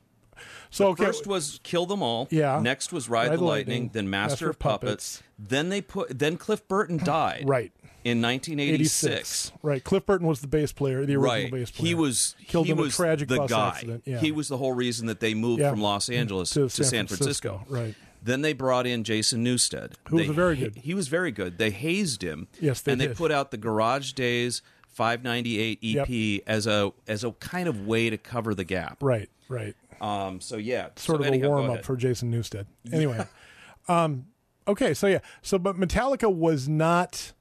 so 0.70 0.88
okay. 0.88 1.04
First 1.06 1.26
was 1.26 1.58
Kill 1.64 1.84
Them 1.84 2.02
All. 2.02 2.28
Yeah. 2.30 2.60
Next 2.60 2.92
was 2.92 3.08
Ride, 3.08 3.32
the, 3.32 3.44
Lightning, 3.44 3.90
Then 3.92 4.08
Master, 4.08 4.48
of 4.50 4.58
Puppets. 4.58 5.22
Then 5.38 5.68
they 5.68 5.80
put. 5.82 6.16
Then 6.18 6.36
Cliff 6.36 6.66
Burton 6.68 6.98
died. 6.98 7.44
right. 7.48 7.72
In 8.04 8.22
1986. 8.22 9.04
86. 9.04 9.52
Right. 9.62 9.82
Cliff 9.84 10.06
Burton 10.06 10.26
was 10.28 10.40
the 10.40 10.46
bass 10.46 10.72
player, 10.72 11.04
the 11.04 11.16
original 11.16 11.22
Right. 11.24 11.50
bass 11.52 11.70
player. 11.72 11.88
He 11.88 11.94
was 11.94 12.36
Killed 12.46 12.66
he 12.66 12.72
in 12.72 12.78
a 12.78 12.82
was 12.82 12.94
tragic 12.94 13.28
the 13.28 13.36
bus 13.38 13.50
guy. 13.50 13.68
accident, 13.68 14.02
yeah. 14.06 14.20
He 14.20 14.30
was 14.32 14.48
the 14.48 14.56
whole 14.56 14.72
reason 14.72 15.08
that 15.08 15.18
they 15.20 15.34
moved 15.34 15.60
Yeah. 15.60 15.70
from 15.70 15.82
Los 15.82 16.08
Angeles 16.08 16.50
To 16.50 16.60
to, 16.60 16.68
San 16.70 16.84
San, 16.86 17.06
Francisco, 17.08 17.64
Francisco. 17.68 17.74
right. 17.74 17.94
Then 18.22 18.42
they 18.42 18.52
brought 18.52 18.86
in 18.86 19.04
Jason 19.04 19.44
Newsted. 19.44 19.92
Who 20.08 20.16
was 20.16 20.28
very 20.28 20.56
good. 20.56 20.76
He 20.76 20.94
was 20.94 21.08
very 21.08 21.30
good. 21.30 21.58
They 21.58 21.70
hazed 21.70 22.22
him. 22.22 22.48
Yes, 22.60 22.80
they 22.80 22.92
and 22.92 23.00
did. 23.00 23.10
they 23.10 23.14
put 23.14 23.30
out 23.30 23.50
the 23.50 23.56
Garage 23.56 24.12
Days 24.12 24.62
598 24.88 25.78
EP 25.82 26.42
as 26.46 26.66
a 26.66 26.92
as 27.06 27.24
a 27.24 27.32
kind 27.32 27.68
of 27.68 27.86
way 27.86 28.10
to 28.10 28.18
cover 28.18 28.54
the 28.54 28.64
gap. 28.64 28.98
Right. 29.00 29.28
Right. 29.48 29.74
Um. 30.00 30.40
So 30.40 30.56
yeah, 30.56 30.88
sort 30.96 31.00
so 31.02 31.14
of 31.16 31.22
anyhow, 31.22 31.46
a 31.46 31.50
warm 31.50 31.70
up 31.70 31.84
for 31.84 31.96
Jason 31.96 32.32
Newsted. 32.32 32.66
Anyway, 32.92 33.26
um, 33.88 34.26
okay, 34.66 34.94
so 34.94 35.06
yeah, 35.06 35.20
so 35.42 35.58
but 35.58 35.76
Metallica 35.76 36.32
was 36.32 36.68
not 36.68 37.32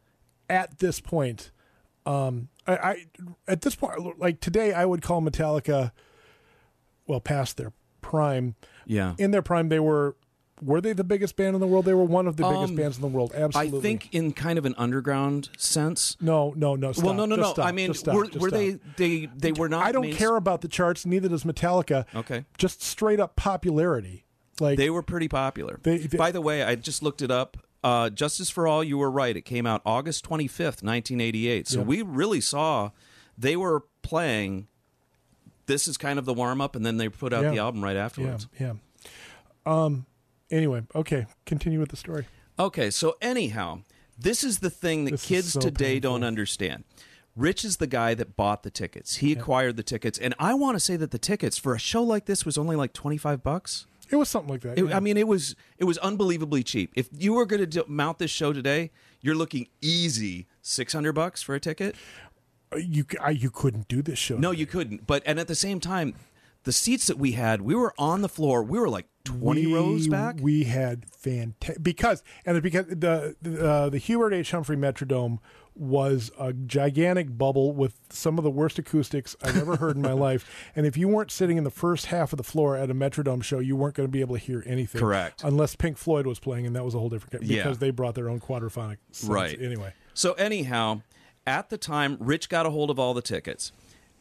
at 0.49 0.79
this 0.79 0.99
point. 0.99 1.51
Um, 2.05 2.49
I, 2.65 2.75
I 2.75 3.05
at 3.47 3.61
this 3.61 3.75
point, 3.75 4.19
like 4.19 4.39
today, 4.39 4.73
I 4.73 4.85
would 4.85 5.01
call 5.01 5.21
Metallica, 5.21 5.91
well, 7.05 7.19
past 7.19 7.57
their 7.57 7.73
prime. 8.01 8.55
Yeah. 8.85 9.15
In 9.17 9.31
their 9.31 9.41
prime, 9.41 9.69
they 9.69 9.79
were 9.79 10.15
were 10.61 10.81
they 10.81 10.93
the 10.93 11.03
biggest 11.03 11.35
band 11.35 11.53
in 11.55 11.61
the 11.61 11.67
world? 11.67 11.85
They 11.85 11.93
were 11.93 12.03
one 12.03 12.27
of 12.27 12.37
the 12.37 12.43
biggest 12.43 12.71
Um, 12.71 12.75
bands 12.75 12.97
in 12.97 13.01
the 13.01 13.07
world. 13.07 13.31
Absolutely. 13.35 13.77
I 13.77 13.81
think 13.81 14.09
in 14.13 14.33
kind 14.33 14.57
of 14.57 14.65
an 14.65 14.73
underground 14.77 15.49
sense. 15.57 16.17
no, 16.19 16.53
no, 16.55 16.75
no. 16.75 16.91
Stop. 16.91 17.05
well, 17.05 17.13
no, 17.13 17.25
no, 17.25 17.35
Just 17.35 17.47
no. 17.49 17.53
stop. 17.53 17.65
I 17.67 17.71
mean, 17.71 17.87
Just 17.87 17.99
stop. 18.01 18.15
were, 18.15 18.25
Just 18.25 18.39
were 18.39 18.49
stop. 18.49 18.59
they 18.59 18.79
they 18.97 19.29
they 19.35 19.51
were 19.51 19.69
not? 19.69 19.85
I 19.85 19.91
don't 19.91 20.11
care 20.11 20.35
about 20.35 20.61
the 20.61 20.67
charts. 20.67 21.05
Neither 21.05 21.29
does 21.29 21.43
Metallica. 21.43 22.05
Okay. 22.15 22.45
Just 22.57 22.81
straight 22.81 23.19
up 23.19 23.35
popularity. 23.35 24.25
Like 24.59 24.77
They 24.77 24.89
were 24.89 25.03
pretty 25.03 25.27
popular. 25.27 25.79
They- 25.83 25.97
they- 25.99 26.17
By 26.17 26.31
the 26.31 26.41
way, 26.41 26.63
I 26.63 26.73
just 26.75 27.03
looked 27.03 27.21
it 27.21 27.29
up. 27.29 27.57
Uh, 27.83 28.09
Justice 28.09 28.49
for 28.49 28.67
All, 28.67 28.83
you 28.83 28.97
were 28.97 29.11
right. 29.11 29.37
It 29.37 29.43
came 29.45 29.67
out 29.67 29.81
August 29.85 30.25
25th, 30.25 30.81
1988. 30.81 31.67
So 31.67 31.79
Yeah. 31.79 31.85
we 31.85 32.01
really 32.01 32.41
saw 32.41 32.89
they 33.37 33.55
were 33.55 33.83
playing. 34.01 34.67
This 35.67 35.87
is 35.87 35.95
kind 35.97 36.17
of 36.17 36.25
the 36.25 36.33
warm 36.33 36.59
up, 36.59 36.75
and 36.75 36.83
then 36.85 36.97
they 36.97 37.07
put 37.07 37.33
out 37.33 37.43
Yeah. 37.43 37.51
the 37.51 37.59
album 37.59 37.83
right 37.83 37.95
yeah, 37.95 38.05
afterwards. 38.05 38.47
yeah. 38.59 38.73
Um. 39.65 40.05
Anyway, 40.51 40.83
okay. 40.95 41.25
Continue 41.45 41.79
with 41.79 41.89
the 41.89 41.97
story. 41.97 42.25
Okay, 42.59 42.89
so 42.89 43.15
anyhow, 43.21 43.81
this 44.17 44.43
is 44.43 44.59
the 44.59 44.69
thing 44.69 45.05
that 45.05 45.11
This 45.11 45.25
kids 45.25 45.53
so 45.53 45.59
today 45.59 45.95
painful. 45.95 46.11
don't 46.11 46.23
understand. 46.23 46.83
Rich 47.35 47.63
is 47.63 47.77
the 47.77 47.85
guy 47.87 48.15
that 48.15 48.35
bought 48.35 48.63
the 48.63 48.71
tickets. 48.71 49.17
He 49.17 49.31
acquired 49.31 49.77
the 49.77 49.83
tickets, 49.83 50.17
and 50.17 50.33
I 50.39 50.55
want 50.55 50.75
to 50.75 50.79
say 50.79 50.95
that 50.95 51.11
the 51.11 51.19
tickets 51.19 51.57
for 51.57 51.75
a 51.75 51.79
show 51.79 52.01
like 52.01 52.25
this 52.25 52.45
was 52.45 52.57
only 52.57 52.75
like 52.75 52.93
25 52.93 53.43
bucks. 53.43 53.85
It 54.09 54.15
was 54.15 54.27
something 54.29 54.49
like 54.49 54.61
that. 54.61 54.79
It, 54.79 54.85
yeah. 54.87 54.97
I 54.97 54.99
mean, 55.01 55.17
it 55.17 55.27
was 55.27 55.55
it 55.77 55.83
was 55.83 55.97
unbelievably 55.99 56.63
cheap. 56.63 56.91
If 56.95 57.09
you 57.11 57.33
were 57.33 57.45
going 57.45 57.69
to 57.69 57.85
mount 57.87 58.17
this 58.17 58.31
show 58.31 58.53
today, 58.53 58.89
you're 59.21 59.35
looking 59.35 59.67
easy 59.81 60.47
six 60.63 60.93
hundred 60.93 61.13
bucks 61.13 61.43
for 61.43 61.53
a 61.53 61.59
ticket. 61.59 61.95
Uh, 62.73 62.77
you 62.77 63.05
c- 63.09 63.17
I, 63.19 63.29
you 63.31 63.51
couldn't 63.51 63.87
do 63.87 64.01
this 64.01 64.17
show. 64.17 64.37
No, 64.37 64.51
you 64.51 64.65
couldn't. 64.65 65.05
But 65.05 65.21
and 65.25 65.39
at 65.39 65.47
the 65.47 65.55
same 65.55 65.79
time, 65.79 66.15
the 66.67 66.73
seats 66.73 67.07
that 67.07 67.17
we 67.17 67.31
had, 67.31 67.61
we 67.61 67.73
were 67.73 67.93
on 67.97 68.21
the 68.21 68.27
floor. 68.27 68.61
We 68.61 68.77
were 68.77 68.89
like 68.89 69.05
twenty 69.23 69.65
we, 69.65 69.73
rows 69.73 70.09
back. 70.09 70.35
We 70.41 70.65
had 70.65 71.05
fantastic 71.09 71.81
because 71.81 72.23
and 72.45 72.61
because 72.61 72.87
the 72.87 73.37
the, 73.41 73.65
uh, 73.65 73.89
the 73.89 73.97
Hubert 73.99 74.33
H. 74.33 74.51
Humphrey 74.51 74.75
Metrodome 74.75 75.39
was 75.75 76.29
a 76.37 76.51
gigantic 76.51 77.37
bubble 77.37 77.71
with 77.71 78.01
some 78.09 78.37
of 78.37 78.43
the 78.43 78.49
worst 78.49 78.77
acoustics 78.79 79.33
I've 79.41 79.55
ever 79.57 79.77
heard 79.77 79.95
in 79.95 80.01
my 80.01 80.11
life. 80.27 80.69
And 80.75 80.85
if 80.85 80.97
you 80.97 81.07
weren't 81.07 81.31
sitting 81.31 81.55
in 81.55 81.63
the 81.63 81.71
first 81.71 82.07
half 82.07 82.33
of 82.33 82.37
the 82.37 82.43
floor 82.43 82.75
at 82.75 82.89
a 82.89 82.93
Metrodome 82.93 83.43
show, 83.43 83.59
you 83.59 83.77
weren't 83.77 83.95
going 83.95 84.07
to 84.09 84.11
be 84.11 84.19
able 84.19 84.35
to 84.35 84.41
hear 84.41 84.61
anything. 84.65 84.99
Correct. 84.99 85.41
Unless 85.45 85.77
Pink 85.77 85.97
Floyd 85.97 86.27
was 86.27 86.37
playing, 86.37 86.65
and 86.67 86.75
that 86.75 86.83
was 86.83 86.95
a 86.95 86.99
whole 86.99 87.07
different 87.09 87.31
because 87.47 87.47
Yeah. 87.49 87.73
they 87.79 87.91
brought 87.91 88.15
their 88.15 88.27
own 88.27 88.41
quadraphonic. 88.41 88.97
sounds. 89.11 89.29
Right. 89.29 89.57
Anyway. 89.61 89.93
So 90.13 90.33
anyhow, 90.33 91.03
at 91.45 91.69
the 91.69 91.77
time, 91.77 92.17
Rich 92.19 92.49
got 92.49 92.65
a 92.65 92.71
hold 92.71 92.89
of 92.89 92.99
all 92.99 93.13
the 93.13 93.21
tickets, 93.21 93.71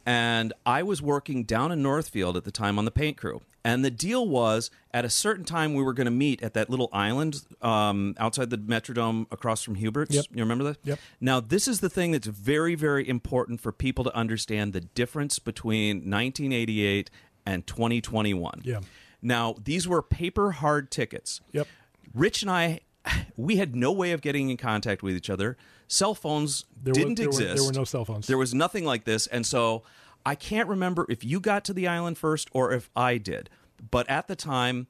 and 0.07 0.53
I 0.65 0.83
was 0.83 1.01
working 1.01 1.43
down 1.43 1.69
in 1.73 1.83
Northfield 1.83 2.37
at 2.37 2.45
the 2.45 2.51
time 2.51 2.79
on 2.79 2.85
the 2.85 2.91
paint 2.91 3.17
crew. 3.17 3.41
And 3.65 3.83
the 3.83 3.91
deal 3.91 4.25
was, 4.25 4.71
at 4.93 5.03
a 5.03 5.09
certain 5.09 5.43
time, 5.43 5.73
we 5.73 5.83
were 5.83 5.91
going 5.91 6.05
to 6.05 6.11
meet 6.11 6.41
at 6.41 6.53
that 6.53 6.69
little 6.69 6.89
island 6.93 7.41
um, 7.61 8.15
outside 8.17 8.49
the 8.49 8.57
Metrodome 8.57 9.27
across 9.31 9.61
from 9.61 9.75
Hubert's. 9.75 10.15
Yep. 10.15 10.25
You 10.33 10.43
remember 10.43 10.63
that? 10.63 10.77
Yep. 10.85 10.99
Now, 11.19 11.41
this 11.41 11.67
is 11.67 11.81
the 11.81 11.89
thing 11.89 12.13
that's 12.13 12.27
very, 12.27 12.73
very 12.73 13.07
important 13.07 13.59
for 13.59 13.73
people 13.73 14.05
to 14.05 14.15
understand 14.15 14.71
the 14.71 14.79
difference 14.79 15.39
between 15.39 15.97
1988 15.97 17.11
and 17.45 17.67
2021. 17.67 18.61
Yeah. 18.63 18.79
Now, 19.21 19.55
these 19.61 19.89
were 19.89 20.01
paper 20.01 20.51
hard 20.51 20.89
tickets. 20.89 21.41
Yep. 21.51 21.67
Rich 22.13 22.43
and 22.43 22.49
I, 22.49 22.79
we 23.35 23.57
had 23.57 23.75
no 23.75 23.91
way 23.91 24.13
of 24.13 24.21
getting 24.21 24.49
in 24.49 24.55
contact 24.55 25.03
with 25.03 25.15
each 25.15 25.29
other. 25.29 25.57
Cell 25.87 26.13
phones 26.15 26.65
There 26.83 26.93
didn't 26.93 27.15
there 27.15 27.27
were- 27.27 27.31
exist. 27.31 27.55
there 27.55 27.65
were 27.65 27.73
no 27.73 27.83
cell 27.85 28.05
phones. 28.05 28.27
There 28.27 28.37
was 28.37 28.53
nothing 28.53 28.83
like 28.85 29.05
this, 29.05 29.27
and 29.27 29.45
so 29.45 29.83
I 30.25 30.35
can't 30.35 30.67
remember 30.67 31.05
if 31.09 31.23
you 31.23 31.39
got 31.39 31.63
to 31.65 31.73
the 31.73 31.87
island 31.87 32.17
first 32.17 32.49
or 32.51 32.73
if 32.73 32.89
I 32.95 33.17
did. 33.17 33.49
But 33.91 34.09
at 34.09 34.27
the 34.27 34.35
time, 34.35 34.87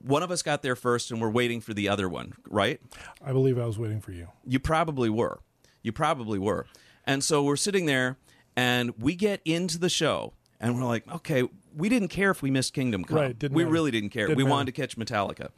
one 0.00 0.22
of 0.22 0.30
us 0.30 0.42
got 0.42 0.62
there 0.62 0.76
first, 0.76 1.10
and 1.10 1.20
we're 1.20 1.30
waiting 1.30 1.60
for 1.60 1.74
the 1.74 1.88
other 1.88 2.08
one. 2.08 2.34
Right? 2.48 2.80
I 3.24 3.32
believe 3.32 3.58
I 3.58 3.64
was 3.66 3.78
waiting 3.78 4.00
for 4.00 4.12
you. 4.12 4.28
You 4.46 4.58
probably 4.60 5.10
were. 5.10 5.40
You 5.82 5.90
probably 5.92 6.38
were. 6.38 6.66
And 7.04 7.24
so 7.24 7.42
we're 7.42 7.56
sitting 7.56 7.86
there, 7.86 8.16
and 8.56 8.92
we 8.98 9.14
get 9.14 9.40
into 9.44 9.78
the 9.78 9.88
show, 9.88 10.32
and 10.60 10.76
we're 10.76 10.84
like, 10.86 11.08
okay, 11.12 11.44
we 11.74 11.88
didn't 11.88 12.08
care 12.08 12.30
if 12.30 12.42
we 12.42 12.50
missed 12.50 12.72
Kingdom 12.74 13.04
Come. 13.04 13.16
Right, 13.18 13.38
didn't 13.38 13.54
we 13.56 13.64
matter. 13.64 13.72
really 13.72 13.90
didn't 13.90 14.10
care. 14.10 14.26
Didn't 14.26 14.36
we 14.38 14.44
matter. 14.44 14.50
wanted 14.52 14.74
to 14.74 14.80
catch 14.80 14.96
Metallica. 14.96 15.48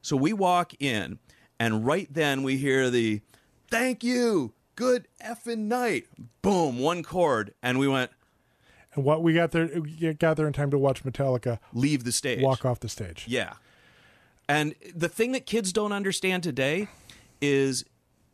So 0.00 0.16
we 0.16 0.32
walk 0.32 0.72
in, 0.80 1.18
and 1.60 1.84
right 1.84 2.08
then 2.12 2.42
we 2.42 2.56
hear 2.56 2.88
the 2.90 3.20
thank 3.70 4.02
you, 4.04 4.52
good 4.76 5.08
effing 5.24 5.66
night. 5.66 6.06
Boom, 6.42 6.78
one 6.78 7.02
chord, 7.02 7.54
and 7.62 7.78
we 7.78 7.88
went, 7.88 8.10
And 8.94 9.04
what 9.04 9.22
we 9.22 9.34
got 9.34 9.52
there, 9.52 9.68
we 9.80 10.14
got 10.14 10.36
there 10.36 10.46
in 10.46 10.52
time 10.52 10.70
to 10.70 10.78
watch 10.78 11.04
Metallica 11.04 11.58
leave 11.72 12.04
the 12.04 12.12
stage. 12.12 12.40
walk 12.40 12.64
off 12.64 12.80
the 12.80 12.88
stage. 12.88 13.24
Yeah. 13.28 13.54
And 14.48 14.74
the 14.94 15.08
thing 15.08 15.32
that 15.32 15.44
kids 15.44 15.72
don't 15.72 15.92
understand 15.92 16.42
today 16.42 16.88
is 17.40 17.84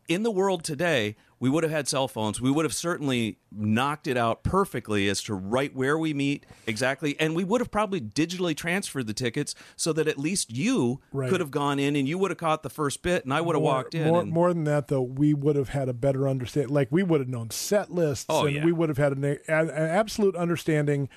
in 0.08 0.22
the 0.22 0.30
world 0.30 0.62
today, 0.62 1.16
we 1.44 1.50
would 1.50 1.62
have 1.62 1.70
had 1.70 1.86
cell 1.86 2.08
phones. 2.08 2.40
We 2.40 2.50
would 2.50 2.64
have 2.64 2.72
certainly 2.72 3.36
knocked 3.52 4.06
it 4.06 4.16
out 4.16 4.42
perfectly 4.44 5.10
as 5.10 5.22
to 5.24 5.34
right 5.34 5.76
where 5.76 5.98
we 5.98 6.14
meet 6.14 6.46
exactly, 6.66 7.20
and 7.20 7.36
we 7.36 7.44
would 7.44 7.60
have 7.60 7.70
probably 7.70 8.00
digitally 8.00 8.56
transferred 8.56 9.06
the 9.06 9.12
tickets 9.12 9.54
so 9.76 9.92
that 9.92 10.08
at 10.08 10.18
least 10.18 10.50
you 10.50 11.02
Right. 11.12 11.28
could 11.28 11.40
have 11.40 11.50
gone 11.50 11.78
in 11.78 11.96
and 11.96 12.08
you 12.08 12.16
would 12.16 12.30
have 12.30 12.38
caught 12.38 12.62
the 12.62 12.70
first 12.70 13.02
bit, 13.02 13.24
and 13.24 13.34
I 13.34 13.42
would 13.42 13.54
have 13.54 13.62
more, 13.62 13.74
walked 13.74 13.94
in. 13.94 14.08
More, 14.08 14.22
and, 14.22 14.32
more 14.32 14.54
than 14.54 14.64
that, 14.64 14.88
though, 14.88 15.02
we 15.02 15.34
would 15.34 15.56
have 15.56 15.68
had 15.68 15.90
a 15.90 15.92
better 15.92 16.26
understanding. 16.26 16.72
Like 16.72 16.88
we 16.90 17.02
would 17.02 17.20
have 17.20 17.28
known 17.28 17.50
set 17.50 17.92
lists, 17.92 18.24
Oh, 18.30 18.46
and 18.46 18.56
yeah. 18.56 18.64
we 18.64 18.72
would 18.72 18.88
have 18.88 18.96
had 18.96 19.12
an, 19.12 19.22
an 19.24 19.70
absolute 19.70 20.34
understanding 20.36 21.10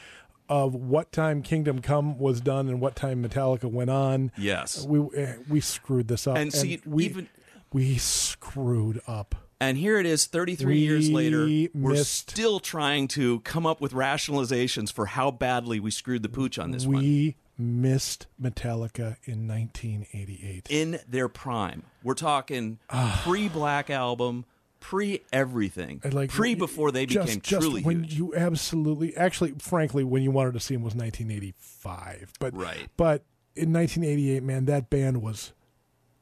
of 0.49 0.75
what 0.75 1.13
time 1.13 1.41
Kingdom 1.41 1.79
Come 1.79 2.19
was 2.19 2.41
done 2.41 2.67
and 2.67 2.81
what 2.81 2.97
time 2.97 3.23
Metallica 3.25 3.71
went 3.71 3.91
on. 3.91 4.33
Yes. 4.37 4.85
we 4.85 4.99
eh, 5.15 5.35
we 5.47 5.61
screwed 5.61 6.09
this 6.09 6.27
up, 6.27 6.35
And 6.35 6.51
see, 6.51 6.81
we 6.85 7.05
even- 7.05 7.29
we 7.71 7.97
screwed 7.97 8.99
up. 9.07 9.35
And 9.59 9.77
here 9.77 9.99
it 9.99 10.05
is, 10.05 10.25
33 10.25 10.77
years 10.77 11.07
We 11.09 11.13
later. 11.15 11.69
We're 11.73 12.03
still 12.03 12.59
trying 12.59 13.07
to 13.09 13.39
come 13.39 13.65
up 13.65 13.81
with 13.81 13.91
rationalizations 13.91 14.91
for 14.93 15.07
how 15.07 15.31
badly 15.31 15.79
we 15.79 15.89
screwed 15.89 16.21
the 16.21 16.29
pooch 16.29 16.59
on 16.59 16.71
this 16.71 16.85
one. 16.85 16.97
We 16.97 17.35
missed 17.57 18.27
Metallica 18.39 19.17
in 19.25 19.47
1988. 19.47 20.67
In 20.69 20.99
their 21.07 21.27
prime. 21.27 21.83
We're 22.03 22.13
talking 22.13 22.77
ah. 22.91 23.19
pre 23.23 23.47
Black 23.49 23.89
Album, 23.89 24.45
pre 24.79 25.21
everything, 25.33 26.01
like 26.11 26.29
pre 26.29 26.53
before 26.53 26.91
they 26.91 27.07
just- 27.07 27.25
became 27.25 27.41
just 27.41 27.61
truly 27.61 27.81
when 27.81 28.03
huge. 28.03 28.13
you 28.13 28.35
absolutely 28.35 29.17
actually 29.17 29.53
frankly 29.57 30.03
when 30.03 30.21
you 30.21 30.29
wanted 30.29 30.53
to 30.53 30.59
see 30.59 30.75
them 30.75 30.83
was 30.83 30.93
1985 30.93 32.33
but 32.39 32.55
Right. 32.55 32.87
but 32.95 33.23
in 33.55 33.73
1988 33.73 34.43
man 34.43 34.65
that 34.65 34.89
band 34.91 35.21
was 35.21 35.51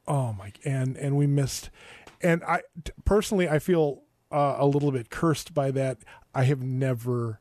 oh 0.07 0.31
my 0.33 0.53
and 0.63 0.95
and 0.95 1.17
we 1.17 1.27
missed 1.27 1.69
and 2.25 2.43
i 2.43 2.61
t- 2.83 2.91
personally 3.05 3.47
i 3.47 3.59
feel 3.59 4.01
uh, 4.31 4.55
a 4.57 4.65
little 4.65 4.91
bit 4.91 5.09
cursed 5.09 5.53
by 5.53 5.71
that 5.71 5.97
i 6.33 6.43
have 6.43 6.61
never 6.61 7.39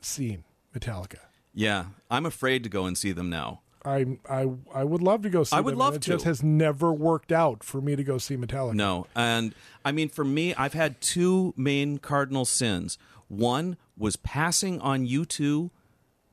seen 0.00 0.44
metallica 0.74 1.18
yeah, 1.58 1.86
I'm 2.10 2.26
afraid 2.26 2.62
to 2.64 2.68
go 2.68 2.84
and 2.84 2.96
see 2.98 3.12
them 3.12 3.30
now. 3.30 3.62
I, 3.82 4.18
I 4.28 4.46
I 4.74 4.84
would 4.84 5.00
love 5.00 5.22
to 5.22 5.30
go 5.30 5.42
see 5.42 5.56
I 5.56 5.60
would 5.60 5.72
them, 5.72 5.78
love 5.78 5.94
it 5.94 6.02
to. 6.02 6.10
just 6.10 6.24
has 6.26 6.42
never 6.42 6.92
worked 6.92 7.32
out 7.32 7.64
for 7.64 7.80
me 7.80 7.96
to 7.96 8.04
go 8.04 8.18
see 8.18 8.36
Metallica. 8.36 8.74
No. 8.74 9.06
And 9.14 9.54
I 9.84 9.92
mean, 9.92 10.10
for 10.10 10.24
me, 10.24 10.54
I've 10.54 10.74
had 10.74 11.00
two 11.00 11.54
main 11.56 11.96
cardinal 11.96 12.44
sins. 12.44 12.98
One 13.28 13.78
was 13.96 14.16
passing 14.16 14.80
on 14.82 15.06
U2 15.06 15.70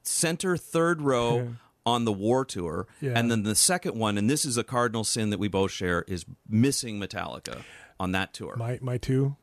center 0.02 0.58
third 0.58 1.02
row 1.02 1.56
on 1.86 2.06
the 2.06 2.14
war 2.14 2.46
tour. 2.46 2.88
Yeah. 3.02 3.14
And 3.16 3.30
then 3.30 3.44
the 3.44 3.56
second 3.56 3.98
one, 3.98 4.18
and 4.18 4.30
this 4.30 4.46
is 4.46 4.58
a 4.58 4.64
cardinal 4.64 5.04
sin 5.04 5.30
that 5.32 5.40
we 5.40 5.48
both 5.48 5.72
share, 5.72 6.04
is 6.08 6.26
missing 6.48 7.00
Metallica 7.00 7.64
on 8.00 8.12
that 8.14 8.34
tour. 8.34 8.56
My 8.58 8.80
my 8.82 8.98
two. 8.98 9.36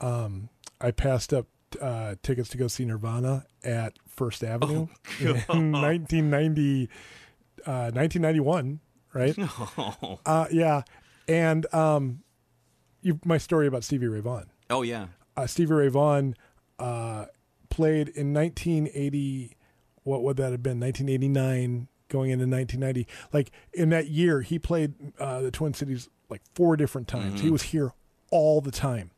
Um, 0.00 0.48
I 0.80 0.90
passed 0.90 1.32
up 1.32 1.46
uh, 1.80 2.16
tickets 2.22 2.48
to 2.50 2.58
go 2.58 2.68
see 2.68 2.84
Nirvana 2.84 3.46
at 3.62 3.98
First 4.06 4.44
Avenue 4.44 4.88
in 5.20 5.72
1990, 5.72 6.88
uh, 7.66 7.90
1991, 7.92 8.80
right? 9.12 9.36
Uh, 10.26 10.46
yeah, 10.50 10.82
and 11.28 11.72
um, 11.72 12.20
you 13.00 13.18
my 13.24 13.38
story 13.38 13.66
about 13.66 13.84
Stevie 13.84 14.08
Ray 14.08 14.20
Vaughan. 14.20 14.50
oh, 14.70 14.82
yeah. 14.82 15.06
Uh, 15.36 15.46
Stevie 15.46 15.72
Ray 15.74 15.88
Vaughan 15.88 16.36
uh, 16.78 17.26
played 17.70 18.08
in 18.08 18.32
1980. 18.32 19.56
What 20.04 20.22
would 20.22 20.36
that 20.36 20.52
have 20.52 20.62
been? 20.62 20.78
1989, 20.80 21.88
going 22.08 22.30
into 22.30 22.46
1990. 22.46 23.06
Like 23.32 23.50
in 23.72 23.88
that 23.90 24.08
year, 24.08 24.40
he 24.42 24.58
played 24.58 24.94
uh, 25.18 25.40
the 25.40 25.50
Twin 25.50 25.74
Cities 25.74 26.08
like 26.30 26.42
four 26.54 26.76
different 26.76 27.08
times. 27.08 27.40
He 27.40 27.50
was 27.50 27.62
here 27.62 27.92
all 28.30 28.60
the 28.60 28.70
time, 28.70 29.10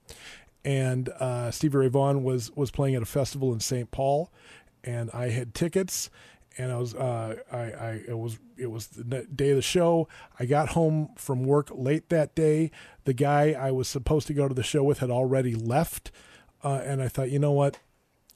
and 0.65 1.09
uh, 1.11 1.51
Stevie 1.51 1.79
Ray 1.79 1.89
Vaughan 1.89 2.23
was 2.25 2.51
was 2.57 2.71
playing 2.71 2.95
at 2.95 3.03
a 3.03 3.07
festival 3.07 3.53
in 3.53 3.61
St. 3.61 3.91
Paul, 3.91 4.33
and 4.83 5.11
I 5.13 5.31
had 5.31 5.55
tickets. 5.55 6.11
And 6.59 6.73
I 6.73 6.79
was, 6.79 6.95
uh, 6.95 7.37
I, 7.53 7.57
I, 7.59 8.01
it 8.09 8.17
was, 8.19 8.39
it 8.57 8.71
was 8.71 8.87
the 8.87 9.25
day 9.25 9.51
of 9.51 9.57
the 9.57 9.63
show. 9.63 10.09
I 10.41 10.47
got 10.47 10.71
home 10.71 11.11
from 11.15 11.45
work 11.45 11.69
late 11.71 12.09
that 12.09 12.35
day. 12.35 12.71
The 13.05 13.13
guy 13.13 13.53
I 13.53 13.73
was 13.73 13.89
supposed 13.89 14.27
to 14.29 14.33
go 14.33 14.49
to 14.49 14.55
the 14.55 14.63
show 14.63 14.83
with 14.83 15.01
had 15.01 15.11
already 15.11 15.55
left, 15.55 16.11
uh, 16.65 16.81
and 16.83 17.03
I 17.03 17.09
thought, 17.09 17.31
you 17.31 17.39
know 17.39 17.53
what? 17.53 17.79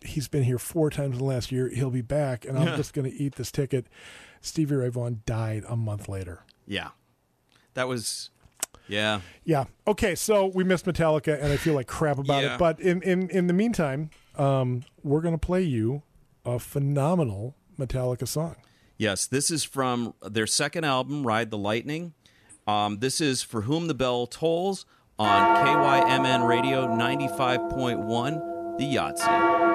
He's 0.05 0.29
been 0.29 0.45
here 0.45 0.59
four 0.59 0.91
times 0.91 1.13
in 1.15 1.19
the 1.19 1.25
last 1.25 1.53
year. 1.53 1.69
He'll 1.69 1.91
be 1.91 2.01
back, 2.03 2.45
and 2.45 2.59
I'm 2.59 2.77
just 2.77 2.95
going 2.95 3.11
to 3.11 3.17
eat 3.17 3.35
this 3.37 3.51
ticket. 3.53 3.87
Stevie 4.41 4.77
Ray 4.77 4.89
Vaughan 4.89 5.21
died 5.27 5.65
a 5.69 5.77
month 5.77 6.09
later. 6.09 6.45
Yeah. 6.67 6.89
That 7.75 7.87
was, 7.89 8.31
yeah. 8.89 9.21
Yeah. 9.45 9.65
Okay. 9.87 10.15
So 10.15 10.47
we 10.47 10.65
missed 10.65 10.87
Metallica, 10.87 11.39
and 11.41 11.53
I 11.53 11.57
feel 11.57 11.75
like 11.75 11.87
crap 11.87 12.19
about 12.19 12.43
Yeah. 12.43 12.55
it. 12.55 12.59
But 12.59 12.81
in 12.81 13.03
in 13.03 13.29
in 13.31 13.47
the 13.47 13.53
meantime, 13.53 14.11
um, 14.37 14.83
we're 15.03 15.21
going 15.21 15.35
to 15.35 15.39
play 15.47 15.63
you 15.63 16.03
a 16.45 16.59
phenomenal 16.59 17.55
Metallica 17.79 18.27
song. 18.27 18.57
Yes, 18.97 19.27
this 19.27 19.51
is 19.51 19.65
from 19.65 20.15
their 20.23 20.47
second 20.47 20.85
album, 20.85 21.27
Ride 21.27 21.51
the 21.51 21.59
Lightning. 21.59 22.15
Um, 22.67 22.99
this 22.99 23.21
is 23.21 23.43
For 23.43 23.63
Whom 23.63 23.87
the 23.87 23.95
Bell 23.95 24.27
Tolls 24.27 24.85
on 25.19 25.57
KYMN 25.65 26.47
Radio 26.47 26.87
95.1, 26.87 28.79
The 28.79 28.85
Yahtzee. 28.95 29.70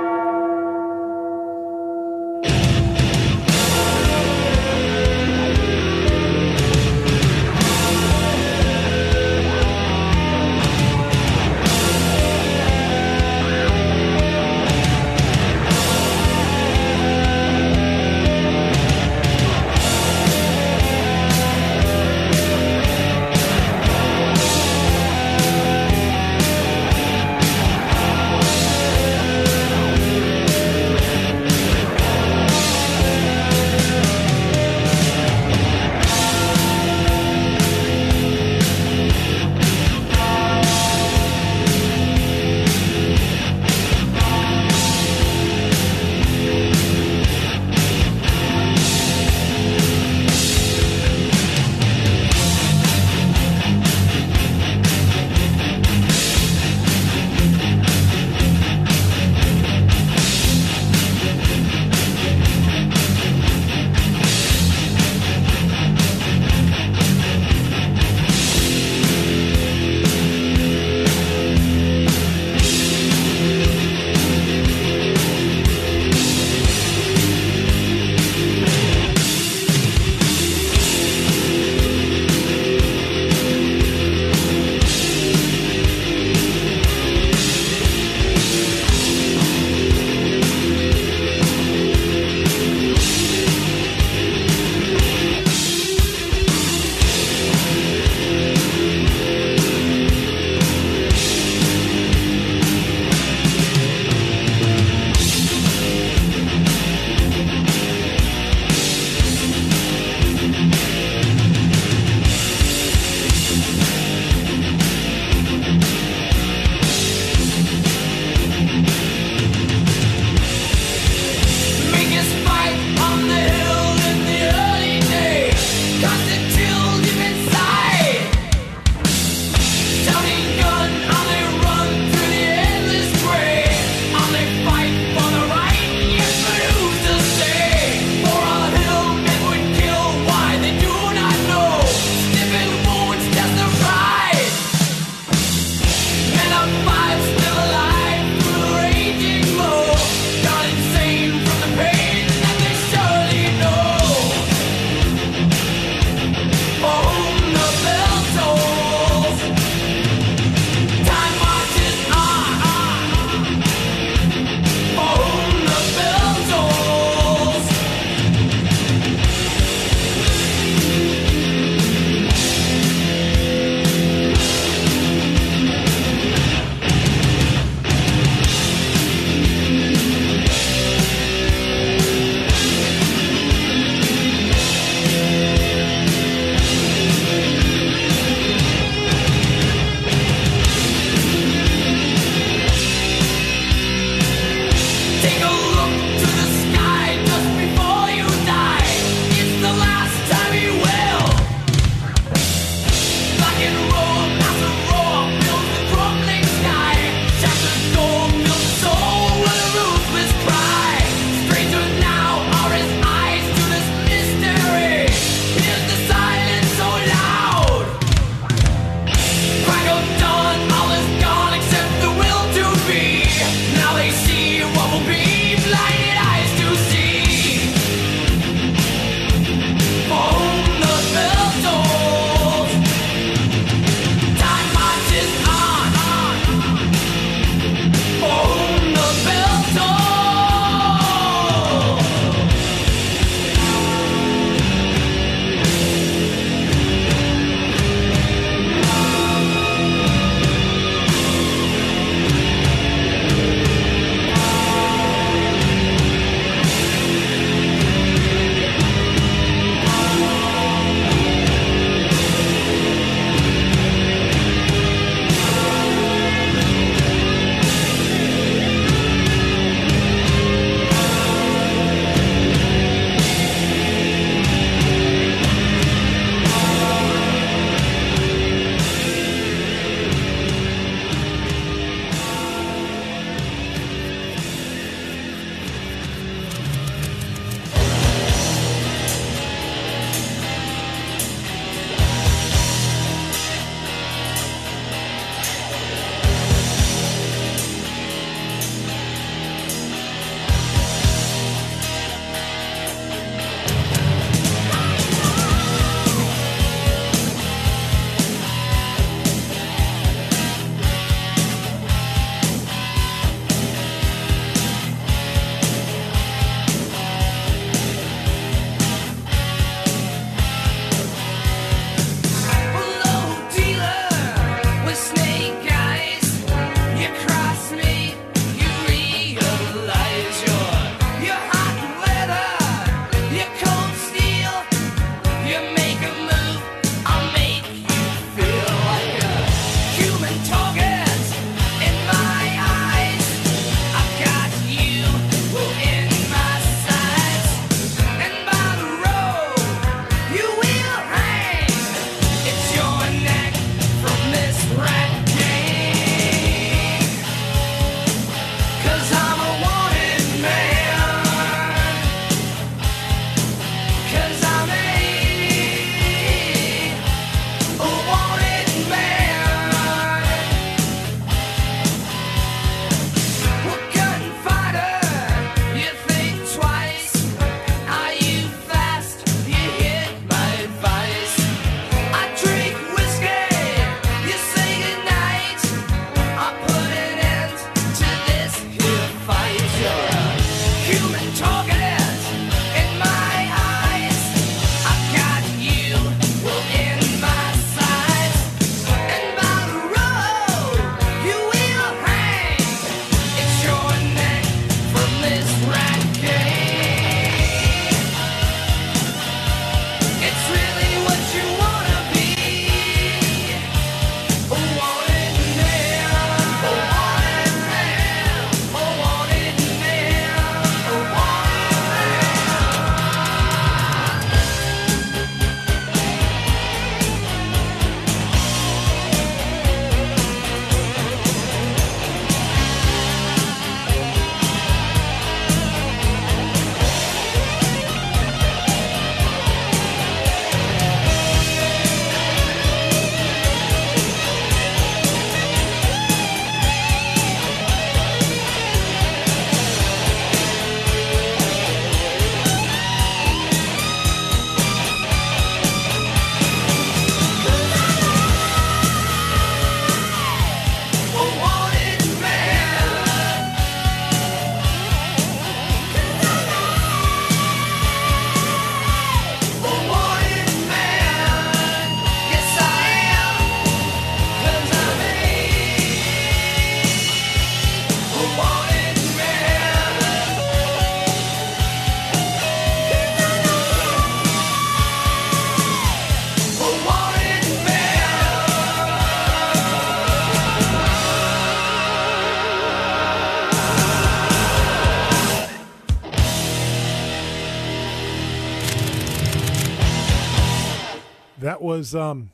Was 501.85 501.95
um 501.95 502.31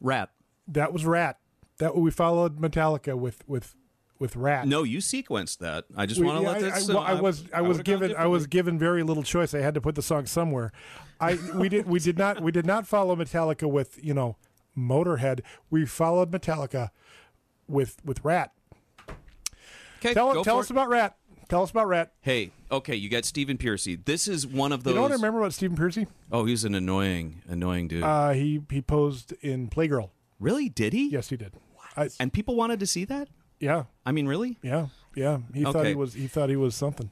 Ratt. 0.00 0.30
that 0.68 0.92
was 0.92 1.04
Ratt. 1.04 1.38
That 1.78 1.96
we 1.96 2.10
followed 2.10 2.60
Metallica 2.60 3.16
with 3.18 3.42
with 3.48 3.74
with 4.20 4.36
Ratt. 4.36 4.66
No, 4.68 4.82
you 4.84 4.98
sequenced 4.98 5.58
that. 5.58 5.84
I 5.96 6.06
just 6.06 6.20
want 6.22 6.38
to 6.38 6.42
yeah, 6.42 6.48
let 6.48 6.56
I, 6.58 6.60
this. 6.60 6.88
I- 6.88 6.92
uh, 6.92 6.96
well, 6.96 7.04
I 7.04 7.20
was 7.20 7.44
I, 7.52 7.60
was 7.60 7.80
given 7.80 8.14
I 8.16 8.26
was 8.26 8.46
given 8.46 8.78
very 8.78 9.02
little 9.02 9.22
choice. 9.24 9.54
I 9.54 9.60
had 9.60 9.74
to 9.74 9.80
put 9.80 9.94
the 9.96 10.02
song 10.02 10.26
somewhere. 10.26 10.72
I 11.20 11.38
we 11.54 11.68
did 11.68 11.86
we 11.86 11.98
did 11.98 12.18
not 12.18 12.40
we 12.40 12.52
did 12.52 12.66
not 12.66 12.86
follow 12.86 13.16
Metallica 13.16 13.68
with 13.70 13.98
you 14.02 14.14
know 14.14 14.36
Motorhead. 14.76 15.40
We 15.70 15.86
followed 15.86 16.30
Metallica 16.30 16.90
with 17.66 17.96
with 18.04 18.24
Ratt. 18.24 18.52
Okay, 19.98 20.14
Tell 20.14 20.32
go 20.34 20.44
tell 20.44 20.56
for 20.56 20.60
us 20.60 20.66
it. 20.66 20.72
about 20.72 20.88
Ratt. 20.88 21.16
Tell 21.48 21.62
us 21.62 21.70
about 21.70 21.88
Ratt. 21.88 22.12
Hey, 22.20 22.52
okay, 22.70 22.94
you 22.94 23.08
got 23.08 23.24
Stephen 23.24 23.56
Pearcy. 23.58 23.96
This 24.04 24.28
is 24.28 24.46
one 24.46 24.72
of 24.72 24.84
those. 24.84 24.92
You 24.92 24.96
know 24.96 25.02
what 25.02 25.12
I 25.12 25.14
remember 25.14 25.40
about 25.40 25.52
Stephen 25.52 25.76
Pearcy? 25.76 26.06
Oh, 26.30 26.44
he's 26.44 26.64
an 26.64 26.74
annoying, 26.74 27.42
annoying 27.48 27.88
dude. 27.88 28.02
Uh, 28.02 28.30
he 28.30 28.62
he 28.70 28.80
posed 28.82 29.32
in 29.40 29.68
Playgirl. 29.68 30.10
really? 30.38 30.68
Did 30.68 30.92
he? 30.92 31.08
Yes, 31.08 31.28
he 31.30 31.36
did. 31.36 31.54
I, 31.96 32.10
And 32.20 32.32
people 32.32 32.54
wanted 32.54 32.78
to 32.80 32.86
see 32.86 33.04
that. 33.06 33.28
yeah, 33.60 33.84
I 34.06 34.12
mean, 34.12 34.26
really? 34.28 34.58
yeah, 34.62 34.88
yeah. 35.16 35.38
He 35.52 35.64
thought 35.64 35.86
he 35.86 35.94
was 35.94 36.14
he 36.14 36.26
thought 36.28 36.48
he 36.48 36.56
was 36.56 36.74
something. 36.74 37.10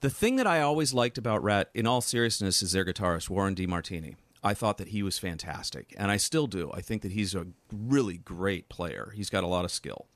The 0.00 0.10
thing 0.10 0.36
that 0.36 0.46
I 0.46 0.62
always 0.62 0.94
liked 0.94 1.18
about 1.18 1.42
Ratt, 1.42 1.68
in 1.74 1.86
all 1.86 2.00
seriousness, 2.00 2.62
is 2.62 2.72
their 2.72 2.84
guitarist 2.86 3.28
Warren 3.28 3.54
DeMartini. 3.54 4.16
I 4.42 4.54
thought 4.54 4.78
that 4.78 4.88
he 4.88 5.02
was 5.02 5.18
fantastic, 5.18 5.94
and 5.98 6.10
I 6.10 6.16
still 6.16 6.46
do. 6.46 6.70
I 6.72 6.80
think 6.80 7.02
that 7.02 7.12
he's 7.12 7.34
a 7.34 7.46
really 7.70 8.16
great 8.16 8.70
player. 8.70 9.12
He's 9.14 9.28
got 9.28 9.44
a 9.44 9.46
lot 9.46 9.66
of 9.66 9.70
skill. 9.70 10.06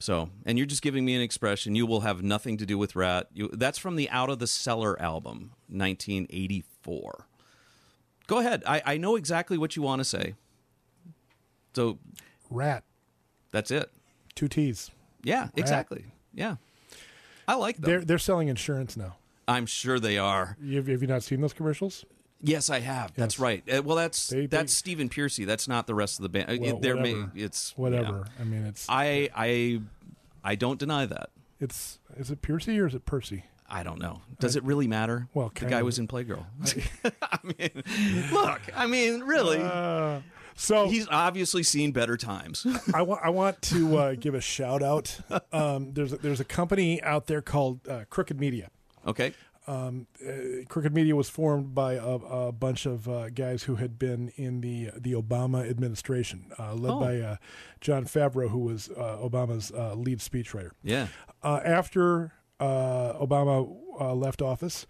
So, 0.00 0.30
and 0.46 0.56
you're 0.56 0.66
just 0.66 0.80
giving 0.80 1.04
me 1.04 1.14
an 1.14 1.20
expression. 1.20 1.74
You 1.74 1.84
will 1.84 2.00
have 2.00 2.22
nothing 2.22 2.56
to 2.56 2.66
do 2.66 2.78
with 2.78 2.96
Ratt. 2.96 3.28
You, 3.34 3.50
that's 3.52 3.76
from 3.78 3.96
the 3.96 4.08
Out 4.08 4.30
of 4.30 4.38
the 4.38 4.46
Cellar 4.46 5.00
album, 5.00 5.52
1984. 5.68 7.26
Go 8.26 8.38
ahead. 8.38 8.62
I, 8.66 8.82
I 8.86 8.96
know 8.96 9.16
exactly 9.16 9.58
what 9.58 9.76
you 9.76 9.82
want 9.82 10.00
to 10.00 10.04
say. 10.04 10.34
So 11.74 11.98
Ratt, 12.48 12.82
that's 13.52 13.70
it. 13.70 13.90
two 14.34 14.48
T's. 14.48 14.90
Yeah, 15.22 15.48
exactly. 15.54 16.06
Yeah, 16.32 16.56
I 17.46 17.54
like 17.54 17.76
them. 17.76 17.90
They're 17.90 18.00
they're 18.00 18.18
selling 18.18 18.48
insurance 18.48 18.96
now. 18.96 19.16
I'm 19.46 19.66
sure 19.66 20.00
they 20.00 20.16
are. 20.16 20.56
Have 20.72 20.88
you 20.88 21.06
not 21.06 21.22
seen 21.22 21.40
those 21.42 21.52
commercials? 21.52 22.04
Yes, 22.42 22.70
I 22.70 22.80
have. 22.80 23.12
That's 23.14 23.38
right. 23.38 23.62
Uh, 23.70 23.82
well, 23.82 23.96
that's 23.96 24.32
that's 24.48 24.72
Stephen 24.72 25.08
Pearcy. 25.08 25.44
That's 25.44 25.68
not 25.68 25.86
the 25.86 25.94
rest 25.94 26.18
of 26.18 26.22
the 26.22 26.28
band. 26.30 26.50
Uh, 26.50 26.56
Well, 26.60 26.76
it- 26.76 26.82
they're 26.82 26.96
whatever. 26.96 27.18
ma- 27.18 27.28
it's 27.34 27.72
Whatever. 27.76 28.26
I 28.40 28.44
mean, 28.44 28.64
it's 28.66 28.86
I 28.88 29.28
I 29.36 29.80
I 30.42 30.54
don't 30.54 30.78
deny 30.78 31.06
that. 31.06 31.30
it's 31.60 31.98
is 32.16 32.30
it 32.30 32.40
Piercy 32.42 32.78
or 32.80 32.86
is 32.86 32.94
it 32.94 33.04
Percy? 33.04 33.44
I 33.68 33.82
don't 33.84 34.00
know. 34.00 34.22
Does 34.40 34.56
it 34.56 34.64
really 34.64 34.88
matter? 34.88 35.28
Well, 35.32 35.52
the 35.54 35.66
guy 35.66 35.78
of. 35.78 35.84
was 35.84 35.98
in 36.00 36.08
Playgirl. 36.08 36.44
I 37.22 37.38
mean, 37.44 37.82
look. 38.32 38.60
I 38.74 38.86
mean, 38.86 39.20
really. 39.22 39.58
Uh, 39.62 40.20
So 40.56 40.88
He's 40.88 41.06
obviously 41.08 41.62
seen 41.62 41.92
better 41.92 42.16
times. 42.16 42.66
I 42.94 43.02
want 43.02 43.20
I 43.24 43.30
want 43.30 43.62
to 43.62 43.96
uh, 43.96 44.14
give 44.18 44.34
a 44.34 44.40
shout 44.40 44.82
out. 44.82 45.18
Um, 45.52 45.92
there's 45.92 46.12
a, 46.12 46.16
there's 46.16 46.40
a 46.40 46.44
company 46.44 47.00
out 47.02 47.26
there 47.28 47.40
called 47.42 47.86
uh, 47.88 48.04
Crooked 48.10 48.40
Media. 48.40 48.70
okay. 49.06 49.32
Crooked 49.66 50.94
Media 50.94 51.14
was 51.14 51.28
formed 51.28 51.74
by 51.74 51.94
a, 51.94 52.06
a 52.14 52.52
bunch 52.52 52.86
of 52.86 53.08
uh, 53.08 53.30
guys 53.30 53.64
who 53.64 53.76
had 53.76 53.98
been 53.98 54.32
in 54.36 54.60
the 54.60 54.90
the 54.96 55.12
Obama 55.12 55.68
administration, 55.68 56.46
uh, 56.58 56.74
led 56.74 56.90
Oh. 56.92 57.00
by 57.00 57.20
uh, 57.20 57.36
Jon 57.80 58.04
Favreau, 58.04 58.48
who 58.50 58.58
was 58.60 58.88
uh, 58.90 59.18
Obama's 59.22 59.70
uh, 59.72 59.94
lead 59.94 60.18
speechwriter. 60.18 60.70
Yeah. 60.82 61.06
Uh, 61.42 61.60
after 61.64 62.32
uh, 62.58 63.14
Obama 63.14 63.74
uh, 64.00 64.14
left 64.14 64.42
office, 64.42 64.86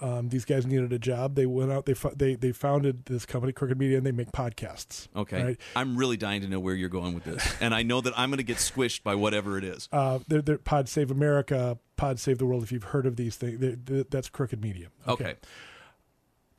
um, 0.00 0.28
these 0.28 0.44
guys 0.44 0.66
needed 0.66 0.92
a 0.92 0.98
job. 0.98 1.34
They 1.36 1.46
went 1.46 1.70
out. 1.72 1.86
They 1.86 1.94
fo- 1.94 2.12
they 2.14 2.34
they 2.34 2.52
founded 2.52 3.06
this 3.06 3.24
company, 3.24 3.52
Crooked 3.52 3.78
Media, 3.78 3.96
and 3.98 4.06
they 4.06 4.12
make 4.12 4.32
podcasts. 4.32 5.08
Okay. 5.14 5.42
right? 5.42 5.60
I'm 5.76 5.96
really 5.96 6.16
dying 6.16 6.40
to 6.42 6.48
know 6.48 6.60
where 6.60 6.74
you're 6.74 6.88
going 6.88 7.14
with 7.14 7.24
this, 7.24 7.54
and 7.60 7.74
I 7.74 7.82
know 7.82 8.00
that 8.00 8.12
I'm 8.18 8.30
going 8.30 8.38
to 8.38 8.42
get 8.44 8.56
squished 8.58 9.02
by 9.02 9.14
whatever 9.14 9.56
it 9.58 9.64
is. 9.64 9.88
Uh, 9.92 10.18
they're, 10.28 10.42
they're 10.42 10.58
Pod 10.58 10.88
Save 10.88 11.10
America, 11.10 11.78
Pod 11.96 12.18
Save 12.18 12.38
the 12.38 12.46
World. 12.46 12.62
If 12.64 12.72
you've 12.72 12.84
heard 12.84 13.06
of 13.06 13.16
these 13.16 13.36
things, 13.36 13.60
they're- 13.60 13.78
they're- 13.82 14.04
that's 14.10 14.28
Crooked 14.28 14.60
Media. 14.60 14.88
okay. 15.06 15.34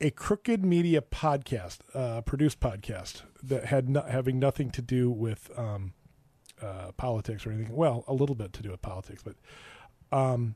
a 0.00 0.10
crooked 0.10 0.62
media 0.64 1.00
podcast, 1.00 1.78
uh, 1.94 2.20
produced 2.22 2.60
podcast 2.60 3.22
that 3.42 3.66
had 3.66 3.88
no, 3.88 4.02
having 4.02 4.38
nothing 4.38 4.70
to 4.70 4.82
do 4.82 5.10
with 5.10 5.50
um, 5.58 5.92
uh, 6.62 6.92
politics 6.96 7.46
or 7.46 7.52
anything. 7.52 7.74
Well, 7.74 8.04
a 8.06 8.12
little 8.12 8.34
bit 8.34 8.52
to 8.54 8.62
do 8.62 8.70
with 8.70 8.82
politics, 8.82 9.22
but 9.22 9.36
um, 10.16 10.54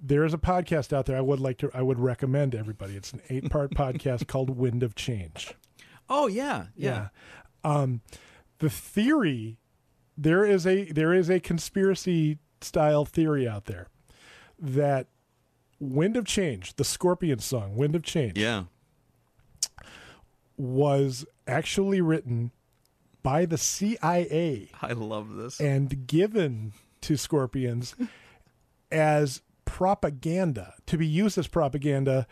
there 0.00 0.24
is 0.24 0.34
a 0.34 0.38
podcast 0.38 0.92
out 0.92 1.06
there. 1.06 1.16
I 1.16 1.20
would 1.22 1.40
like 1.40 1.58
to. 1.58 1.70
I 1.74 1.82
would 1.82 1.98
recommend 1.98 2.52
to 2.52 2.58
everybody. 2.58 2.96
It's 2.96 3.12
an 3.12 3.22
eight 3.30 3.50
part 3.50 3.70
podcast 3.74 4.26
called 4.26 4.50
Wind 4.50 4.82
of 4.82 4.94
Change. 4.94 5.54
Oh 6.08 6.26
yeah. 6.26 6.66
Yeah. 6.76 7.08
Um, 7.64 8.00
the 8.58 8.70
theory 8.70 9.58
there 10.16 10.44
is 10.44 10.66
a 10.66 10.84
there 10.92 11.12
is 11.12 11.28
a 11.30 11.40
conspiracy 11.40 12.38
style 12.60 13.04
theory 13.04 13.46
out 13.48 13.64
there 13.66 13.88
that 14.58 15.08
Wind 15.78 16.16
of 16.16 16.24
Change, 16.24 16.76
the 16.76 16.84
Scorpion 16.84 17.38
song, 17.40 17.76
Wind 17.76 17.94
of 17.94 18.02
Change, 18.02 18.38
Yeah. 18.38 18.64
was 20.56 21.26
actually 21.46 22.00
written 22.00 22.50
by 23.22 23.44
the 23.44 23.58
CIA 23.58 24.70
I 24.80 24.92
love 24.92 25.34
this. 25.34 25.60
and 25.60 26.06
given 26.06 26.72
to 27.02 27.16
Scorpions 27.16 27.94
as 28.92 29.42
propaganda 29.66 30.72
to 30.86 30.96
be 30.96 31.06
used 31.06 31.36
as 31.36 31.46
propaganda 31.46 32.26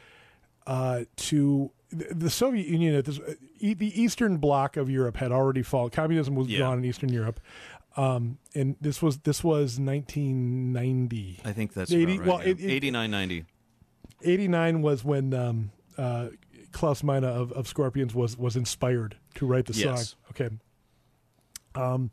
uh, 0.67 1.05
to 1.17 1.71
the 1.91 2.15
the 2.15 2.31
Soviet 2.31 2.67
Union 2.67 2.95
at 2.95 3.05
this 3.05 3.21
e- 3.59 3.75
the 3.75 4.01
Eastern 4.01 4.39
Bloc 4.39 4.79
of 4.79 4.89
Europe 4.89 5.19
had 5.19 5.31
already 5.31 5.63
fallen. 5.63 5.91
Communism 5.91 6.35
was 6.35 6.49
Yeah. 6.49 6.61
gone 6.61 6.79
in 6.79 6.85
Eastern 6.87 7.13
Europe, 7.13 7.39
um, 7.99 8.39
and 8.55 8.77
this 8.81 9.03
was 9.03 9.19
this 9.19 9.45
was 9.45 9.79
1990. 9.79 11.41
I 11.45 11.53
think 11.53 11.75
that's 11.75 11.93
80 11.93 12.03
about 12.03 12.19
right. 12.19 12.27
well, 12.29 12.43
yeah. 12.43 12.51
it- 12.53 12.61
it- 12.61 12.71
89, 12.71 13.11
90. 13.11 13.45
89 14.23 14.81
was 14.83 15.05
when 15.05 15.35
um, 15.35 15.71
uh, 15.99 16.29
Klaus 16.73 17.03
Meine 17.03 17.25
of, 17.25 17.53
of 17.53 17.69
Scorpions 17.69 18.15
was 18.15 18.39
was 18.39 18.57
inspired 18.57 19.17
to 19.35 19.45
write 19.47 19.67
the 19.67 19.75
Yes. 19.75 20.11
song. 20.11 20.19
Okay. 20.31 20.57
Um, 21.75 22.11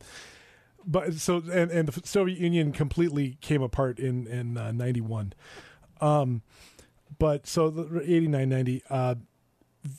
but 0.86 1.13
so 1.15 1.43
and 1.51 1.71
and 1.71 1.88
the 1.88 2.07
Soviet 2.07 2.39
Union 2.39 2.71
completely 2.71 3.38
came 3.41 3.61
apart 3.61 3.99
in 3.99 4.27
in 4.27 4.57
uh, 4.57 4.71
91. 4.71 5.34
Um, 5.99 6.41
but 7.19 7.45
so 7.45 7.69
the 7.69 8.01
89 8.01 8.49
90 8.49 8.84
uh, 8.89 9.15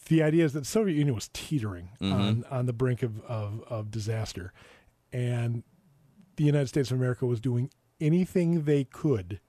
the 0.06 0.22
idea 0.22 0.44
is 0.44 0.52
that 0.52 0.60
the 0.60 0.66
Soviet 0.66 0.96
Union 0.96 1.14
was 1.14 1.28
teetering 1.32 1.90
on 2.00 2.44
on 2.50 2.66
the 2.66 2.72
brink 2.72 3.02
of, 3.02 3.20
of 3.22 3.62
of 3.68 3.90
disaster 3.90 4.52
and 5.12 5.62
the 6.36 6.44
United 6.44 6.68
States 6.68 6.90
of 6.90 6.96
America 6.98 7.26
was 7.26 7.40
doing 7.40 7.70
anything 8.00 8.64
they 8.64 8.84
could 8.84 9.40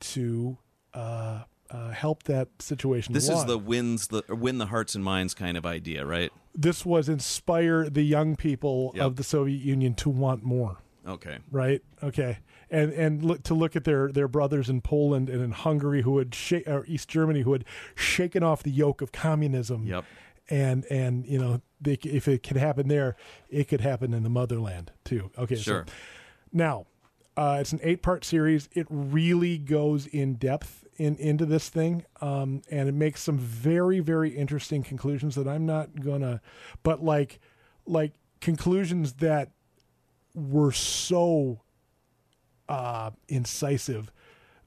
to 0.00 0.58
uh, 0.94 1.44
uh, 1.70 1.90
help 1.90 2.24
that 2.24 2.48
situation. 2.60 3.12
This 3.14 3.28
is 3.28 3.44
the 3.44 3.58
wins 3.58 4.08
the 4.08 4.22
win 4.28 4.58
the 4.58 4.66
hearts 4.66 4.94
and 4.94 5.02
minds 5.04 5.34
kind 5.34 5.56
of 5.56 5.64
idea, 5.66 6.04
right? 6.04 6.32
This 6.54 6.86
was 6.86 7.08
inspire 7.08 7.88
the 7.90 8.02
young 8.02 8.36
people 8.36 8.92
Yep. 8.94 9.04
of 9.04 9.16
the 9.16 9.24
Soviet 9.24 9.60
Union 9.62 9.94
to 9.94 10.10
want 10.10 10.42
more. 10.42 10.78
Okay. 11.06 11.38
Right. 11.50 11.82
Okay. 12.02 12.38
And 12.70 12.92
and 12.92 13.22
look 13.24 13.42
to 13.44 13.54
look 13.54 13.76
at 13.76 13.84
their 13.84 14.10
their 14.10 14.26
brothers 14.28 14.68
in 14.68 14.80
Poland 14.80 15.28
and 15.28 15.40
in 15.42 15.52
Hungary 15.52 16.02
who 16.02 16.18
had 16.18 16.34
sha- 16.34 16.62
or 16.66 16.84
East 16.86 17.08
Germany 17.08 17.42
who 17.42 17.52
had 17.52 17.64
shaken 17.94 18.42
off 18.42 18.62
the 18.62 18.70
yoke 18.72 19.02
of 19.02 19.12
communism. 19.12 19.84
Yep. 19.86 20.04
And 20.48 20.84
and 20.86 21.26
you 21.26 21.38
know 21.38 21.60
they, 21.80 21.98
if 22.04 22.26
it 22.26 22.42
could 22.42 22.56
happen 22.56 22.88
there, 22.88 23.16
it 23.50 23.68
could 23.68 23.80
happen 23.82 24.14
in 24.14 24.22
the 24.22 24.30
motherland 24.30 24.90
too. 25.04 25.30
Okay. 25.38 25.56
Sure. 25.56 25.84
So 25.86 25.92
now, 26.52 26.86
uh, 27.36 27.58
it's 27.60 27.72
an 27.72 27.80
eight-part 27.82 28.24
series. 28.24 28.68
It 28.72 28.86
really 28.88 29.58
goes 29.58 30.06
in 30.06 30.34
depth 30.36 30.85
in 30.98 31.16
into 31.16 31.46
this 31.46 31.68
thing, 31.68 32.04
um, 32.20 32.62
and 32.70 32.88
it 32.88 32.94
makes 32.94 33.22
some 33.22 33.38
very, 33.38 34.00
very 34.00 34.30
interesting 34.30 34.82
conclusions 34.82 35.34
that 35.34 35.48
I'm 35.48 35.66
not 35.66 36.00
gonna, 36.00 36.40
but 36.82 37.02
like, 37.02 37.40
like 37.86 38.14
conclusions 38.40 39.14
that 39.14 39.50
were 40.34 40.72
so 40.72 41.60
uh, 42.68 43.10
incisive 43.28 44.12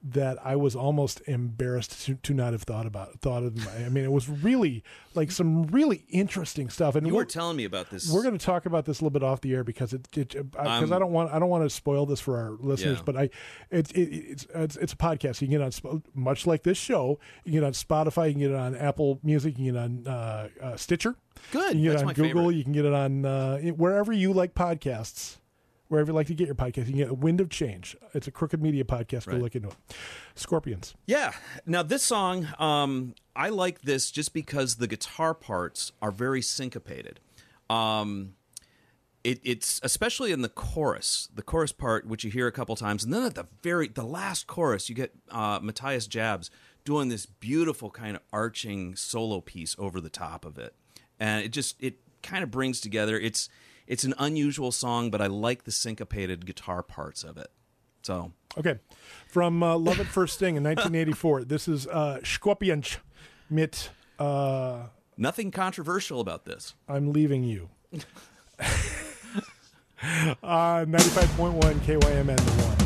that 0.02 0.38
I 0.46 0.56
was 0.56 0.78
almost 0.78 1.22
embarrassed 1.28 2.06
to, 2.06 2.16
to 2.16 2.34
not 2.34 2.54
have 2.54 2.64
thought 2.64 2.86
about 2.86 3.20
thought 3.20 3.44
of 3.44 3.56
them. 3.56 3.86
I 3.86 3.90
mean, 3.90 4.06
it 4.06 4.12
was 4.12 4.30
really 4.30 4.82
like 5.14 5.30
some 5.30 5.64
really 5.68 6.06
interesting 6.10 6.70
stuff. 6.70 6.96
And 6.96 7.06
You 7.06 7.14
we're- 7.16 7.26
telling 7.26 7.58
me 7.58 7.66
about 7.66 7.90
this. 7.90 8.10
we're 8.10 8.24
going 8.24 8.38
to 8.38 8.46
talk 8.46 8.66
about 8.66 8.86
this 8.86 9.02
a 9.02 9.04
little 9.04 9.10
bit 9.20 9.24
off 9.24 9.42
the 9.42 9.54
air 9.54 9.64
because 9.66 9.92
it 9.92 10.08
because 10.12 10.46
I'm- 10.58 10.94
I 10.94 11.00
don't 11.00 11.12
want 11.12 11.34
I 11.34 11.40
don't 11.40 11.50
want 11.50 11.66
to 11.66 11.70
spoil 11.70 12.06
this 12.06 12.22
for 12.22 12.38
our 12.38 12.52
listeners, 12.60 13.00
Yeah. 13.00 13.04
but 13.06 13.18
I 13.18 13.30
it's 13.72 13.92
it, 13.92 14.02
it's 14.04 14.48
it's 14.56 14.76
it's 14.78 14.94
a 14.94 14.98
podcast. 14.98 15.42
You 15.42 15.48
can 15.50 15.58
get 15.60 15.84
on 15.86 16.04
much 16.14 16.48
like 16.48 16.64
this 16.64 16.78
show. 16.78 17.20
You 17.44 17.52
can 17.52 17.62
get 17.62 17.64
on 17.66 17.74
Spotify. 17.74 18.28
You 18.28 18.34
can 18.36 18.42
get 18.42 18.52
it 18.52 18.56
on 18.58 18.76
Apple 18.78 19.20
Music. 19.22 19.58
You 19.60 19.66
can 19.72 19.74
get 19.74 19.76
it 19.76 19.84
on 19.84 20.08
uh, 20.08 20.48
uh, 20.62 20.76
Stitcher. 20.78 21.16
Good. 21.52 21.76
You 21.78 21.82
can 21.82 21.82
get 21.84 21.90
That's 21.92 22.02
it 22.04 22.06
on 22.08 22.14
Google. 22.14 22.30
favorite. 22.44 22.56
You 22.56 22.64
can 22.64 22.74
get 22.74 22.86
it 22.86 22.94
on 22.94 23.26
uh, 23.26 23.58
wherever 23.76 24.14
you 24.14 24.32
like 24.32 24.54
podcasts. 24.56 25.39
Wherever 25.90 26.12
you 26.12 26.16
like 26.16 26.28
to 26.28 26.34
get 26.34 26.46
your 26.46 26.56
podcast. 26.56 26.78
You 26.78 26.94
can 26.94 26.98
get 26.98 27.10
a 27.10 27.14
Wind 27.14 27.42
of 27.42 27.50
Change. 27.50 27.98
It's 28.14 28.28
a 28.28 28.32
Crooked 28.32 28.62
Media 28.62 28.84
podcast. 28.84 29.26
Go 29.26 29.34
Right. 29.34 29.42
look 29.42 29.56
into 29.56 29.68
it. 29.70 29.76
Scorpions. 30.36 30.96
Yeah. 31.06 31.34
Now 31.66 31.84
this 31.84 32.04
song, 32.04 32.48
um, 32.58 33.16
I 33.36 33.50
like 33.50 33.82
this 33.82 34.12
just 34.12 34.34
because 34.34 34.76
the 34.76 34.88
guitar 34.88 35.34
parts 35.34 35.92
are 36.02 36.12
very 36.12 36.42
syncopated. 36.42 37.20
Um, 37.70 38.36
it, 39.24 39.40
it's 39.44 39.82
especially 39.84 40.32
in 40.32 40.42
the 40.44 40.50
chorus, 40.50 41.28
the 41.34 41.42
chorus 41.42 41.72
part, 41.74 42.08
which 42.08 42.24
you 42.24 42.32
hear 42.32 42.48
a 42.48 42.52
couple 42.54 42.76
times, 42.78 43.04
and 43.04 43.14
then 43.14 43.24
at 43.24 43.36
the 43.36 43.48
very 43.62 43.88
the 43.90 44.04
last 44.06 44.48
chorus, 44.48 44.88
you 44.88 44.96
get 44.96 45.14
uh, 45.30 45.60
Matthias 45.62 46.08
Jabs 46.08 46.50
doing 46.86 47.10
this 47.10 47.26
beautiful 47.26 47.90
kind 47.92 48.16
of 48.16 48.22
arching 48.32 48.96
solo 48.96 49.42
piece 49.42 49.76
over 49.78 50.00
the 50.00 50.10
top 50.10 50.46
of 50.46 50.58
it, 50.58 50.74
and 51.20 51.44
it 51.44 51.50
just 51.50 51.76
it 51.84 51.96
kind 52.24 52.44
of 52.44 52.50
brings 52.52 52.80
together. 52.80 53.20
It's 53.20 53.50
it's 53.90 54.06
an 54.06 54.14
unusual 54.18 54.72
song, 54.72 55.12
but 55.12 55.20
I 55.20 55.28
like 55.28 55.66
the 55.66 55.72
syncopated 55.72 56.46
guitar 56.46 56.82
parts 56.82 57.24
of 57.24 57.38
it. 57.38 57.52
So 58.04 58.32
Okay. 58.58 58.80
From 59.28 59.62
uh, 59.62 59.78
Love 59.78 60.00
at 60.00 60.06
First 60.08 60.36
Sting 60.36 60.56
in 60.56 60.64
1984. 60.64 61.44
this 61.44 61.68
is 61.68 61.88
uh, 61.88 62.20
Scorpions 62.24 62.98
mit 63.50 63.90
uh, 64.18 64.84
nothing 65.18 65.52
controversial 65.52 66.20
about 66.22 66.46
this. 66.46 66.76
I'm 66.88 67.12
Leaving 67.12 67.44
You. 67.44 67.70
uh, 67.94 68.00
95.1 70.02 71.60
KYMN 71.80 72.36
the 72.38 72.64
one. 72.64 72.79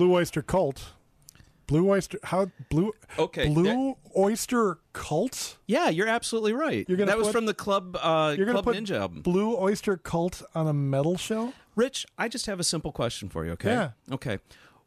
Blue 0.00 0.14
Oyster 0.14 0.40
Cult. 0.40 0.94
Blue 1.66 1.90
Oyster 1.90 2.18
how 2.22 2.50
blue 2.70 2.94
Okay, 3.18 3.50
Blue 3.50 3.96
Oyster 4.16 4.78
Cult? 4.94 5.58
Yeah, 5.66 5.90
you're 5.90 6.08
absolutely 6.08 6.54
right. 6.54 6.86
You're 6.88 6.96
gonna 6.96 7.10
that 7.10 7.18
was 7.18 7.26
put- 7.26 7.32
from 7.34 7.44
the 7.44 7.52
Club 7.52 7.98
uh, 8.00 8.34
You're 8.34 8.46
gonna 8.46 8.62
Club 8.62 8.74
put 8.74 8.82
Ninja 8.82 8.98
album. 8.98 9.20
Blue 9.20 9.54
Oyster 9.58 9.98
Cult 9.98 10.42
on 10.54 10.66
a 10.66 10.72
metal 10.72 11.18
show? 11.18 11.52
Rich, 11.76 12.06
I 12.16 12.28
just 12.28 12.46
have 12.46 12.58
a 12.58 12.64
simple 12.64 12.92
question 12.92 13.28
for 13.28 13.44
you. 13.44 13.52
Okay. 13.52 13.72
Yeah. 13.72 13.90
Okay. 14.10 14.38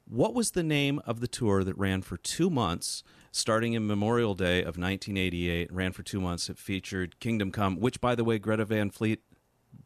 What 0.10 0.34
was 0.34 0.52
the 0.52 0.64
name 0.64 1.00
of 1.06 1.20
the 1.20 1.28
tour 1.28 1.64
that 1.64 1.78
ran 1.78 2.02
for 2.02 2.18
two 2.18 2.50
months, 2.50 3.04
starting 3.32 3.74
in 3.74 3.86
Memorial 3.86 4.34
Day 4.34 4.62
of 4.62 4.78
1988? 4.80 5.72
Ran 5.72 5.92
for 5.92 6.02
two 6.02 6.20
months. 6.20 6.50
It 6.50 6.58
featured 6.58 7.20
Kingdom 7.20 7.52
Come, 7.52 7.80
which, 7.80 8.02
by 8.02 8.16
the 8.16 8.24
way, 8.24 8.40
Greta 8.40 8.66
Van 8.66 8.90
Fleet. 8.90 9.22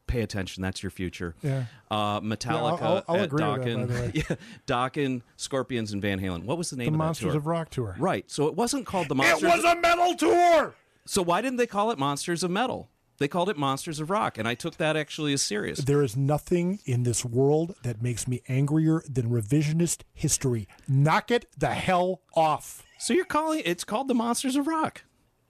Pay 0.08 0.22
attention. 0.22 0.64
That's 0.64 0.82
your 0.82 0.90
future. 0.90 1.36
Yeah. 1.44 1.66
Uh, 1.92 2.22
Metallica 2.22 2.82
I'll- 2.82 3.04
I'll 3.10 3.16
at 3.18 3.26
agree 3.26 3.44
with 3.46 3.64
that, 3.64 3.68
Dokken. 3.68 3.88
by 3.88 3.94
the 3.94 4.02
way. 4.02 4.12
yeah, 4.30 4.36
Dokken, 4.66 5.22
Scorpions, 5.36 5.92
and 5.92 6.02
Van 6.02 6.20
Halen. 6.22 6.44
What 6.44 6.58
was 6.58 6.70
the 6.70 6.78
name 6.78 6.88
of 6.88 6.92
The 6.94 6.96
of 6.96 6.98
Monsters 7.00 7.26
that 7.26 7.32
tour? 7.32 7.38
of 7.40 7.48
Rock 7.48 7.70
tour. 7.70 7.96
Right. 8.00 8.30
So 8.32 8.48
it 8.48 8.56
wasn't 8.56 8.86
called 8.86 9.10
the 9.10 9.16
Monsters. 9.16 9.44
It 9.44 9.56
was 9.56 9.64
a 9.66 9.76
metal 9.76 10.16
tour. 10.16 10.76
so 11.06 11.22
why 11.22 11.42
didn't 11.42 11.58
they 11.58 11.68
call 11.68 11.92
it 11.92 11.98
Monsters 12.00 12.44
of 12.44 12.52
Metal? 12.52 12.90
They 13.20 13.28
called 13.28 13.50
it 13.50 13.58
Monsters 13.58 14.00
of 14.00 14.12
Rock, 14.12 14.38
and 14.38 14.48
I 14.48 14.54
took 14.54 14.78
that 14.78 14.96
actually 14.96 15.34
as 15.34 15.42
serious. 15.42 15.80
There 15.80 16.04
is 16.04 16.16
nothing 16.16 16.80
in 16.86 17.02
this 17.02 17.26
world 17.26 17.76
that 17.82 18.00
makes 18.00 18.28
me 18.28 18.44
angrier 18.48 19.02
than 19.10 19.32
revisionist 19.32 20.04
history. 20.14 20.68
Knock 20.88 21.32
it 21.32 21.48
the 21.58 21.72
hell 21.74 22.22
off. 22.36 22.84
So 23.00 23.14
you're 23.16 23.26
calling 23.26 23.64
it's 23.66 23.84
called 23.84 24.08
the 24.08 24.14
Monsters 24.14 24.56
of 24.56 24.68
Rock. 24.68 25.04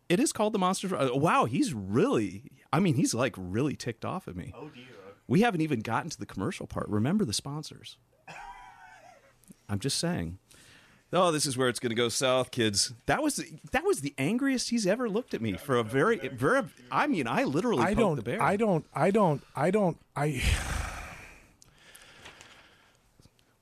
It 0.07 0.21
is 0.21 0.31
called 0.31 0.53
the 0.53 0.59
Monsters 0.59 0.93
of 0.93 0.99
Rock. 0.99 1.15
Wow, 1.15 1.43
he's 1.43 1.73
really 1.73 2.43
I 2.72 2.80
mean, 2.80 2.95
he's 2.95 3.13
like 3.13 3.36
really 3.38 3.76
ticked 3.76 4.05
off 4.05 4.28
at 4.28 4.36
me. 4.36 4.53
Oh 4.55 4.70
dear. 4.70 4.86
We 5.28 5.41
haven't 5.41 5.61
even 5.61 5.82
gotten 5.82 6.09
to 6.09 6.20
the 6.20 6.26
commercial 6.26 6.68
part. 6.68 6.88
Remember 6.88 7.26
the 7.26 7.34
sponsors. 7.34 7.97
I'm 9.70 9.80
just 9.80 9.97
saying. 9.97 10.39
Oh, 11.13 11.32
this 11.32 11.45
is 11.45 11.57
where 11.57 11.70
it's 11.70 11.80
going 11.80 11.91
to 11.91 11.95
go 11.95 12.09
south, 12.09 12.51
kids. 12.51 12.93
That 13.05 13.24
was 13.24 13.38
the, 13.38 13.45
that 13.72 13.86
was 13.86 14.01
the 14.01 14.13
angriest 14.18 14.70
he's 14.70 14.86
ever 14.86 15.09
looked 15.09 15.34
at 15.34 15.41
me 15.41 15.53
for 15.53 15.78
a 15.78 15.84
very 15.84 16.18
very 16.30 16.63
I 16.91 17.07
mean, 17.07 17.28
I 17.28 17.45
literally 17.45 17.84
I 17.84 17.88
poked 17.93 17.99
don't 17.99 18.15
the 18.18 18.22
bear. 18.24 18.41
I 18.41 18.57
don't 18.57 18.86
I 18.93 19.11
don't 19.11 19.41
I 19.55 19.72
don't 19.72 19.97
I 20.15 20.43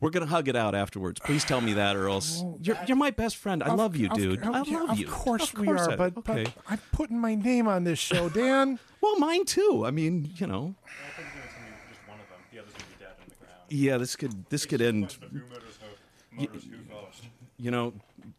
We're 0.02 0.10
going 0.10 0.26
to 0.26 0.30
hug 0.30 0.48
it 0.48 0.56
out 0.56 0.76
afterwards. 0.76 1.20
Please 1.22 1.44
tell 1.46 1.62
me 1.62 1.74
that 1.74 1.96
or 1.96 2.10
else 2.10 2.44
you're, 2.62 2.78
you're 2.88 2.98
my 2.98 3.12
best 3.12 3.38
friend. 3.38 3.64
I 3.64 3.68
Of- 3.70 3.78
love 3.80 3.96
you, 3.96 4.10
dude. 4.10 4.44
of- 4.44 4.54
I 4.54 4.62
yeah, 4.64 4.80
love 4.80 4.90
of 4.92 5.00
you. 5.00 5.08
Course 5.08 5.54
Of 5.54 5.60
we 5.60 5.66
course 5.68 5.82
are, 5.88 5.92
I- 5.92 5.96
but, 5.96 6.18
okay. 6.18 6.44
but 6.44 6.54
I'm 6.70 6.80
putting 6.92 7.20
my 7.20 7.34
name 7.36 7.68
on 7.68 7.84
this 7.86 7.98
show, 8.00 8.28
Dan. 8.30 8.78
well, 9.02 9.18
mine 9.20 9.46
too. 9.46 9.84
I 9.86 9.92
mean, 9.92 10.32
you 10.36 10.48
know. 10.48 10.76
I 10.86 11.22
think 11.22 11.28
it's 11.44 11.54
gonna 11.56 11.68
be 11.68 11.94
just 11.94 12.08
one 12.08 12.20
of 12.20 12.28
them. 12.30 12.40
The 12.52 12.60
other's 12.60 12.74
gonna 12.74 12.86
be 12.86 13.04
dead 13.04 13.12
on 13.22 13.26
the 13.30 13.36
ground. 13.36 13.62
Yeah, 13.70 13.98
this 13.98 14.16
could 14.16 14.50
this 14.50 14.66
could 14.66 14.82
end 14.82 15.18
The 15.22 15.28
who 15.28 15.40
murders 15.40 15.80
who? 16.32 16.42
Murders 16.42 16.64
who 16.64 16.78
first? 16.94 17.24
you 17.58 17.72
know, 17.72 17.94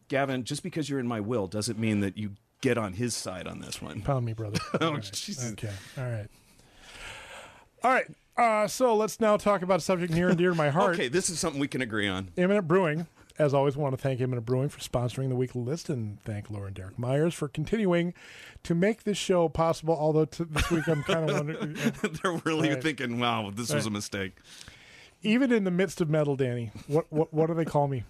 Gavin, 0.09 0.43
just 0.43 0.61
because 0.63 0.89
you're 0.89 0.99
in 0.99 1.07
my 1.07 1.19
will 1.19 1.47
doesn't 1.47 1.79
mean 1.79 2.01
that 2.01 2.17
you 2.17 2.31
get 2.61 2.77
on 2.77 2.93
his 2.93 3.15
side 3.15 3.47
on 3.47 3.59
this 3.61 3.81
one. 3.81 4.01
Pound 4.01 4.25
me, 4.25 4.33
brother. 4.33 4.59
Oh, 4.81 4.97
Jesus. 4.97 5.51
Okay. 5.53 5.71
All 5.97 6.03
right. 6.03 6.27
All 7.83 7.91
right. 7.91 8.07
Uh, 8.37 8.67
so 8.67 8.95
let's 8.95 9.19
now 9.19 9.35
talk 9.37 9.61
about 9.61 9.79
a 9.79 9.81
subject 9.81 10.13
near 10.13 10.29
and 10.29 10.37
dear 10.37 10.49
to 10.51 10.55
my 10.55 10.69
heart. 10.69 10.93
Okay, 10.95 11.07
this 11.07 11.29
is 11.29 11.39
something 11.39 11.59
we 11.59 11.67
can 11.67 11.81
agree 11.81 12.07
on. 12.07 12.29
Imminent 12.37 12.67
Brewing. 12.67 13.07
As 13.39 13.53
always, 13.53 13.77
want 13.77 13.95
to 13.95 14.01
thank 14.01 14.19
Imminent 14.19 14.45
Brewing 14.45 14.69
for 14.69 14.79
sponsoring 14.79 15.29
the 15.29 15.35
weekly 15.35 15.61
list 15.61 15.89
and 15.89 16.19
thank 16.23 16.49
Laura 16.49 16.67
and 16.67 16.75
Derek 16.75 16.97
Myers 16.97 17.33
for 17.35 17.47
continuing 17.47 18.13
to 18.63 18.73
make 18.73 19.03
this 19.03 19.17
show 19.17 19.47
possible. 19.47 19.95
Although 19.99 20.25
t- 20.25 20.43
this 20.49 20.69
week 20.71 20.87
I'm 20.87 21.03
kind 21.03 21.29
of 21.29 21.35
wondering, 21.35 21.73
They're 22.23 22.41
really 22.45 22.69
Right. 22.69 22.81
thinking, 22.81 23.19
"Wow, 23.19 23.51
this 23.53 23.71
was 23.73 23.85
a 23.85 23.91
mistake." 23.91 24.33
even 25.23 25.51
in 25.51 25.63
the 25.63 25.71
midst 25.71 25.99
of 25.99 26.09
metal, 26.09 26.35
Danny, 26.35 26.71
what 26.87 27.05
what 27.11 27.31
what 27.33 27.47
do 27.47 27.53
they 27.53 27.65
call 27.65 27.87
me? 27.87 28.03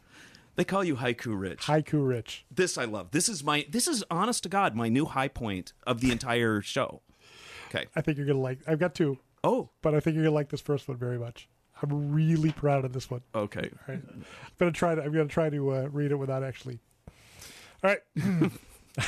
They 0.56 0.64
call 0.64 0.84
you 0.84 0.96
haiku 0.96 1.40
rich. 1.40 1.60
Haiku 1.68 2.06
Rich. 2.08 2.46
This 2.50 2.78
I 2.78 2.86
love. 2.86 3.12
This 3.12 3.28
is 3.30 3.44
my. 3.44 3.66
This 3.70 3.88
is 3.88 4.04
honest 4.10 4.44
to 4.44 4.50
God 4.50 4.76
my 4.76 4.88
new 4.90 5.06
high 5.06 5.28
point 5.30 5.74
of 5.86 6.00
the 6.02 6.12
entire 6.12 6.62
show. 6.62 7.02
Okay. 7.68 7.86
I 7.98 8.02
think 8.02 8.18
you're 8.18 8.28
gonna 8.28 8.40
like. 8.40 8.60
I've 8.66 8.80
got 8.80 8.96
two, 8.96 9.20
Oh. 9.48 9.70
but 9.82 9.96
I 9.96 10.00
think 10.00 10.16
you're 10.16 10.26
gonna 10.26 10.36
like 10.36 10.50
this 10.50 10.62
first 10.62 10.88
one 10.88 10.98
very 10.98 11.18
much. 11.18 11.48
I'm 11.82 12.12
really 12.12 12.52
proud 12.52 12.86
of 12.86 12.94
this 12.94 13.10
one. 13.10 13.22
Okay. 13.36 13.70
All 13.72 13.94
right. 13.94 14.04
I'm 14.10 14.26
gonna 14.58 14.72
try 14.72 14.96
to. 14.96 15.02
I'm 15.04 15.12
gonna 15.12 15.26
try 15.28 15.50
to 15.50 15.72
uh, 15.74 15.88
read 15.92 16.12
it 16.12 16.16
without 16.16 16.44
actually. 16.44 16.80
All 17.84 17.92
right. 17.92 18.00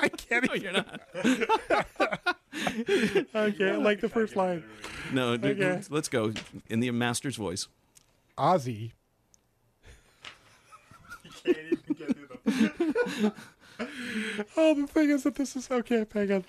I 0.00 0.08
can't. 0.08 0.46
No, 0.48 0.54
you're 0.54 0.72
not. 0.72 1.00
Okay, 3.34 3.76
like 3.76 4.00
the 4.00 4.08
first 4.08 4.34
line. 4.36 4.64
No. 5.12 5.36
d- 5.36 5.48
Okay. 5.50 5.80
Let's 5.88 6.08
go 6.08 6.32
in 6.68 6.80
the 6.80 6.90
master's 6.90 7.36
voice. 7.36 7.68
Ozzy 8.36 8.92
Can't 11.44 11.56
even 11.56 11.94
get 11.96 12.16
through 12.16 12.28
the. 12.44 13.32
Oh, 14.56 14.74
the 14.74 14.86
thing 14.86 15.10
is 15.10 15.22
that 15.22 15.36
this 15.36 15.56
is 15.56 15.70
okay. 15.70 16.04
Hang 16.12 16.32
on. 16.32 16.44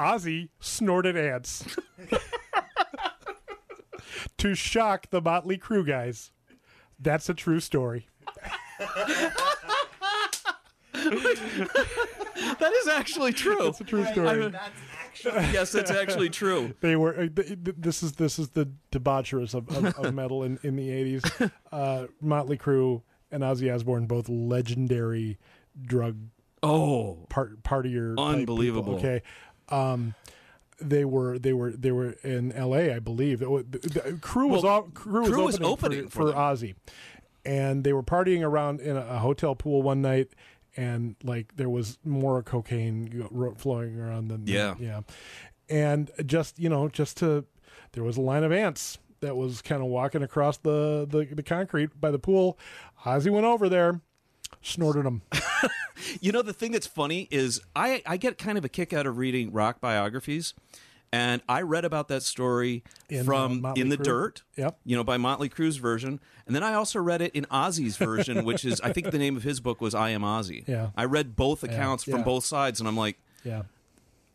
Ozzy 0.00 0.48
snorted 0.60 1.16
ants 1.16 1.64
to 4.38 4.54
shock 4.54 5.10
the 5.10 5.20
Motley 5.20 5.58
Crue 5.58 5.86
guys. 5.86 6.30
That's 6.98 7.28
a 7.28 7.34
true 7.34 7.60
story. 7.60 8.08
That 10.92 12.72
is 12.82 12.88
actually 12.88 13.32
true. 13.32 13.68
It's 13.68 13.80
a 13.80 13.84
true 13.84 14.04
story. 14.06 14.48
That's 14.48 14.70
actually. 15.04 15.32
yes, 15.52 15.72
that's 15.72 15.90
actually 15.90 16.30
true. 16.30 16.74
They 16.80 16.96
were. 16.96 17.14
Uh, 17.14 17.28
th- 17.34 17.64
th- 17.64 17.76
this 17.78 18.02
is 18.02 18.12
this 18.12 18.38
is 18.38 18.50
the 18.50 18.70
debaucherous 18.92 19.54
of, 19.54 19.68
of, 19.76 19.84
of 19.98 20.14
metal 20.14 20.42
in, 20.44 20.58
in 20.62 20.76
the 20.76 20.90
eighties. 20.90 21.22
Uh, 21.72 22.06
Motley 22.20 22.58
Crue 22.58 23.00
and 23.30 23.44
Ozzy 23.44 23.72
Osbourne, 23.72 24.06
both 24.06 24.28
legendary 24.28 25.38
drug 25.80 26.16
Oh. 26.64 27.26
part 27.28 27.62
partier, 27.62 28.16
type 28.16 28.40
Unbelievable. 28.40 28.96
okay, 28.96 29.22
um, 29.70 30.14
they 30.80 31.04
were 31.04 31.38
they 31.38 31.52
were 31.52 31.72
they 31.72 31.92
were 31.92 32.12
in 32.22 32.52
L.A. 32.52 32.92
I 32.94 32.98
believe. 32.98 33.42
It 33.42 33.72
the, 33.72 33.78
the 33.78 34.18
crew 34.20 34.48
was 34.48 34.62
Well, 34.62 34.72
all, 34.72 34.82
crew 34.82 35.20
was 35.22 35.30
Crew 35.30 35.44
was 35.44 35.54
opening, 35.56 35.70
opening 35.72 36.08
for, 36.08 36.26
for 36.28 36.32
for. 36.32 36.38
Ozzy, 36.38 36.74
and 37.44 37.84
they 37.84 37.92
were 37.92 38.02
partying 38.02 38.42
around 38.42 38.80
in 38.80 38.96
a, 38.96 39.00
a 39.00 39.18
hotel 39.18 39.54
pool 39.54 39.82
one 39.82 40.02
night. 40.02 40.28
And 40.76 41.16
like 41.24 41.56
there 41.56 41.68
was 41.68 41.98
more 42.04 42.42
cocaine 42.42 43.28
flowing 43.58 43.98
around 43.98 44.28
than 44.28 44.46
Yeah. 44.46 44.76
yeah, 44.78 45.00
and 45.68 46.10
just 46.24 46.58
you 46.60 46.68
know 46.68 46.88
just 46.88 47.16
to 47.18 47.44
there 47.92 48.04
was 48.04 48.16
a 48.16 48.20
line 48.20 48.44
of 48.44 48.52
ants 48.52 48.98
that 49.18 49.36
was 49.36 49.62
kind 49.62 49.82
of 49.82 49.88
walking 49.88 50.22
across 50.22 50.58
the, 50.58 51.06
the 51.10 51.26
the 51.34 51.42
concrete 51.42 52.00
by 52.00 52.10
the 52.12 52.20
pool. 52.20 52.56
Ozzy 53.04 53.30
went 53.30 53.46
over 53.46 53.68
there, 53.68 54.00
snorted 54.62 55.04
them. 55.04 55.22
You 56.20 56.32
know, 56.32 56.42
the 56.42 56.52
thing 56.52 56.72
that's 56.72 56.86
funny 56.86 57.28
is 57.30 57.60
I, 57.76 58.02
I 58.06 58.16
get 58.16 58.38
kind 58.38 58.56
of 58.58 58.64
a 58.64 58.68
kick 58.68 58.92
out 58.92 59.06
of 59.06 59.16
reading 59.18 59.52
rock 59.52 59.80
biographies. 59.80 60.54
And 61.12 61.42
I 61.48 61.62
read 61.62 61.84
about 61.84 62.06
that 62.08 62.22
story 62.22 62.84
In, 63.08 63.20
uh, 63.20 63.24
from 63.24 63.60
Motley 63.62 63.80
In 63.82 63.88
the 63.88 63.96
Crue? 63.96 64.04
Dirt, 64.04 64.42
Yep. 64.56 64.78
you 64.84 64.96
know, 64.96 65.02
by 65.02 65.16
Motley 65.16 65.48
Crue's 65.48 65.76
version. 65.78 66.20
And 66.46 66.54
then 66.54 66.62
I 66.62 66.74
also 66.74 67.00
read 67.00 67.20
it 67.20 67.34
in 67.34 67.46
Ozzy's 67.46 67.96
version, 67.96 68.44
which 68.44 68.64
is, 68.64 68.80
I 68.80 68.92
think 68.92 69.10
the 69.10 69.18
name 69.18 69.36
of 69.36 69.42
his 69.42 69.58
book 69.58 69.80
was 69.80 69.92
I 69.92 70.10
Am 70.10 70.22
Ozzy. 70.22 70.62
Yeah. 70.68 70.90
I 70.96 71.06
read 71.06 71.34
both 71.34 71.64
accounts 71.64 72.04
from 72.04 72.18
yeah. 72.18 72.22
both 72.24 72.44
sides, 72.44 72.78
and 72.78 72.88
I'm 72.88 72.96
like, 72.96 73.18
Yeah, 73.42 73.62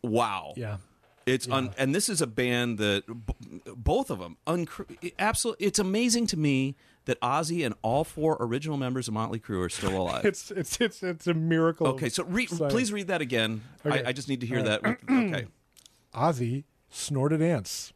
wow. 0.02 0.52
yeah. 0.56 0.76
It's 1.24 1.48
un- 1.48 1.72
and 1.76 1.92
this 1.94 2.08
is 2.08 2.20
a 2.20 2.26
band 2.26 2.78
that 2.78 3.04
b- 3.06 3.60
both 3.74 4.10
of 4.10 4.20
them 4.20 4.36
uncr- 4.46 5.12
absolutely. 5.18 5.66
It's 5.66 5.78
amazing 5.80 6.26
to 6.28 6.36
me 6.36 6.76
that 7.06 7.20
Ozzy 7.20 7.64
and 7.64 7.74
all 7.82 8.04
four 8.04 8.36
original 8.40 8.76
members 8.76 9.08
of 9.08 9.14
Motley 9.14 9.40
Crue 9.40 9.64
are 9.64 9.68
still 9.68 9.96
alive. 10.02 10.24
It's 10.24 10.50
it's 10.50 10.80
it's 10.80 11.02
it's 11.02 11.26
a 11.26 11.34
miracle. 11.34 11.86
okay, 11.88 12.08
so 12.08 12.22
re- 12.24 12.46
please 12.46 12.92
read 12.92 13.06
that 13.08 13.20
again. 13.20 13.62
Okay. 13.84 14.04
I, 14.04 14.10
I 14.10 14.12
just 14.12 14.28
need 14.28 14.40
to 14.42 14.46
hear 14.46 14.58
All 14.58 14.64
that. 14.64 14.84
okay, 14.84 15.46
Ozzy 16.14 16.64
snorted 16.90 17.40
ants 17.42 17.92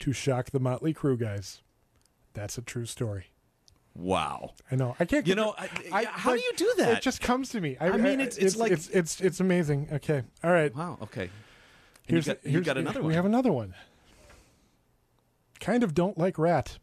to 0.00 0.12
shock 0.12 0.50
the 0.50 0.60
Motley 0.60 0.92
Crue 0.92 1.18
guys. 1.18 1.62
That's 2.34 2.58
a 2.58 2.62
true 2.62 2.84
story. 2.86 3.26
wow. 3.94 4.52
I 4.70 4.76
know. 4.76 4.94
I 5.00 5.06
can't. 5.06 5.26
You 5.26 5.34
know, 5.34 5.54
I- 5.58 6.04
how 6.10 6.34
do 6.34 6.40
you 6.40 6.52
do 6.56 6.70
that? 6.78 6.98
It 6.98 7.02
just 7.02 7.20
comes 7.22 7.48
to 7.50 7.60
me. 7.62 7.76
I, 7.80 7.88
I 7.90 7.96
mean, 7.96 8.20
it's- 8.20 8.36
it's 8.36 8.56
like- 8.56 8.72
it's, 8.72 8.88
it's 8.90 9.20
it's 9.22 9.40
amazing. 9.40 9.88
Okay. 9.92 10.22
All 10.44 10.50
right. 10.50 10.74
Wow. 10.76 10.98
Okay. 11.02 11.22
And 12.08 12.14
Here's 12.14 12.26
you 12.26 12.34
got, 12.34 12.46
you 12.46 12.60
got 12.60 12.76
another 12.78 13.00
one. 13.00 13.08
We 13.08 13.14
have 13.14 13.24
another 13.24 13.50
one. 13.52 13.74
Kind 15.60 15.82
of 15.82 15.94
don't 15.94 16.18
like 16.18 16.38
Ratt. 16.38 16.78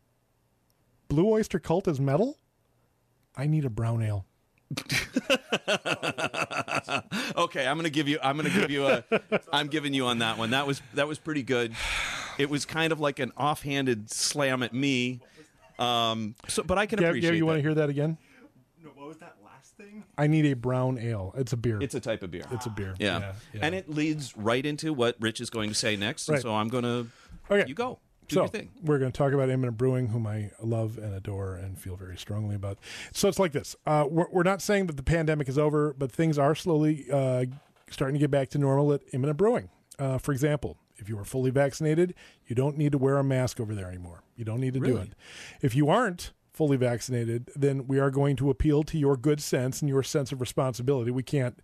Blue 1.07 1.29
Oyster 1.29 1.59
Cult 1.59 1.87
is 1.87 1.99
metal. 1.99 2.37
I 3.35 3.47
need 3.47 3.65
a 3.65 3.69
brown 3.69 4.01
ale. 4.01 4.25
okay, 7.37 7.67
I'm 7.67 7.77
gonna 7.77 7.89
give 7.89 8.07
you. 8.07 8.17
I'm 8.23 8.37
gonna 8.37 8.49
give 8.49 8.71
you 8.71 8.87
a. 8.87 9.03
I'm 9.53 9.67
giving 9.67 9.93
you 9.93 10.05
on 10.07 10.19
that 10.19 10.37
one. 10.37 10.51
That 10.51 10.65
was 10.65 10.81
that 10.95 11.07
was 11.07 11.19
pretty 11.19 11.43
good. 11.43 11.73
It 12.37 12.49
was 12.49 12.65
kind 12.65 12.91
of 12.91 12.99
like 12.99 13.19
an 13.19 13.31
offhanded 13.37 14.09
slam 14.09 14.63
at 14.63 14.73
me. 14.73 15.19
Um. 15.77 16.35
So, 16.47 16.63
but 16.63 16.77
I 16.77 16.85
can 16.85 16.99
Gav, 16.99 17.09
appreciate. 17.09 17.31
Gav, 17.31 17.37
you 17.37 17.45
want 17.45 17.57
to 17.57 17.61
hear 17.61 17.75
that 17.75 17.89
again? 17.89 18.17
No, 18.83 18.89
what 18.95 19.07
was 19.07 19.17
that 19.17 19.35
last 19.43 19.75
thing? 19.77 20.03
I 20.17 20.27
need 20.27 20.45
a 20.45 20.55
brown 20.55 20.97
ale. 20.97 21.33
It's 21.37 21.53
a 21.53 21.57
beer. 21.57 21.79
It's 21.81 21.95
a 21.95 21.99
type 21.99 22.23
of 22.23 22.31
beer. 22.31 22.45
It's 22.51 22.65
a 22.65 22.69
beer. 22.69 22.95
Yeah. 22.99 23.19
yeah, 23.19 23.33
yeah. 23.53 23.59
And 23.63 23.75
it 23.75 23.89
leads 23.89 24.35
right 24.37 24.65
into 24.65 24.93
what 24.93 25.17
Rich 25.19 25.41
is 25.41 25.49
going 25.49 25.69
to 25.69 25.75
say 25.75 25.95
next. 25.95 26.29
Right. 26.29 26.41
so 26.41 26.55
I'm 26.55 26.69
going 26.69 26.83
to. 26.83 27.07
Okay. 27.51 27.67
You 27.67 27.75
go. 27.75 27.99
Do 28.27 28.35
so 28.35 28.49
we're 28.83 28.99
going 28.99 29.11
to 29.11 29.17
talk 29.17 29.33
about 29.33 29.49
Imminent 29.49 29.77
Brewing, 29.77 30.07
whom 30.07 30.25
I 30.27 30.51
love 30.61 30.97
and 30.97 31.13
adore 31.13 31.55
and 31.55 31.77
feel 31.77 31.95
very 31.95 32.17
strongly 32.17 32.55
about. 32.55 32.77
So 33.11 33.27
it's 33.27 33.39
like 33.39 33.51
this: 33.51 33.75
uh, 33.85 34.05
we're, 34.09 34.27
we're 34.31 34.43
not 34.43 34.61
saying 34.61 34.87
that 34.87 34.97
the 34.97 35.03
pandemic 35.03 35.49
is 35.49 35.57
over, 35.57 35.93
but 35.93 36.11
things 36.11 36.37
are 36.37 36.55
slowly 36.55 37.05
uh, 37.11 37.45
starting 37.89 38.15
to 38.15 38.19
get 38.19 38.31
back 38.31 38.49
to 38.49 38.57
normal 38.57 38.93
at 38.93 39.01
Imminent 39.13 39.37
Brewing. 39.37 39.69
Uh, 39.99 40.17
for 40.17 40.31
example, 40.31 40.77
if 40.97 41.09
you 41.09 41.17
are 41.19 41.25
fully 41.25 41.51
vaccinated, 41.51 42.13
you 42.47 42.55
don't 42.55 42.77
need 42.77 42.91
to 42.91 42.97
wear 42.97 43.17
a 43.17 43.23
mask 43.23 43.59
over 43.59 43.75
there 43.75 43.87
anymore. 43.87 44.23
You 44.35 44.45
don't 44.45 44.59
need 44.59 44.73
to 44.73 44.79
do 44.79 44.97
it. 44.97 45.09
If 45.61 45.75
you 45.75 45.89
aren't 45.89 46.31
fully 46.53 46.77
vaccinated, 46.77 47.49
then 47.55 47.87
we 47.87 47.99
are 47.99 48.11
going 48.11 48.35
to 48.37 48.49
appeal 48.49 48.83
to 48.83 48.97
your 48.97 49.17
good 49.17 49.41
sense 49.41 49.81
and 49.81 49.89
your 49.89 50.03
sense 50.03 50.31
of 50.31 50.39
responsibility. 50.39 51.11
We 51.11 51.23
can't 51.23 51.59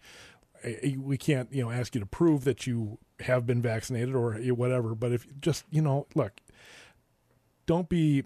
eh, 0.63 0.95
we 0.97 1.17
can't 1.17 1.51
you 1.53 1.63
know 1.63 1.71
ask 1.71 1.93
you 1.95 2.01
to 2.01 2.07
prove 2.07 2.43
that 2.43 2.67
you 2.67 2.97
have 3.21 3.45
been 3.45 3.61
vaccinated 3.61 4.15
or 4.15 4.33
whatever. 4.33 4.95
But 4.95 5.11
if 5.11 5.27
just 5.39 5.65
you 5.69 5.81
know 5.81 6.07
look, 6.15 6.41
don't 7.69 7.87
be 7.87 8.23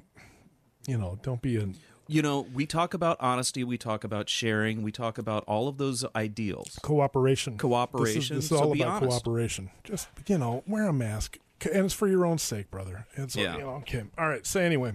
you 0.87 0.97
know 0.97 1.19
don't 1.21 1.41
be 1.41 1.57
an 1.57 1.75
You 2.07 2.21
know, 2.21 2.45
we 2.53 2.65
talk 2.65 2.93
about 2.93 3.17
honesty, 3.19 3.63
we 3.65 3.77
talk 3.77 4.03
about 4.05 4.29
sharing, 4.29 4.83
we 4.83 4.91
talk 4.91 5.17
about 5.17 5.43
all 5.47 5.67
of 5.67 5.77
those 5.77 6.05
ideals. 6.15 6.79
cooperation. 6.81 7.57
Cooperation, 7.57 8.15
This 8.19 8.23
is, 8.23 8.29
this 8.29 8.43
is 8.45 8.49
so 8.49 8.57
all 8.63 8.71
about 8.73 8.87
honest. 9.03 9.09
cooperation. 9.23 9.69
Just 9.83 10.07
you 10.27 10.37
know, 10.37 10.63
wear 10.67 10.87
a 10.87 10.93
mask, 10.93 11.37
and 11.73 11.85
it's 11.85 11.93
for 11.93 12.07
your 12.07 12.25
own 12.25 12.37
sake, 12.37 12.69
brother. 12.71 13.05
It's 13.15 13.35
Yeah. 13.35 13.55
you 13.55 13.61
know, 13.63 13.69
okay. 13.81 14.03
All 14.17 14.27
right. 14.29 14.45
So 14.45 14.59
anyway, 14.61 14.93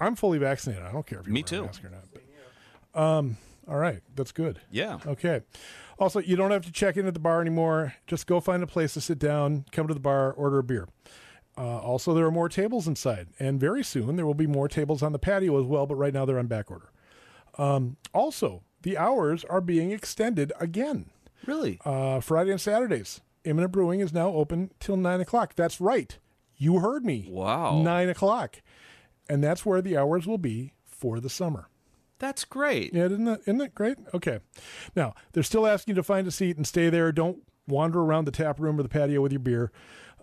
I'm 0.00 0.14
fully 0.16 0.38
vaccinated. 0.38 0.82
I 0.84 0.92
don't 0.92 1.06
care 1.06 1.20
if 1.20 1.26
you're 1.26 1.32
Me 1.34 1.40
wear 1.42 1.48
too. 1.48 1.62
a 1.62 1.66
mask 1.66 1.84
or 1.84 1.90
not. 1.90 2.04
But, 2.12 3.00
um. 3.00 3.36
All 3.68 3.78
right. 3.78 4.00
That's 4.16 4.32
good. 4.32 4.60
Yeah. 4.72 4.98
Okay. 5.06 5.42
Also, 5.98 6.18
you 6.20 6.34
don't 6.36 6.50
have 6.50 6.64
to 6.66 6.72
check 6.72 6.96
in 6.96 7.06
at 7.06 7.14
the 7.14 7.20
bar 7.20 7.40
anymore. 7.40 7.94
Just 8.08 8.26
go 8.26 8.40
find 8.40 8.60
a 8.62 8.66
place 8.66 8.92
to 8.94 9.00
sit 9.00 9.18
down, 9.20 9.64
come 9.72 9.86
to 9.88 9.94
the 9.94 10.00
bar, 10.00 10.32
order 10.32 10.58
a 10.58 10.64
beer. 10.64 10.88
Uh, 11.56 11.78
also, 11.78 12.14
there 12.14 12.26
are 12.26 12.30
more 12.30 12.48
tables 12.48 12.88
inside, 12.88 13.28
and 13.38 13.60
very 13.60 13.84
soon 13.84 14.16
there 14.16 14.26
will 14.26 14.34
be 14.34 14.46
more 14.46 14.68
tables 14.68 15.02
on 15.02 15.12
the 15.12 15.18
patio 15.18 15.60
as 15.60 15.66
well. 15.66 15.86
But 15.86 15.96
right 15.96 16.14
now 16.14 16.24
they're 16.24 16.38
on 16.38 16.46
back 16.46 16.70
order. 16.70 16.90
Um, 17.58 17.96
also, 18.14 18.62
the 18.82 18.96
hours 18.96 19.44
are 19.44 19.60
being 19.60 19.90
extended 19.90 20.52
again. 20.58 21.10
Really? 21.46 21.78
Uh, 21.84 22.20
Friday 22.20 22.50
and 22.50 22.60
Saturdays. 22.60 23.20
Imminent 23.44 23.72
Brewing 23.72 24.00
is 24.00 24.12
now 24.12 24.28
open 24.28 24.70
till 24.80 24.96
nine 24.96 25.20
o'clock. 25.20 25.54
That's 25.54 25.80
right. 25.80 26.16
You 26.56 26.78
heard 26.78 27.04
me. 27.04 27.28
Wow. 27.28 27.82
Nine 27.82 28.08
o'clock, 28.08 28.62
and 29.28 29.42
that's 29.42 29.66
where 29.66 29.82
the 29.82 29.96
hours 29.96 30.26
will 30.26 30.38
be 30.38 30.72
for 30.84 31.20
the 31.20 31.28
summer. 31.30 31.68
That's 32.18 32.44
great. 32.44 32.94
Yeah, 32.94 33.06
isn't 33.06 33.24
that 33.24 33.40
isn't 33.40 33.58
that 33.58 33.74
great? 33.74 33.98
Okay. 34.14 34.38
Now 34.94 35.14
they're 35.32 35.42
still 35.42 35.66
asking 35.66 35.92
you 35.92 35.96
to 35.96 36.04
find 36.04 36.26
a 36.26 36.30
seat 36.30 36.56
and 36.56 36.66
stay 36.66 36.88
there. 36.88 37.10
Don't 37.10 37.42
wander 37.66 38.00
around 38.00 38.26
the 38.26 38.30
tap 38.30 38.60
room 38.60 38.78
or 38.78 38.84
the 38.84 38.88
patio 38.88 39.20
with 39.20 39.32
your 39.32 39.40
beer. 39.40 39.72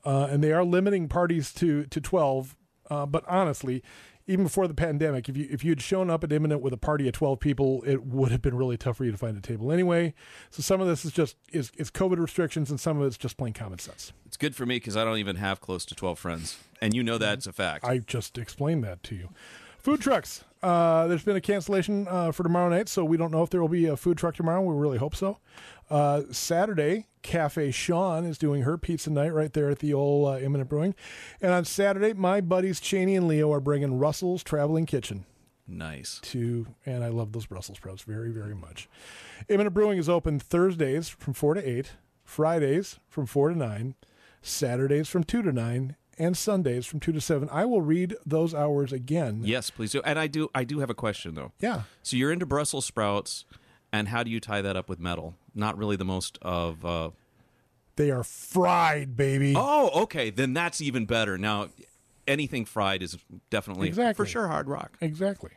Uh, 0.05 0.27
and 0.29 0.43
they 0.43 0.51
are 0.51 0.63
limiting 0.63 1.07
parties 1.07 1.53
to 1.53 1.85
to 1.85 2.01
twelve. 2.01 2.55
Uh, 2.89 3.05
but 3.05 3.23
honestly, 3.27 3.83
even 4.29 4.45
before 4.45 4.67
the 4.67 4.73
pandemic, 4.73 5.27
if 5.27 5.35
you 5.35 5.47
if 5.49 5.63
you 5.63 5.71
had 5.71 5.81
shown 5.81 6.09
up 6.09 6.23
at 6.23 6.31
Imminent 6.31 6.61
with 6.61 6.71
a 6.71 6.77
party 6.77 7.07
of 7.07 7.13
twelve 7.13 7.39
people, 7.39 7.83
it 7.85 8.05
would 8.05 8.31
have 8.31 8.41
been 8.41 8.55
really 8.55 8.77
tough 8.77 8.97
for 8.97 9.05
you 9.05 9.11
to 9.11 9.17
find 9.17 9.35
a 9.35 9.41
table 9.41 9.71
anyway. 9.71 10.13
So 10.51 10.61
some 10.61 10.79
of 10.81 10.87
this 10.87 11.03
is 11.03 11.11
just 11.11 11.35
is 11.51 11.71
is 11.77 11.89
COVID 11.89 12.19
restrictions, 12.19 12.69
and 12.69 12.79
some 12.79 13.01
of 13.01 13.07
it's 13.07 13.17
just 13.17 13.37
plain 13.37 13.53
common 13.53 13.79
sense. 13.79 14.13
It's 14.25 14.37
good 14.37 14.55
for 14.55 14.65
me 14.65 14.75
because 14.75 14.95
I 14.95 15.03
don't 15.03 15.17
even 15.17 15.37
have 15.37 15.61
close 15.61 15.83
to 15.85 15.95
12 15.95 16.19
friends. 16.19 16.57
And 16.79 16.93
you 16.93 17.03
know 17.03 17.17
that's 17.17 17.47
a 17.47 17.51
fact. 17.51 17.83
I 17.83 17.97
just 17.97 18.37
explained 18.37 18.83
that 18.83 19.01
to 19.03 19.15
you. 19.15 19.29
Food 19.79 20.01
trucks. 20.01 20.43
Uh, 20.61 21.07
there's 21.07 21.23
been 21.23 21.37
a 21.37 21.41
cancellation 21.41 22.07
uh, 22.09 22.31
for 22.31 22.43
tomorrow 22.43 22.69
night, 22.69 22.89
so 22.89 23.05
we 23.05 23.17
don't 23.17 23.31
know 23.31 23.43
if 23.43 23.49
there 23.49 23.61
will 23.61 23.69
be 23.69 23.85
a 23.85 23.95
food 23.95 24.17
truck 24.17 24.35
tomorrow. 24.35 24.61
We 24.61 24.75
really 24.75 24.97
hope 24.97 25.15
so. 25.15 25.37
Uh, 25.89 26.23
Saturday, 26.31 27.07
Cafe 27.21 27.71
Sean 27.71 28.25
is 28.25 28.37
doing 28.37 28.63
her 28.63 28.77
pizza 28.77 29.09
night 29.09 29.33
right 29.33 29.53
there 29.53 29.69
at 29.69 29.79
the 29.79 29.93
old 29.93 30.27
uh, 30.27 30.37
Imminent 30.39 30.69
Brewing. 30.69 30.95
And 31.41 31.51
on 31.51 31.65
Saturday, 31.65 32.13
my 32.13 32.41
buddies 32.41 32.79
Cheney 32.79 33.15
and 33.15 33.27
Leo 33.27 33.51
are 33.53 33.61
bringing 33.61 33.97
Russell's 33.97 34.43
Traveling 34.43 34.85
Kitchen 34.85 35.25
nice. 35.69 36.19
to, 36.23 36.67
and 36.85 37.03
I 37.03 37.07
love 37.07 37.31
those 37.31 37.45
Brussels 37.45 37.77
sprouts 37.77 38.03
very, 38.03 38.31
very 38.31 38.55
much. 38.55 38.89
Imminent 39.47 39.73
Brewing 39.73 39.97
is 39.97 40.09
open 40.09 40.39
Thursdays 40.39 41.09
from 41.09 41.33
4 41.33 41.55
to 41.55 41.69
8, 41.69 41.91
Fridays 42.23 42.99
from 43.07 43.25
4 43.25 43.49
to 43.49 43.55
9, 43.57 43.95
Saturdays 44.41 45.07
from 45.07 45.23
2 45.23 45.41
to 45.41 45.51
9, 45.51 45.95
and 46.19 46.35
Sundays 46.37 46.85
from 46.85 46.99
2 46.99 47.11
to 47.13 47.21
7. 47.21 47.49
I 47.51 47.65
will 47.65 47.81
read 47.81 48.15
those 48.25 48.53
hours 48.53 48.91
again. 48.91 49.41
Yes, 49.43 49.69
please 49.69 49.91
do. 49.91 50.01
And 50.03 50.19
I 50.19 50.27
do 50.27 50.49
I 50.53 50.63
do 50.63 50.79
have 50.79 50.89
a 50.89 50.93
question 50.93 51.35
though. 51.35 51.51
Yeah. 51.59 51.83
So 52.03 52.17
you're 52.17 52.31
into 52.31 52.45
Brussels 52.45 52.85
sprouts 52.85 53.45
and 53.91 54.09
how 54.09 54.21
do 54.23 54.29
you 54.29 54.39
tie 54.39 54.61
that 54.61 54.75
up 54.75 54.89
with 54.89 54.99
metal? 54.99 55.35
Not 55.55 55.77
really 55.77 55.95
the 55.95 56.05
most 56.05 56.37
of 56.41 56.85
uh 56.85 57.11
They 57.95 58.11
are 58.11 58.23
fried, 58.23 59.15
baby. 59.15 59.53
Oh, 59.55 60.03
okay. 60.03 60.29
Then 60.29 60.53
that's 60.53 60.81
even 60.81 61.05
better. 61.05 61.37
Now 61.37 61.69
anything 62.27 62.65
fried 62.65 63.01
is 63.01 63.17
definitely 63.49 63.87
Exactly. 63.87 64.13
for 64.25 64.29
sure 64.29 64.47
hard 64.47 64.67
rock. 64.67 64.91
Exactly. 65.01 65.51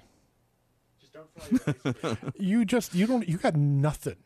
Just 1.00 1.12
don't 1.12 1.26
fry 1.26 1.30
your 1.30 1.30
ice 1.30 1.30
cream. 1.30 1.31
You 2.38 2.64
just 2.64 2.94
you 2.94 3.06
don't 3.06 3.28
you 3.28 3.38
got 3.38 3.54
nothing. 3.56 4.16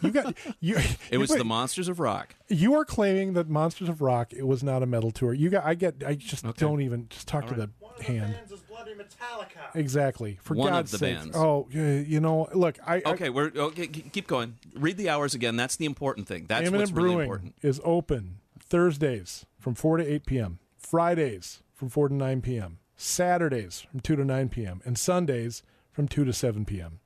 You 0.00 0.10
got 0.10 0.34
you. 0.60 0.76
It 1.10 1.18
was 1.18 1.30
wait, 1.30 1.38
the 1.38 1.44
Monsters 1.44 1.88
of 1.88 2.00
Rock. 2.00 2.34
You 2.48 2.74
are 2.74 2.84
claiming 2.84 3.34
that 3.34 3.48
Monsters 3.48 3.88
of 3.88 4.00
Rock 4.02 4.32
it 4.32 4.46
was 4.46 4.62
not 4.62 4.82
a 4.82 4.86
metal 4.86 5.10
tour. 5.10 5.32
You 5.34 5.50
got 5.50 5.64
I 5.64 5.74
get 5.74 6.02
I 6.06 6.14
just 6.14 6.44
Okay. 6.44 6.64
don't 6.66 6.80
even 6.80 7.08
just 7.08 7.28
talk 7.28 7.46
to 7.48 7.54
right. 7.54 7.68
One 7.78 7.92
of 7.92 7.98
the 7.98 8.04
the 8.04 8.12
hand. 8.12 8.32
bands 8.34 8.52
is 8.52 8.60
Bloody 8.60 8.92
Metallica. 8.94 9.74
Exactly. 9.74 10.38
For 10.42 10.54
One 10.54 10.70
God's 10.70 10.90
sake. 10.96 11.18
Oh, 11.34 11.68
you 11.72 12.20
know, 12.20 12.48
look, 12.54 12.78
I 12.86 12.96
okay. 12.98 13.02
I, 13.06 13.12
Okay, 13.12 13.30
we're 13.30 13.52
okay. 13.54 13.86
Keep 13.86 14.26
going. 14.26 14.58
Read 14.74 14.96
the 14.96 15.08
hours 15.08 15.34
again. 15.34 15.56
That's 15.56 15.76
the 15.76 15.84
important 15.86 16.26
thing. 16.26 16.46
That's 16.48 16.66
Imminent 16.66 16.90
what's 16.90 16.92
really 16.92 17.14
Brewing 17.14 17.20
important. 17.22 17.54
is 17.62 17.80
open 17.84 18.38
Thursdays 18.58 19.44
from 19.60 19.74
4 19.74 19.98
to 19.98 20.04
8 20.06 20.26
p.m., 20.26 20.58
Fridays 20.78 21.62
from 21.74 21.88
4 21.88 22.08
to 22.08 22.14
9 22.14 22.40
p.m., 22.42 22.78
Saturdays 22.96 23.80
from 23.90 24.00
2 24.00 24.16
to 24.16 24.24
9 24.24 24.48
p.m., 24.48 24.80
and 24.84 24.98
Sundays 24.98 25.62
from 25.92 26.08
2 26.08 26.24
to 26.24 26.32
7 26.32 26.64
p.m. 26.64 27.00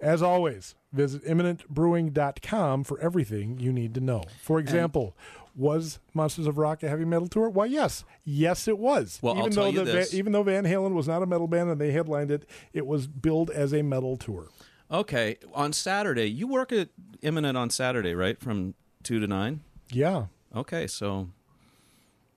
As 0.00 0.22
always, 0.22 0.74
visit 0.92 1.24
imminentbrewing.com 1.24 2.84
for 2.84 2.98
everything 3.00 3.58
you 3.58 3.72
need 3.72 3.94
to 3.94 4.00
know. 4.00 4.24
For 4.42 4.58
example, 4.58 5.16
was 5.54 5.98
Monsters 6.14 6.46
of 6.46 6.58
Rock 6.58 6.82
a 6.82 6.88
heavy 6.88 7.04
metal 7.04 7.28
tour? 7.28 7.48
Why, 7.48 7.66
yes. 7.66 8.04
Yes, 8.24 8.66
it 8.66 8.78
was. 8.78 9.18
Well, 9.22 9.34
I'll 9.34 9.40
even 9.40 9.52
tell 9.52 9.64
though 9.64 9.70
you 9.70 9.84
the, 9.84 9.92
this. 9.92 10.14
even 10.14 10.32
though 10.32 10.42
Van 10.42 10.64
Halen 10.64 10.94
was 10.94 11.06
not 11.06 11.22
a 11.22 11.26
metal 11.26 11.46
band 11.46 11.70
and 11.70 11.80
they 11.80 11.92
headlined 11.92 12.30
it, 12.30 12.48
it 12.72 12.86
was 12.86 13.06
billed 13.06 13.50
as 13.50 13.72
a 13.72 13.82
metal 13.82 14.16
tour. 14.16 14.48
Okay, 14.90 15.36
on 15.54 15.72
Saturday, 15.72 16.26
you 16.26 16.48
work 16.48 16.72
at 16.72 16.88
Imminent 17.22 17.56
on 17.56 17.70
Saturday, 17.70 18.14
right? 18.14 18.40
From 18.40 18.74
two 19.02 19.20
to 19.20 19.26
nine. 19.26 19.60
Yeah. 19.92 20.26
Okay, 20.54 20.86
so 20.86 21.28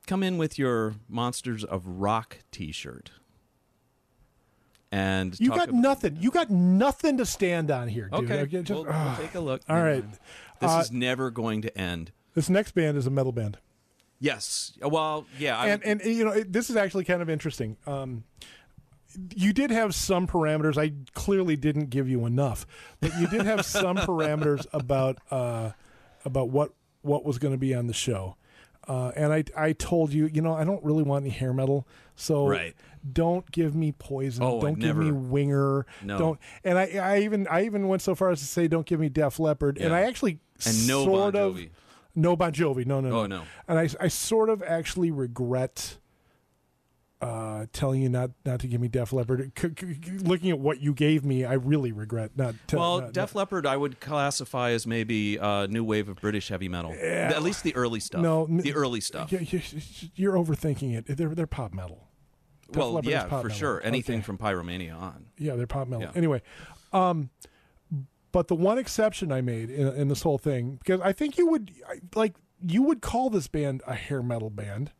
come 0.05 0.21
in 0.21 0.37
with 0.37 0.59
your 0.59 0.95
Monsters 1.09 1.63
of 1.63 1.87
Rock 1.87 2.39
T-shirt, 2.51 3.11
and 4.93 5.39
You 5.39 5.49
got 5.49 5.69
about- 5.69 5.73
nothing. 5.81 6.17
You 6.19 6.29
got 6.31 6.49
nothing 6.51 7.17
to 7.17 7.25
stand 7.25 7.71
on 7.71 7.87
here, 7.87 8.09
dude. 8.13 8.25
Okay, 8.25 8.39
Okay, 8.41 8.61
just- 8.61 8.69
we'll, 8.71 8.83
we'll 8.85 9.15
take 9.17 9.33
a 9.35 9.39
look. 9.39 9.61
All 9.67 9.81
right, 9.81 10.05
This 10.59 10.69
Uh, 10.71 10.79
is 10.81 10.91
never 10.91 11.31
going 11.31 11.61
to 11.63 11.75
end. 11.77 12.11
This 12.35 12.49
next 12.49 12.73
band 12.73 12.97
is 12.97 13.05
a 13.07 13.09
metal 13.09 13.31
band, 13.31 13.57
Yes. 14.19 14.71
Well, 14.81 15.25
yeah. 15.37 15.57
I, 15.57 15.67
and 15.69 15.83
and 15.83 16.01
you 16.05 16.23
know 16.23 16.31
it, 16.31 16.53
this 16.53 16.69
is 16.69 16.75
actually 16.77 17.03
kind 17.03 17.21
of 17.21 17.29
interesting. 17.29 17.75
Um, 17.85 18.23
you 19.35 19.51
did 19.53 19.69
have 19.71 19.93
some 19.93 20.27
parameters. 20.27 20.77
I 20.81 20.93
clearly 21.13 21.55
didn't 21.55 21.89
give 21.89 22.07
you 22.07 22.25
enough, 22.25 22.65
but 23.01 23.11
you 23.19 23.27
did 23.27 23.41
have 23.45 23.65
some 23.65 23.97
parameters 24.07 24.65
about 24.73 25.17
uh, 25.29 25.71
about 26.25 26.49
what 26.49 26.71
what 27.01 27.25
was 27.25 27.37
going 27.37 27.53
to 27.53 27.57
be 27.57 27.73
on 27.75 27.87
the 27.87 27.93
show. 27.93 28.37
Uh, 28.87 29.11
and 29.15 29.31
I 29.33 29.43
I 29.55 29.73
told 29.73 30.11
you, 30.13 30.27
you 30.27 30.41
know, 30.41 30.53
I 30.53 30.63
don't 30.65 30.83
really 30.83 31.03
want 31.03 31.23
any 31.23 31.29
hair 31.33 31.53
metal, 31.53 31.87
so 32.15 32.47
Right. 32.47 32.75
don't 33.13 33.49
give 33.51 33.75
me 33.75 33.93
poison. 33.93 34.43
Oh, 34.43 34.59
don't 34.59 34.77
give 34.79 34.97
me 34.97 35.11
Winger. 35.11 35.85
No. 36.01 36.17
Don't. 36.17 36.39
And 36.65 36.77
I 36.77 36.85
I 37.01 37.19
even 37.19 37.47
I 37.47 37.63
even 37.65 37.87
went 37.87 38.01
so 38.01 38.13
far 38.15 38.29
as 38.31 38.39
to 38.39 38.45
say 38.45 38.67
don't 38.67 38.85
give 38.85 38.99
me 38.99 39.07
Def 39.09 39.39
Leppard. 39.39 39.77
And 39.77 39.93
I 39.93 40.01
actually 40.01 40.39
and 40.65 40.87
no 40.87 41.05
sort 41.05 41.33
Bon 41.33 41.41
of 41.43 41.55
Jovi. 41.55 41.69
no 42.15 42.35
Bon 42.35 42.51
Jovi. 42.51 42.85
No, 42.85 42.99
no, 43.01 43.21
Oh, 43.21 43.25
no. 43.25 43.43
And 43.67 43.79
I, 43.79 43.89
I 43.99 44.07
sort 44.09 44.49
of 44.49 44.61
actually 44.63 45.11
regret 45.11 45.97
uh, 47.23 47.65
telling 47.73 48.01
you 48.01 48.09
not 48.09 48.31
not 48.45 48.59
to 48.61 48.67
give 48.67 48.79
me 48.81 48.87
Def 48.87 49.13
Leppard. 49.13 49.51
C- 49.57 49.69
c- 49.79 50.17
looking 50.19 50.49
at 50.51 50.59
what 50.59 50.79
you 50.81 50.93
gave 50.93 51.23
me, 51.25 51.45
I 51.45 51.53
really 51.53 51.91
regret 51.91 52.31
not. 52.35 52.55
To, 52.67 52.77
Well, 52.77 53.01
not- 53.01 53.13
Def 53.13 53.35
Leppard, 53.35 53.65
I 53.65 53.77
would 53.77 53.99
classify 53.99 54.71
as 54.71 54.85
maybe 54.87 55.37
a 55.37 55.67
new 55.67 55.83
wave 55.83 56.09
of 56.09 56.17
British 56.21 56.49
heavy 56.49 56.69
metal. 56.69 56.91
At 56.93 57.41
least 57.43 57.63
the 57.63 57.75
early 57.75 57.99
stuff. 57.99 58.21
No, 58.21 58.45
the 58.47 58.73
early 58.73 59.01
stuff. 59.01 59.31
You- 59.31 59.39
you- 59.39 59.61
You're 60.15 60.33
overthinking 60.33 60.95
it. 60.97 61.17
They're 61.17 61.33
they're 61.33 61.47
pop 61.47 61.73
metal. 61.73 62.07
Def 62.67 62.77
well, 62.77 62.93
Leppard 62.93 63.11
yeah, 63.11 63.25
for 63.27 63.35
metal. 63.43 63.49
sure. 63.51 63.81
Anything 63.83 64.17
Okay. 64.17 64.23
from 64.25 64.37
Pyromania 64.37 64.99
on. 64.99 65.25
Yeah, 65.37 65.55
they're 65.55 65.67
pop 65.67 65.87
metal. 65.87 66.05
Yeah. 66.05 66.11
Anyway, 66.15 66.41
um, 66.91 67.29
but 68.31 68.47
the 68.47 68.55
one 68.55 68.77
exception 68.79 69.31
I 69.31 69.41
made 69.41 69.69
in, 69.69 69.87
in 69.89 70.07
this 70.07 70.23
whole 70.23 70.37
thing 70.39 70.77
because 70.77 70.99
I 71.01 71.11
think 71.11 71.37
you 71.37 71.47
would 71.47 71.71
like 72.15 72.35
you 72.65 72.81
would 72.83 73.01
call 73.01 73.29
this 73.29 73.47
band 73.47 73.81
a 73.85 73.93
hair 73.95 74.23
metal 74.23 74.49
band. 74.49 74.91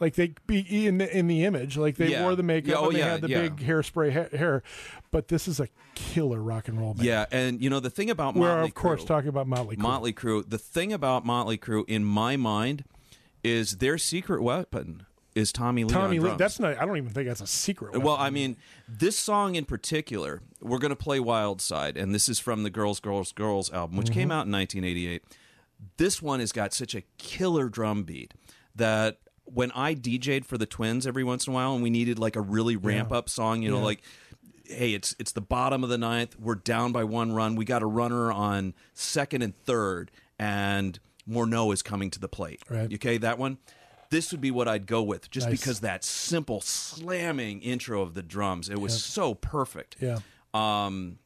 Like 0.00 0.14
they 0.14 0.32
be 0.46 0.86
in 0.86 0.96
the 0.98 1.14
in 1.16 1.26
the 1.26 1.44
image, 1.44 1.76
like 1.76 1.96
they 1.96 2.08
Yeah. 2.12 2.22
wore 2.22 2.34
the 2.34 2.42
makeup 2.42 2.76
oh, 2.78 2.86
and 2.86 2.94
they 2.96 3.00
yeah, 3.00 3.10
had 3.10 3.20
the 3.20 3.28
yeah. 3.28 3.42
big 3.42 3.56
hairspray 3.58 4.12
ha- 4.12 4.34
hair, 4.36 4.62
but 5.10 5.28
this 5.28 5.46
is 5.46 5.60
a 5.60 5.68
killer 5.94 6.42
rock 6.42 6.68
and 6.68 6.80
roll 6.80 6.94
band. 6.94 7.04
Yeah, 7.06 7.26
and 7.30 7.60
you 7.62 7.68
know 7.68 7.80
the 7.80 7.90
thing 7.90 8.08
about 8.08 8.34
Motley, 8.34 8.40
we're 8.40 8.48
Motley 8.54 8.68
of 8.68 8.74
course 8.74 9.02
Crue, 9.02 9.06
talking 9.06 9.28
about 9.28 9.46
Motley. 9.46 9.76
Crue. 9.76 9.80
Motley 9.82 10.12
Crue. 10.14 10.48
The 10.48 10.56
thing 10.58 10.92
about 10.94 11.26
Motley 11.26 11.58
Crue, 11.58 11.84
in 11.86 12.04
my 12.06 12.36
mind, 12.38 12.84
is 13.44 13.76
their 13.76 13.98
secret 13.98 14.42
weapon 14.42 15.04
is 15.34 15.52
Tommy 15.52 15.84
Lee. 15.84 15.92
Tommy 15.92 16.18
Lee. 16.18 16.34
That's 16.38 16.58
not. 16.58 16.78
I 16.78 16.86
don't 16.86 16.96
even 16.96 17.10
think 17.10 17.28
that's 17.28 17.42
a 17.42 17.46
secret. 17.46 17.98
Well. 18.00 18.16
I 18.16 18.30
mean, 18.30 18.56
this 18.88 19.18
song 19.18 19.54
in 19.54 19.66
particular, 19.66 20.40
we're 20.62 20.78
going 20.78 20.90
to 20.90 20.96
play 20.96 21.20
Wild 21.20 21.60
Side, 21.60 21.98
and 21.98 22.14
this 22.14 22.26
is 22.28 22.38
from 22.38 22.62
the 22.62 22.70
Girls, 22.70 23.00
Girls, 23.00 23.32
Girls 23.32 23.70
album, 23.70 23.98
which 23.98 24.06
Mm-hmm. 24.06 24.14
came 24.14 24.30
out 24.30 24.46
in 24.46 24.52
1988. 24.52 25.22
This 25.98 26.20
one 26.22 26.40
has 26.40 26.52
got 26.52 26.72
such 26.72 26.94
a 26.94 27.02
killer 27.18 27.68
drum 27.68 28.02
beat 28.04 28.32
that 28.74 29.18
when 29.52 29.70
I 29.72 29.94
DJ'd 29.94 30.46
for 30.46 30.56
the 30.58 30.66
Twins 30.66 31.06
every 31.06 31.24
once 31.24 31.46
in 31.46 31.52
a 31.52 31.54
while, 31.54 31.74
and 31.74 31.82
we 31.82 31.90
needed 31.90 32.18
like 32.18 32.36
a 32.36 32.40
really 32.40 32.76
ramp 32.76 33.12
up 33.12 33.28
song, 33.28 33.62
you 33.62 33.70
know, 33.70 33.80
like. 33.80 34.02
Hey, 34.64 34.94
it's 34.94 35.16
it's 35.18 35.32
the 35.32 35.40
bottom 35.40 35.82
of 35.82 35.90
the 35.90 35.98
ninth. 35.98 36.38
We're 36.38 36.54
down 36.54 36.92
by 36.92 37.02
one 37.02 37.32
run. 37.32 37.56
We 37.56 37.64
got 37.64 37.82
a 37.82 37.86
runner 37.86 38.30
on 38.30 38.74
second 38.94 39.42
and 39.42 39.52
third, 39.64 40.12
and 40.38 40.96
Morneau 41.28 41.74
is 41.74 41.82
coming 41.82 42.08
to 42.10 42.20
the 42.20 42.28
plate. 42.28 42.62
Right. 42.70 42.92
Okay, 42.94 43.18
that 43.18 43.36
one. 43.36 43.58
This 44.10 44.30
would 44.30 44.40
be 44.40 44.52
what 44.52 44.68
I'd 44.68 44.86
go 44.86 45.02
with, 45.02 45.28
just 45.28 45.48
Nice. 45.48 45.58
because 45.58 45.80
that 45.80 46.04
simple 46.04 46.60
slamming 46.60 47.62
intro 47.62 48.00
of 48.02 48.14
the 48.14 48.22
drums. 48.22 48.68
It 48.68 48.80
was 48.80 49.02
so 49.02 49.34
perfect. 49.34 49.96
yeah. 50.00 50.18
Um, 50.54 51.18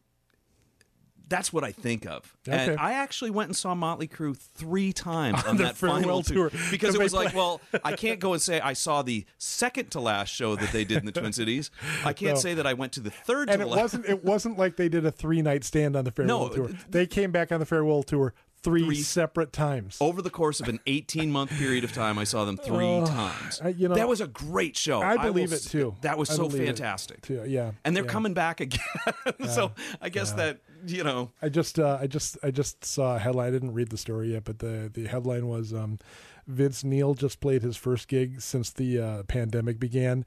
that's 1.28 1.52
what 1.52 1.64
I 1.64 1.72
think 1.72 2.06
of. 2.06 2.36
Okay. 2.46 2.72
And 2.72 2.78
I 2.80 2.92
actually 2.94 3.30
went 3.30 3.48
and 3.48 3.56
saw 3.56 3.74
Motley 3.74 4.06
Crue 4.06 4.36
three 4.36 4.92
times 4.92 5.42
on, 5.46 5.56
their 5.56 5.68
that 5.68 5.76
final 5.76 6.00
farewell 6.00 6.22
tour, 6.22 6.50
tour. 6.50 6.60
because 6.70 6.94
it 6.94 7.00
was 7.00 7.14
like, 7.14 7.34
well, 7.34 7.60
I 7.82 7.92
can't 7.96 8.20
go 8.20 8.34
and 8.34 8.42
say 8.42 8.60
I 8.60 8.74
saw 8.74 9.02
the 9.02 9.24
second 9.38 9.90
to 9.92 10.00
last 10.00 10.28
show 10.34 10.54
that 10.56 10.70
they 10.72 10.84
did 10.84 10.98
in 10.98 11.06
the 11.06 11.12
Twin 11.12 11.32
Cities. 11.40 11.70
I 12.04 12.12
can't 12.12 12.34
No. 12.34 12.40
say 12.40 12.54
that 12.54 12.66
I 12.66 12.74
went 12.74 12.92
to 12.92 13.00
the 13.00 13.10
third 13.10 13.48
And 13.48 13.62
it 13.62 13.66
last. 13.66 13.80
wasn't. 13.80 14.06
It 14.06 14.22
wasn't 14.24 14.58
like 14.58 14.76
they 14.76 14.88
did 14.88 15.06
a 15.06 15.10
three 15.10 15.40
night 15.42 15.64
stand 15.64 15.96
on 15.96 16.04
the 16.04 16.10
farewell 16.10 16.48
No, 16.48 16.54
tour. 16.54 16.66
th- 16.68 16.78
They 16.90 17.06
came 17.06 17.30
back 17.32 17.50
on 17.52 17.58
the 17.60 17.66
farewell 17.66 18.02
tour 18.02 18.34
three, 18.64 18.84
Three- 18.84 18.96
separate 18.96 19.52
times. 19.52 19.96
Over 20.00 20.20
the 20.22 20.30
course 20.30 20.58
of 20.60 20.68
an 20.68 20.80
18 20.86 21.30
month 21.30 21.50
period 21.52 21.84
of 21.84 21.92
time, 21.92 22.18
I 22.18 22.24
saw 22.24 22.44
them 22.44 22.56
three 22.56 22.84
Oh, 22.86 23.06
times. 23.06 23.60
I- 23.62 23.68
you 23.68 23.88
know, 23.88 23.94
that 23.94 24.08
was 24.08 24.20
a 24.20 24.26
great 24.26 24.76
show. 24.76 25.00
I 25.00 25.14
will 25.16 25.22
believe 25.32 25.52
it 25.52 25.60
too. 25.62 25.94
That 26.00 26.18
was 26.18 26.30
I 26.30 26.34
so 26.34 26.48
fantastic. 26.48 27.20
too. 27.22 27.44
Yeah, 27.46 27.72
And 27.84 27.94
they're 27.94 28.04
yeah. 28.04 28.10
coming 28.10 28.34
back 28.34 28.60
again. 28.60 28.80
so 29.48 29.72
I 30.00 30.08
guess 30.08 30.32
that, 30.32 30.60
you 30.86 31.04
know, 31.04 31.30
I 31.40 31.48
just, 31.50 31.78
uh, 31.78 31.98
I 32.00 32.06
just, 32.06 32.38
I 32.42 32.50
just 32.50 32.84
saw 32.84 33.16
a 33.16 33.18
headline. 33.18 33.48
I 33.48 33.50
didn't 33.52 33.74
read 33.74 33.90
the 33.90 33.96
story 33.98 34.32
yet, 34.32 34.44
but 34.44 34.58
the 34.58 34.90
the 34.92 35.06
headline 35.06 35.46
was 35.46 35.72
um, 35.72 35.98
Vince 36.46 36.82
Neil 36.84 37.14
just 37.14 37.40
played 37.40 37.62
his 37.62 37.76
first 37.76 38.08
gig 38.08 38.40
since 38.40 38.70
the 38.70 38.98
uh, 38.98 39.22
pandemic 39.24 39.78
began. 39.78 40.24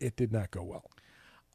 It 0.00 0.16
did 0.16 0.32
not 0.32 0.50
go 0.50 0.62
well. 0.62 0.90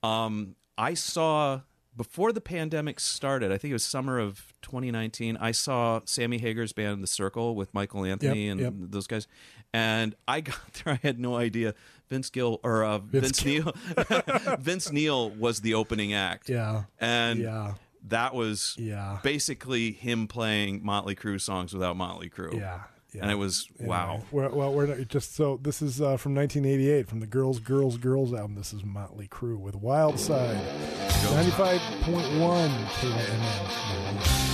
Um, 0.03 0.55
I 0.77 0.93
saw 0.93 1.61
before 1.99 2.31
the 2.31 2.39
pandemic 2.39 2.97
started. 2.97 3.51
I 3.51 3.57
think 3.57 3.71
it 3.71 3.73
was 3.73 3.83
summer 3.83 4.19
of 4.19 4.53
2019. 4.61 5.35
I 5.35 5.51
saw 5.51 5.99
Sammy 6.05 6.37
Hagar's 6.37 6.71
band, 6.71 7.03
The 7.03 7.07
Circle, 7.07 7.57
with 7.57 7.73
Michael 7.73 8.05
Anthony 8.05 8.45
Yep, 8.45 8.51
and 8.53 8.61
yep. 8.61 8.73
those 8.77 9.05
guys. 9.05 9.27
And 9.73 10.15
I 10.25 10.39
got 10.39 10.55
there. 10.75 10.93
I 10.93 10.99
had 11.05 11.19
no 11.19 11.35
idea 11.35 11.75
Vince 12.07 12.29
Gill 12.29 12.61
or 12.63 12.85
uh, 12.85 12.99
Vince, 12.99 13.41
Vince 13.41 13.45
Neil. 13.45 13.75
Vince 14.61 14.93
Neil 14.93 15.29
was 15.31 15.59
the 15.59 15.73
opening 15.73 16.13
act. 16.13 16.47
Yeah, 16.47 16.83
and 17.01 17.41
yeah, 17.41 17.73
that 18.07 18.33
was 18.33 18.77
yeah, 18.79 19.19
basically 19.21 19.91
him 19.91 20.27
playing 20.27 20.79
Motley 20.85 21.15
Crue 21.15 21.41
songs 21.41 21.73
without 21.73 21.97
Motley 21.97 22.29
Crue. 22.29 22.57
yeah. 22.57 22.83
Yeah. 23.13 23.23
And 23.23 23.31
it 23.31 23.35
was 23.35 23.67
wow. 23.79 24.21
We're, 24.31 24.49
well, 24.49 24.73
we're 24.73 24.85
not, 24.85 25.07
just 25.07 25.35
so 25.35 25.59
this 25.61 25.81
is 25.81 25.99
uh, 26.01 26.17
from 26.17 26.35
1988 26.35 27.07
from 27.07 27.19
the 27.19 27.27
Girls, 27.27 27.59
Girls, 27.59 27.97
Girls 27.97 28.33
album. 28.33 28.55
This 28.55 28.73
is 28.73 28.83
Motley 28.83 29.27
Crue 29.27 29.59
with 29.59 29.75
Wild 29.75 30.19
Side, 30.19 30.57
95.1 31.07 32.69
KYMN. 32.99 34.48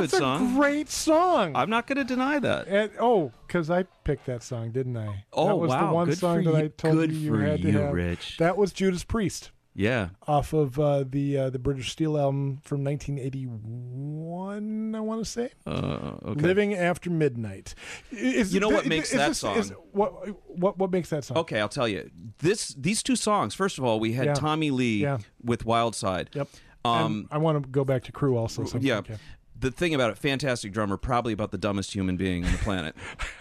Good 0.00 0.10
That's 0.10 0.18
song. 0.18 0.52
a 0.52 0.54
great 0.56 0.88
song. 0.90 1.56
I'm 1.56 1.70
not 1.70 1.86
going 1.86 1.98
to 1.98 2.04
deny 2.04 2.38
that. 2.38 2.68
And, 2.68 2.90
oh, 3.00 3.32
because 3.46 3.70
I 3.70 3.84
picked 4.04 4.26
that 4.26 4.42
song, 4.42 4.70
didn't 4.72 4.96
I? 4.96 5.24
Oh, 5.32 5.46
that 5.48 5.56
was 5.56 5.70
wow. 5.70 5.86
the 5.88 5.94
one 5.94 6.08
Good 6.08 6.18
song 6.18 6.44
that 6.44 6.50
you- 6.50 6.56
I 6.56 6.68
told 6.68 6.94
good 6.96 7.12
you 7.12 7.18
you 7.18 7.30
for 7.30 7.40
had 7.42 7.62
to 7.62 7.70
you, 7.70 7.78
have. 7.78 7.92
Rich. 7.92 8.36
That 8.38 8.56
was 8.56 8.72
Judas 8.72 9.04
Priest 9.04 9.50
Yeah. 9.74 10.10
off 10.26 10.52
of 10.52 10.78
uh, 10.80 11.04
the 11.08 11.36
uh, 11.38 11.50
the 11.50 11.58
British 11.58 11.92
Steel 11.92 12.18
album 12.18 12.60
from 12.64 12.82
1981. 12.84 14.94
I 14.94 15.00
want 15.00 15.24
to 15.24 15.30
say 15.30 15.50
Uh, 15.66 16.12
okay. 16.24 16.40
"Living 16.40 16.74
After 16.74 17.10
Midnight." 17.10 17.74
Is, 18.10 18.52
You 18.54 18.60
know 18.60 18.68
what 18.68 18.84
is- 18.84 18.88
makes 18.88 19.10
that 19.12 19.28
this- 19.28 19.38
song? 19.38 19.58
is- 19.58 19.72
what 19.92 20.12
what 20.48 20.78
what 20.78 20.90
makes 20.90 21.10
that 21.10 21.24
song? 21.24 21.38
Okay, 21.38 21.60
I'll 21.60 21.68
tell 21.68 21.88
you. 21.88 22.10
This 22.38 22.74
these 22.78 23.02
two 23.02 23.16
songs. 23.16 23.54
First 23.54 23.78
of 23.78 23.84
all, 23.84 24.00
we 24.00 24.12
had 24.12 24.26
Yeah. 24.26 24.34
Tommy 24.34 24.70
Lee 24.70 25.02
Yeah. 25.02 25.18
with 25.42 25.64
Wild 25.64 25.94
Side. 25.94 26.30
Yep. 26.34 26.48
Um, 26.84 27.28
I 27.30 27.38
want 27.38 27.62
to 27.62 27.68
go 27.68 27.84
back 27.84 28.04
to 28.04 28.12
Crue 28.12 28.36
also. 28.36 28.64
So 28.64 28.78
yeah. 28.80 28.98
okay. 28.98 29.16
The 29.60 29.70
thing 29.70 29.94
about 29.94 30.10
it, 30.10 30.18
fantastic 30.18 30.72
drummer, 30.72 30.96
probably 30.96 31.32
about 31.32 31.50
the 31.50 31.58
dumbest 31.58 31.94
human 31.94 32.16
being 32.16 32.44
on 32.44 32.52
the 32.52 32.58
planet. 32.58 32.96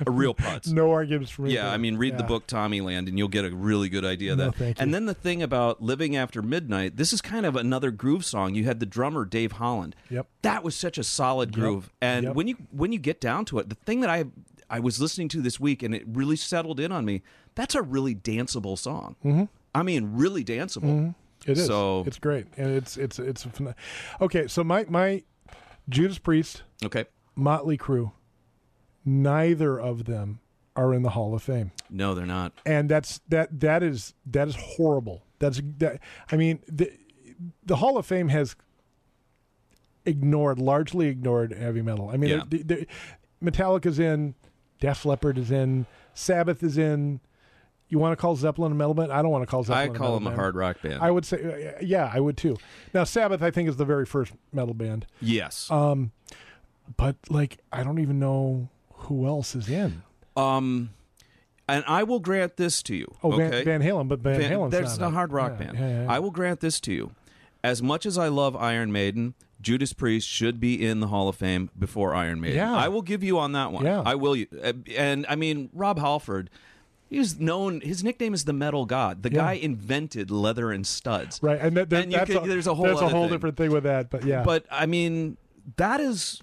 a 0.05 0.11
real 0.11 0.35
putz. 0.35 0.71
No 0.73 0.91
arguments 0.91 1.31
for 1.31 1.43
me. 1.43 1.53
Yeah. 1.53 1.71
I 1.71 1.77
mean, 1.77 1.97
read 1.97 2.17
the 2.17 2.23
book 2.23 2.45
Tommyland, 2.45 3.07
and 3.07 3.17
you'll 3.17 3.27
get 3.29 3.45
a 3.45 3.49
really 3.55 3.89
good 3.89 4.03
idea 4.05 4.33
of 4.33 4.37
No, 4.39 4.49
that. 4.51 4.79
And 4.79 4.93
then 4.93 5.05
the 5.05 5.13
thing 5.13 5.41
about 5.41 5.81
living 5.81 6.15
after 6.15 6.41
midnight, 6.41 6.97
this 6.97 7.13
is 7.13 7.21
kind 7.21 7.45
of 7.45 7.55
another 7.55 7.89
groove 7.91 8.25
song. 8.25 8.53
You 8.55 8.65
had 8.65 8.79
the 8.79 8.85
drummer 8.85 9.25
Dave 9.25 9.53
Holland. 9.53 9.95
Yep. 10.09 10.27
that 10.41 10.63
was 10.63 10.75
such 10.75 10.97
a 10.97 11.03
solid 11.03 11.53
groove. 11.53 11.89
And 12.01 12.25
Yep. 12.25 12.35
when 12.35 12.47
you 12.47 12.55
when 12.71 12.91
you 12.91 12.99
get 12.99 13.19
down 13.21 13.45
to 13.45 13.59
it, 13.59 13.69
the 13.69 13.75
thing 13.75 14.01
that 14.01 14.09
I 14.09 14.25
I 14.69 14.79
was 14.79 14.99
listening 15.01 15.29
to 15.29 15.41
this 15.41 15.59
week, 15.59 15.81
and 15.83 15.95
it 15.95 16.03
really 16.07 16.35
settled 16.35 16.79
in 16.79 16.91
on 16.91 17.05
me. 17.05 17.21
That's 17.55 17.75
a 17.75 17.81
really 17.81 18.13
danceable 18.13 18.77
song. 18.77 19.15
Mm-hmm. 19.25 19.45
I 19.73 19.83
mean, 19.83 20.11
really 20.13 20.43
danceable. 20.43 21.15
It 21.45 21.57
is. 21.57 21.65
So- 21.67 22.03
it's 22.05 22.19
great, 22.19 22.47
and 22.57 22.71
it's 22.75 22.97
it's 22.97 23.17
it's 23.19 23.45
phen- 23.45 23.73
okay. 24.21 24.47
So 24.47 24.63
my 24.63 24.85
my 24.89 25.23
Judas 25.89 26.19
Priest, 26.19 26.63
Okay. 26.85 27.05
Motley 27.35 27.77
Crue, 27.77 28.11
neither 29.05 29.79
of 29.79 30.05
them 30.05 30.39
are 30.75 30.93
in 30.93 31.01
the 31.01 31.09
Hall 31.11 31.33
of 31.33 31.41
Fame, 31.43 31.71
No, 31.89 32.13
they're 32.13 32.25
not. 32.25 32.53
and 32.65 32.87
that's 32.89 33.19
that 33.29 33.59
that 33.59 33.83
is 33.83 34.13
that 34.25 34.47
is 34.47 34.55
horrible. 34.55 35.23
That's 35.39 35.61
that. 35.79 35.99
I 36.31 36.35
mean 36.37 36.59
the 36.67 36.91
the 37.65 37.77
Hall 37.77 37.97
of 37.97 38.05
Fame 38.05 38.29
has 38.29 38.55
ignored 40.05 40.59
largely 40.59 41.07
ignored 41.07 41.51
heavy 41.53 41.81
metal. 41.81 42.09
I 42.09 42.17
mean, 42.17 42.29
Yeah. 42.31 42.43
the- 42.49 42.63
the- 42.63 42.87
Metallica's 43.41 43.99
in, 43.99 44.35
Def 44.79 45.05
Leppard 45.05 45.37
is 45.37 45.51
in, 45.51 45.85
Sabbath 46.13 46.63
is 46.63 46.77
in. 46.77 47.19
You 47.89 47.97
want 47.99 48.11
to 48.17 48.21
call 48.21 48.35
Zeppelin 48.35 48.71
a 48.71 48.75
metal 48.75 48.93
band? 48.93 49.11
I 49.11 49.21
don't 49.23 49.31
want 49.31 49.41
to 49.41 49.47
call 49.47 49.63
Zeppelin. 49.63 49.89
I 49.95 49.97
call 49.97 50.07
metal 50.07 50.19
them 50.19 50.27
a 50.27 50.35
hard 50.35 50.55
rock 50.55 50.81
band. 50.81 51.01
I 51.01 51.09
would 51.09 51.25
say, 51.25 51.73
uh, 51.75 51.79
yeah, 51.81 52.09
I 52.13 52.19
would 52.19 52.37
too. 52.37 52.57
Now, 52.93 53.03
Sabbath, 53.03 53.41
I 53.41 53.49
think, 53.49 53.67
is 53.67 53.77
the 53.77 53.85
very 53.85 54.05
first 54.05 54.31
metal 54.53 54.75
band, 54.75 55.07
yes. 55.21 55.69
Um, 55.71 56.11
but 56.97 57.15
like, 57.29 57.57
I 57.71 57.83
don't 57.83 57.99
even 57.99 58.19
know 58.19 58.69
who 58.93 59.25
else 59.25 59.55
is 59.55 59.69
in. 59.69 60.03
Um, 60.37 60.91
and 61.67 61.83
I 61.87 62.03
will 62.03 62.19
grant 62.19 62.57
this 62.57 62.83
to 62.83 62.95
you. 62.95 63.13
Oh, 63.23 63.33
okay? 63.33 63.63
Van, 63.63 63.79
Van 63.79 63.81
Halen, 63.81 64.07
but 64.07 64.19
Van, 64.19 64.39
Van- 64.39 64.51
Halen's 64.51 64.71
there's 64.71 64.99
not 64.99 65.07
a 65.07 65.13
hard 65.13 65.31
rock 65.33 65.53
yeah, 65.59 65.65
band. 65.65 65.77
yeah, 65.79 65.87
yeah, 65.87 66.03
yeah. 66.03 66.11
I 66.11 66.19
will 66.19 66.31
grant 66.31 66.59
this 66.59 66.79
to 66.81 66.93
you. 66.93 67.11
As 67.63 67.81
much 67.83 68.05
as 68.05 68.17
I 68.17 68.27
love 68.27 68.55
Iron 68.55 68.91
Maiden, 68.91 69.33
Judas 69.61 69.93
Priest 69.93 70.27
should 70.27 70.59
be 70.59 70.85
in 70.85 70.99
the 70.99 71.07
Hall 71.07 71.27
of 71.27 71.35
Fame 71.35 71.69
before 71.77 72.15
Iron 72.15 72.39
Maiden. 72.39 72.55
Yeah. 72.57 72.73
I 72.75 72.87
will 72.87 73.01
give 73.01 73.23
you 73.23 73.37
on 73.37 73.51
that 73.51 73.71
one. 73.71 73.83
Yeah. 73.85 74.01
I 74.05 74.15
will. 74.15 74.37
Uh, 74.63 74.73
And 74.95 75.25
I 75.27 75.35
mean, 75.35 75.69
Rob 75.73 75.99
Halford, 75.99 76.49
he's 77.09 77.39
known. 77.39 77.81
His 77.81 78.03
nickname 78.03 78.33
is 78.33 78.45
the 78.45 78.53
Metal 78.53 78.85
God. 78.85 79.23
The 79.23 79.31
Yeah. 79.31 79.37
guy 79.41 79.53
invented 79.53 80.31
leather 80.31 80.71
and 80.71 80.85
studs. 80.85 81.39
right, 81.41 81.59
and, 81.59 81.75
that, 81.77 81.89
that, 81.89 82.03
And 82.05 82.13
could- 82.27 82.37
a, 82.43 82.47
there's 82.47 82.67
a 82.67 82.73
whole 82.75 82.85
that's 82.85 83.01
a 83.01 83.09
whole 83.09 83.23
thing. 83.23 83.31
different 83.33 83.57
thing 83.57 83.71
with 83.71 83.83
that. 83.83 84.09
But 84.09 84.23
yeah, 84.25 84.43
But 84.43 84.65
I 84.71 84.85
mean, 84.85 85.37
that 85.77 85.99
is 85.99 86.41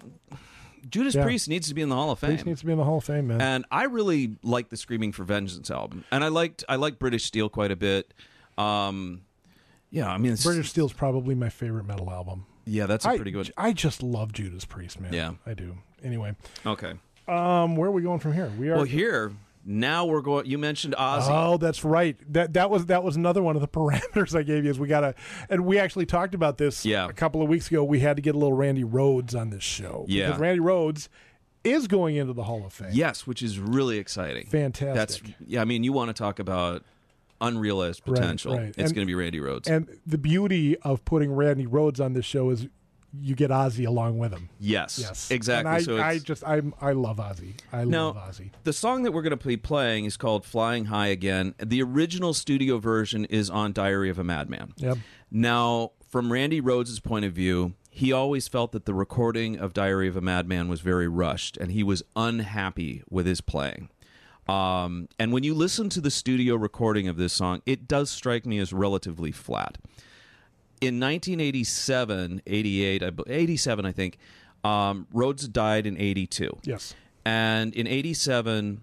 Judas 0.89 1.15
Yeah. 1.15 1.23
Priest 1.23 1.49
needs 1.49 1.67
to 1.67 1.73
be 1.73 1.81
in 1.81 1.89
the 1.89 1.95
Hall 1.95 2.11
of 2.11 2.19
Fame. 2.19 2.29
Priest 2.31 2.45
needs 2.45 2.59
to 2.61 2.65
be 2.65 2.71
in 2.71 2.77
the 2.77 2.83
Hall 2.85 2.97
of 2.99 3.03
Fame, 3.03 3.27
man. 3.27 3.41
and 3.41 3.65
I 3.71 3.83
really 3.85 4.37
like 4.43 4.69
the 4.69 4.77
Screaming 4.77 5.11
for 5.11 5.23
Vengeance 5.25 5.69
album, 5.69 6.05
and 6.11 6.23
I 6.23 6.29
liked 6.29 6.63
I 6.69 6.75
like 6.77 6.97
British 6.99 7.25
Steel 7.25 7.49
quite 7.49 7.71
a 7.71 7.75
bit. 7.75 8.13
Um, 8.57 9.21
yeah, 9.89 10.09
I 10.09 10.17
mean, 10.17 10.35
British 10.41 10.69
Steel's 10.69 10.93
probably 10.93 11.35
my 11.35 11.49
favorite 11.49 11.85
metal 11.85 12.09
album. 12.09 12.45
yeah, 12.65 12.85
that's 12.85 13.05
a 13.05 13.09
I, 13.09 13.15
pretty 13.17 13.31
good. 13.31 13.51
I 13.57 13.73
just 13.73 14.01
love 14.03 14.31
Judas 14.33 14.65
Priest, 14.65 14.99
man. 14.99 15.13
Yeah. 15.13 15.33
I 15.45 15.53
do. 15.53 15.77
Anyway, 16.03 16.35
Okay, 16.65 16.93
um, 17.27 17.75
where 17.75 17.89
are 17.89 17.91
we 17.91 18.01
going 18.01 18.19
from 18.19 18.33
here? 18.33 18.51
We 18.57 18.69
are. 18.69 18.75
well 18.77 18.83
here 18.85 19.33
now 19.69 20.05
we're 20.05 20.21
going. 20.21 20.45
You 20.45 20.57
mentioned 20.57 20.95
Ozzy. 20.97 21.27
Oh, 21.29 21.57
that's 21.57 21.83
right. 21.83 22.15
That 22.33 22.53
that 22.53 22.69
was 22.69 22.85
that 22.85 23.03
was 23.03 23.17
another 23.17 23.43
one 23.43 23.55
of 23.55 23.61
the 23.61 23.67
parameters 23.79 24.33
I 24.33 24.43
gave 24.43 24.63
you. 24.63 24.71
Is 24.71 24.79
we 24.79 24.87
got 24.87 25.01
to, 25.01 25.13
and 25.49 25.65
we 25.65 25.77
actually 25.77 26.05
talked 26.05 26.33
about 26.33 26.57
this 26.57 26.85
Yeah. 26.85 27.07
a 27.09 27.13
couple 27.13 27.41
of 27.41 27.49
weeks 27.49 27.67
ago. 27.69 27.83
We 27.83 27.99
had 27.99 28.15
to 28.15 28.21
get 28.21 28.33
a 28.33 28.37
little 28.37 28.53
Randy 28.53 28.83
Rhoads 28.85 29.39
on 29.39 29.49
this 29.49 29.63
show. 29.63 30.05
Yeah. 30.07 30.27
because 30.27 30.39
Randy 30.39 30.61
Rhoads 30.61 31.09
is 31.65 31.87
going 31.87 32.15
into 32.15 32.31
the 32.31 32.43
Hall 32.45 32.65
of 32.65 32.71
Fame. 32.71 32.91
Yes, 32.93 33.27
which 33.27 33.43
is 33.43 33.59
really 33.59 33.97
exciting. 33.97 34.45
Fantastic. 34.47 34.95
That's 34.95 35.21
yeah. 35.45 35.61
I 35.61 35.65
mean, 35.65 35.83
you 35.83 35.91
want 35.91 36.07
to 36.07 36.13
talk 36.13 36.39
about 36.39 36.83
unrealized 37.41 38.01
Right, 38.07 38.15
potential? 38.19 38.55
right. 38.57 38.69
It's 38.69 38.77
And- 38.77 38.95
going 38.95 39.05
to 39.05 39.05
be 39.05 39.15
Randy 39.15 39.39
Rhoads. 39.39 39.67
And 39.67 39.87
the 40.05 40.17
beauty 40.17 40.77
of 40.79 41.03
putting 41.05 41.31
Randy 41.33 41.65
Rhoads 41.67 42.03
on 42.03 42.13
this 42.13 42.25
show 42.25 42.49
is 42.49 42.67
you 43.21 43.35
get 43.35 43.49
Ozzy 43.51 43.87
along 43.87 44.17
with 44.19 44.31
him. 44.31 44.49
yes, 44.59 44.99
Yes, 44.99 45.31
exactly. 45.31 45.69
And 45.69 45.77
I, 45.77 45.81
so 45.81 46.01
I 46.01 46.19
just 46.19 46.43
I 46.43 46.61
I 46.81 46.91
love 46.91 47.17
Ozzy. 47.17 47.53
I 47.71 47.85
Now, 47.85 48.07
love 48.11 48.17
Ozzy. 48.17 48.51
the 48.63 48.73
song 48.73 49.03
that 49.03 49.11
we're 49.11 49.21
going 49.21 49.37
to 49.37 49.47
be 49.47 49.57
playing 49.57 50.05
is 50.05 50.17
called 50.17 50.45
"Flying 50.45 50.85
High 50.85 51.07
Again." 51.07 51.55
The 51.63 51.81
original 51.81 52.33
studio 52.33 52.77
version 52.77 53.25
is 53.25 53.49
on 53.49 53.73
"Diary 53.73 54.09
of 54.09 54.19
a 54.19 54.23
Madman." 54.23 54.73
Yep. 54.77 54.97
Now, 55.31 55.91
from 56.09 56.31
Randy 56.31 56.61
Rhoads' 56.61 57.01
point 57.03 57.25
of 57.25 57.33
view, 57.33 57.73
he 57.89 58.11
always 58.11 58.47
felt 58.47 58.71
that 58.73 58.85
the 58.85 58.93
recording 58.93 59.57
of 59.57 59.73
Diary 59.73 60.07
of 60.07 60.15
a 60.15 60.21
Madman 60.21 60.67
was 60.67 60.81
very 60.81 61.07
rushed, 61.07 61.57
and 61.57 61.71
he 61.71 61.83
was 61.83 62.03
unhappy 62.15 63.03
with 63.09 63.25
his 63.25 63.41
playing. 63.41 63.89
Um, 64.47 65.09
and 65.19 65.33
when 65.33 65.43
you 65.43 65.53
listen 65.53 65.89
to 65.89 65.99
the 66.01 66.11
studio 66.11 66.55
recording 66.55 67.07
of 67.09 67.17
this 67.17 67.33
song, 67.33 67.61
it 67.65 67.87
does 67.87 68.09
strike 68.09 68.45
me 68.45 68.59
as 68.59 68.71
relatively 68.71 69.31
flat. 69.31 69.77
In 70.79 70.99
1987, 70.99 72.41
88, 72.45 73.03
I, 73.03 73.09
be- 73.09 73.23
87, 73.27 73.85
I 73.85 73.91
think, 73.91 74.17
um, 74.63 75.07
Rhoads 75.13 75.51
died 75.51 75.87
in 75.87 75.97
82. 75.97 76.49
Yes. 76.63 76.93
And 77.25 77.73
in 77.73 77.87
87, 77.87 78.81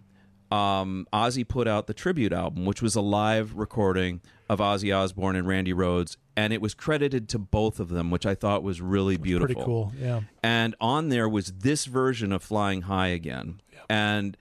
um, 0.50 1.06
Ozzy 1.12 1.46
put 1.46 1.66
out 1.66 1.86
the 1.86 1.94
tribute 1.94 2.32
album, 2.32 2.64
which 2.64 2.82
was 2.82 2.94
a 2.94 3.00
live 3.00 3.54
recording 3.54 4.20
of 4.48 4.58
Ozzy 4.58 4.94
Osbourne 4.96 5.36
and 5.36 5.46
Randy 5.46 5.72
Rhoads. 5.72 6.16
And 6.36 6.52
it 6.52 6.60
was 6.60 6.74
credited 6.74 7.28
to 7.30 7.38
both 7.38 7.78
of 7.78 7.88
them, 7.88 8.10
which 8.10 8.26
I 8.26 8.34
thought 8.34 8.62
was 8.62 8.80
really 8.80 9.16
beautiful. 9.16 9.54
Pretty 9.54 9.64
cool. 9.64 9.92
Yeah. 10.00 10.22
And 10.42 10.74
on 10.80 11.08
there 11.08 11.28
was 11.28 11.52
this 11.52 11.84
version 11.84 12.32
of 12.32 12.42
Flying 12.42 12.82
High 12.82 13.08
Again. 13.08 13.60
And 13.88 14.36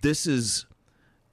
this 0.00 0.26
is 0.26 0.66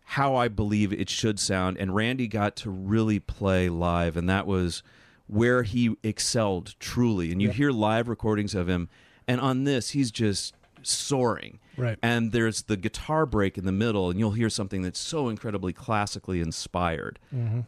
how 0.03 0.35
I 0.35 0.47
believe 0.47 0.91
it 0.91 1.09
should 1.09 1.39
sound. 1.39 1.77
And 1.77 1.95
Randy 1.95 2.27
got 2.27 2.55
to 2.57 2.69
really 2.69 3.19
play 3.19 3.69
live, 3.69 4.17
and 4.17 4.29
that 4.29 4.45
was 4.45 4.83
where 5.31 5.63
he 5.63 5.95
excelled 6.03 6.75
truly. 6.79 7.31
And 7.31 7.41
you 7.41 7.49
hear 7.49 7.71
live 7.71 8.07
recordings 8.09 8.53
of 8.53 8.67
him, 8.67 8.89
and 9.27 9.39
on 9.41 9.63
this, 9.63 9.91
he's 9.91 10.11
just 10.11 10.53
soaring. 10.83 11.59
Right. 11.77 11.97
And 12.03 12.31
there's 12.31 12.63
the 12.63 12.75
guitar 12.75 13.25
break 13.25 13.57
in 13.57 13.65
the 13.65 13.71
middle, 13.71 14.09
and 14.09 14.19
you'll 14.19 14.31
hear 14.31 14.49
something 14.49 14.81
that's 14.81 14.99
so 14.99 15.29
incredibly 15.29 15.73
classically 15.73 16.41
inspired. 16.41 17.17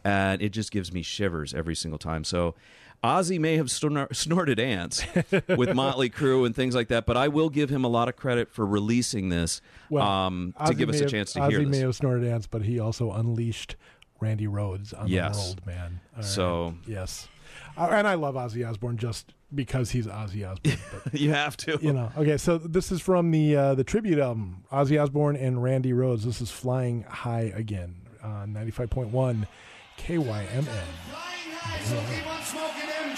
And 0.04 0.42
it 0.42 0.50
just 0.50 0.70
gives 0.70 0.92
me 0.92 1.02
shivers 1.02 1.54
every 1.54 1.74
single 1.74 1.98
time. 1.98 2.22
So 2.24 2.54
Ozzy 3.02 3.38
may 3.40 3.56
have 3.56 3.66
snor- 3.68 4.14
snorted 4.14 4.60
ants 4.60 5.02
with 5.48 5.74
Motley 5.74 6.10
Crue 6.10 6.44
and 6.44 6.54
things 6.54 6.74
like 6.74 6.88
that, 6.88 7.06
but 7.06 7.16
I 7.16 7.28
will 7.28 7.48
give 7.50 7.70
him 7.70 7.84
a 7.84 7.88
lot 7.88 8.08
of 8.08 8.16
credit 8.16 8.50
for 8.50 8.66
releasing 8.66 9.28
this 9.30 9.60
Well, 9.88 10.06
um, 10.06 10.54
to 10.66 10.72
Ozzy 10.72 10.76
give 10.78 10.88
us 10.90 10.96
a 10.96 11.04
have- 11.04 11.10
chance 11.10 11.32
to 11.34 11.40
Ozzy 11.40 11.50
hear 11.50 11.58
this. 11.60 11.68
Ozzy 11.68 11.70
may 11.70 11.78
have 11.78 11.94
snorted 11.96 12.26
ants, 12.28 12.46
but 12.46 12.62
he 12.62 12.78
also 12.78 13.10
unleashed 13.12 13.76
Randy 14.20 14.46
Rhoads 14.46 14.98
on 14.98 15.08
Yes. 15.08 15.36
the 15.36 15.42
world, 15.44 15.66
man. 15.66 16.00
Right. 16.16 16.24
So- 16.24 16.74
yes, 16.86 17.28
and 17.76 18.06
I 18.06 18.14
love 18.14 18.34
Ozzy 18.34 18.68
Osbourne 18.68 18.96
just 18.96 19.34
because 19.54 19.90
he's 19.90 20.06
Ozzy 20.06 20.48
Osbourne. 20.48 20.78
But 21.04 21.14
you 21.20 21.30
have 21.30 21.56
to. 21.58 21.78
you 21.80 21.92
know, 21.92 22.10
okay. 22.16 22.36
So 22.36 22.58
this 22.58 22.90
is 22.92 23.00
from 23.00 23.30
the 23.30 23.56
uh, 23.56 23.74
the 23.74 23.84
tribute 23.84 24.18
album, 24.18 24.64
Ozzy 24.72 25.00
Osbourne 25.02 25.36
and 25.36 25.62
Randy 25.62 25.92
Rhoads. 25.92 26.22
This 26.22 26.40
is 26.40 26.50
"Flying 26.50 27.02
High 27.04 27.52
Again" 27.54 27.96
on 28.22 28.52
ninety 28.52 28.70
five 28.70 28.90
point 28.90 29.10
one 29.10 29.46
KYMN. 29.98 30.66
So 31.82 32.02
keep 32.10 32.26
on 32.26 32.42
smoking 32.42 32.88
them 32.88 33.16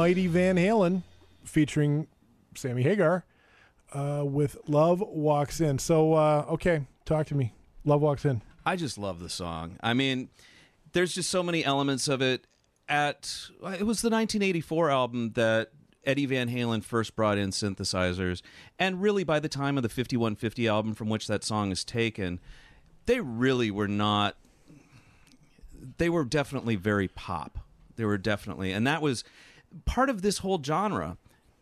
mighty 0.00 0.26
Van 0.28 0.56
Halen 0.56 1.02
featuring 1.44 2.06
Sammy 2.54 2.82
Hagar 2.82 3.22
uh, 3.92 4.22
with 4.24 4.56
Love 4.66 5.02
Walks 5.02 5.60
In. 5.60 5.78
So, 5.78 6.14
uh, 6.14 6.46
okay, 6.52 6.86
talk 7.04 7.26
to 7.26 7.34
me. 7.34 7.52
Love 7.84 8.00
Walks 8.00 8.24
In. 8.24 8.40
I 8.64 8.76
just 8.76 8.96
love 8.96 9.20
the 9.20 9.28
song. 9.28 9.76
I 9.82 9.92
mean, 9.92 10.30
there's 10.92 11.12
just 11.12 11.28
so 11.28 11.42
many 11.42 11.62
elements 11.62 12.08
of 12.08 12.22
it. 12.22 12.46
At 12.88 13.50
it 13.62 13.84
was 13.84 14.00
the 14.00 14.08
1984 14.08 14.88
album 14.88 15.32
that 15.32 15.68
Eddie 16.02 16.24
Van 16.24 16.48
Halen 16.48 16.82
first 16.82 17.14
brought 17.14 17.36
in 17.36 17.50
synthesizers, 17.50 18.40
and 18.78 19.02
really 19.02 19.22
by 19.22 19.38
the 19.38 19.50
time 19.50 19.76
of 19.76 19.82
the 19.82 19.90
5150 19.90 20.66
album 20.66 20.94
from 20.94 21.10
which 21.10 21.26
that 21.26 21.44
song 21.44 21.72
is 21.72 21.84
taken, 21.84 22.40
they 23.04 23.20
really 23.20 23.70
were 23.70 23.86
not. 23.86 24.38
They 25.98 26.08
were 26.08 26.24
definitely 26.24 26.76
very 26.76 27.08
pop. 27.08 27.58
They 27.96 28.06
were 28.06 28.16
definitely, 28.16 28.72
and 28.72 28.86
that 28.86 29.02
was 29.02 29.24
part 29.84 30.10
of 30.10 30.22
this 30.22 30.38
whole 30.38 30.62
genre 30.62 31.16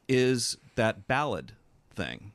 is 0.08 0.56
that 0.76 1.06
ballad 1.06 1.52
thing. 1.94 2.32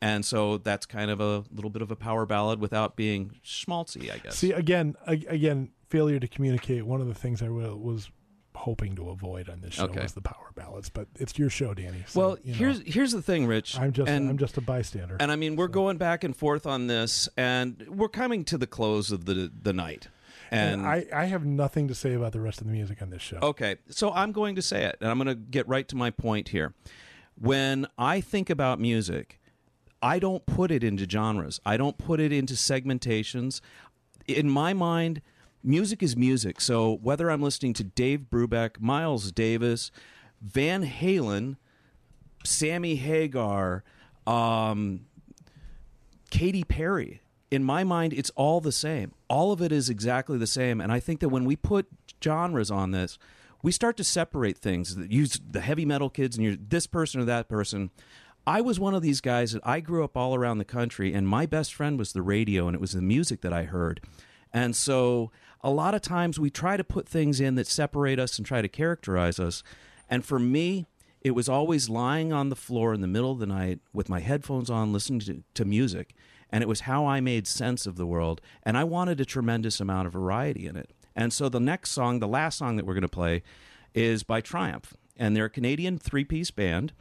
And 0.00 0.24
so 0.24 0.58
that's 0.58 0.84
kind 0.86 1.10
of 1.10 1.20
a 1.20 1.44
little 1.52 1.70
bit 1.70 1.82
of 1.82 1.90
a 1.90 1.96
power 1.96 2.26
ballad 2.26 2.60
without 2.60 2.96
being 2.96 3.40
schmaltzy, 3.44 4.12
I 4.12 4.18
guess. 4.18 4.36
See, 4.36 4.52
again, 4.52 4.94
again, 5.06 5.70
failure 5.88 6.20
to 6.20 6.28
communicate. 6.28 6.84
One 6.84 7.00
of 7.00 7.08
the 7.08 7.14
things 7.14 7.42
I 7.42 7.48
wa- 7.48 7.74
was 7.74 8.10
hoping 8.54 8.94
to 8.96 9.08
avoid 9.10 9.48
on 9.48 9.60
this 9.62 9.74
show 9.74 9.84
Okay. 9.84 10.02
was 10.02 10.12
the 10.12 10.20
power 10.20 10.50
ballads, 10.54 10.88
but 10.90 11.08
it's 11.16 11.38
your 11.38 11.50
show, 11.50 11.74
Danny. 11.74 12.04
So, 12.06 12.20
well, 12.20 12.38
you 12.42 12.52
know, 12.52 12.58
here's 12.58 12.80
here's 12.86 13.12
the 13.12 13.22
thing, 13.22 13.46
Rich. 13.46 13.78
I'm 13.78 13.92
just 13.92 14.08
and, 14.10 14.28
I'm 14.30 14.38
just 14.38 14.56
a 14.56 14.60
bystander. 14.60 15.16
and 15.20 15.30
I 15.32 15.36
mean 15.36 15.56
we're 15.56 15.68
going 15.68 15.96
back 15.98 16.24
and 16.24 16.36
forth 16.36 16.66
on 16.66 16.86
this, 16.86 17.28
and 17.36 17.84
we're 17.88 18.08
coming 18.08 18.44
to 18.44 18.58
the 18.58 18.66
close 18.66 19.10
of 19.12 19.24
the 19.24 19.50
the 19.62 19.72
night. 19.72 20.08
And, 20.50 20.80
And 20.82 20.86
I, 20.86 21.06
I 21.12 21.24
have 21.24 21.44
nothing 21.44 21.88
to 21.88 21.94
say 21.94 22.14
about 22.14 22.32
the 22.32 22.40
rest 22.40 22.60
of 22.60 22.66
the 22.66 22.72
music 22.72 23.02
on 23.02 23.10
this 23.10 23.22
show. 23.22 23.38
Okay, 23.42 23.76
so 23.88 24.12
I'm 24.12 24.32
going 24.32 24.54
to 24.56 24.62
say 24.62 24.84
it, 24.84 24.96
and 25.00 25.10
I'm 25.10 25.18
going 25.18 25.28
to 25.28 25.34
get 25.34 25.66
right 25.68 25.86
to 25.88 25.96
my 25.96 26.10
point 26.10 26.48
here. 26.48 26.74
When 27.38 27.86
I 27.98 28.20
think 28.20 28.48
about 28.48 28.80
music, 28.80 29.40
I 30.00 30.18
don't 30.18 30.46
put 30.46 30.70
it 30.70 30.84
into 30.84 31.08
genres. 31.08 31.60
I 31.66 31.76
don't 31.76 31.98
put 31.98 32.20
it 32.20 32.32
into 32.32 32.54
segmentations. 32.54 33.60
In 34.26 34.48
my 34.48 34.72
mind, 34.72 35.20
music 35.62 36.02
is 36.02 36.16
music. 36.16 36.60
So 36.60 36.98
whether 37.02 37.30
I'm 37.30 37.42
listening 37.42 37.72
to 37.74 37.84
Dave 37.84 38.26
Brubeck, 38.30 38.80
Miles 38.80 39.32
Davis, 39.32 39.90
Van 40.40 40.84
Halen, 40.86 41.56
Sammy 42.44 42.96
Hagar, 42.96 43.82
um, 44.26 45.06
Katy 46.30 46.64
Perry. 46.64 47.20
In 47.50 47.62
my 47.62 47.84
mind, 47.84 48.12
it's 48.12 48.30
all 48.30 48.60
the 48.60 48.72
same. 48.72 49.12
All 49.28 49.52
of 49.52 49.62
it 49.62 49.72
is 49.72 49.88
exactly 49.88 50.36
the 50.36 50.46
same. 50.46 50.80
And 50.80 50.90
I 50.90 51.00
think 51.00 51.20
that 51.20 51.28
when 51.28 51.44
we 51.44 51.56
put 51.56 51.86
genres 52.22 52.70
on 52.70 52.90
this, 52.90 53.18
we 53.62 53.72
start 53.72 53.96
to 53.98 54.04
separate 54.04 54.58
things. 54.58 54.96
Use 55.08 55.40
the 55.50 55.60
heavy 55.60 55.84
metal 55.84 56.10
kids 56.10 56.36
and 56.36 56.44
you're 56.44 56.56
this 56.56 56.86
person 56.86 57.20
or 57.20 57.24
that 57.24 57.48
person. 57.48 57.90
I 58.46 58.60
was 58.60 58.78
one 58.78 58.94
of 58.94 59.02
these 59.02 59.20
guys 59.20 59.52
that 59.52 59.66
I 59.66 59.80
grew 59.80 60.04
up 60.04 60.16
all 60.16 60.36
around 60.36 60.58
the 60.58 60.64
country, 60.64 61.12
and 61.12 61.26
my 61.26 61.46
best 61.46 61.74
friend 61.74 61.98
was 61.98 62.12
the 62.12 62.22
radio, 62.22 62.68
and 62.68 62.76
it 62.76 62.80
was 62.80 62.92
the 62.92 63.02
music 63.02 63.40
that 63.40 63.52
I 63.52 63.64
heard. 63.64 64.00
And 64.52 64.76
so 64.76 65.32
a 65.62 65.70
lot 65.70 65.94
of 65.94 66.00
times 66.00 66.38
we 66.38 66.48
try 66.48 66.76
to 66.76 66.84
put 66.84 67.08
things 67.08 67.40
in 67.40 67.56
that 67.56 67.66
separate 67.66 68.20
us 68.20 68.38
and 68.38 68.46
try 68.46 68.62
to 68.62 68.68
characterize 68.68 69.40
us. 69.40 69.64
And 70.08 70.24
for 70.24 70.38
me, 70.38 70.86
it 71.22 71.32
was 71.32 71.48
always 71.48 71.88
lying 71.88 72.32
on 72.32 72.50
the 72.50 72.54
floor 72.54 72.94
in 72.94 73.00
the 73.00 73.08
middle 73.08 73.32
of 73.32 73.40
the 73.40 73.46
night 73.46 73.80
with 73.92 74.08
my 74.08 74.20
headphones 74.20 74.70
on, 74.70 74.92
listening 74.92 75.20
to, 75.20 75.42
to 75.54 75.64
music. 75.64 76.14
And 76.56 76.62
it 76.62 76.68
was 76.68 76.80
how 76.80 77.04
I 77.04 77.20
made 77.20 77.46
sense 77.46 77.84
of 77.86 77.96
the 77.96 78.06
world. 78.06 78.40
And 78.62 78.78
I 78.78 78.84
wanted 78.84 79.20
a 79.20 79.26
tremendous 79.26 79.78
amount 79.78 80.06
of 80.06 80.14
variety 80.14 80.66
in 80.66 80.74
it. 80.74 80.90
And 81.14 81.30
so 81.30 81.50
the 81.50 81.60
next 81.60 81.90
song, 81.90 82.18
the 82.18 82.26
last 82.26 82.56
song 82.56 82.76
that 82.76 82.86
we're 82.86 82.94
going 82.94 83.02
to 83.02 83.08
play, 83.08 83.42
is 83.94 84.22
by 84.22 84.40
Triumph. 84.40 84.96
And 85.18 85.36
they're 85.36 85.44
a 85.44 85.50
Canadian 85.50 85.98
three 85.98 86.24
piece 86.24 86.50
band. 86.50 86.94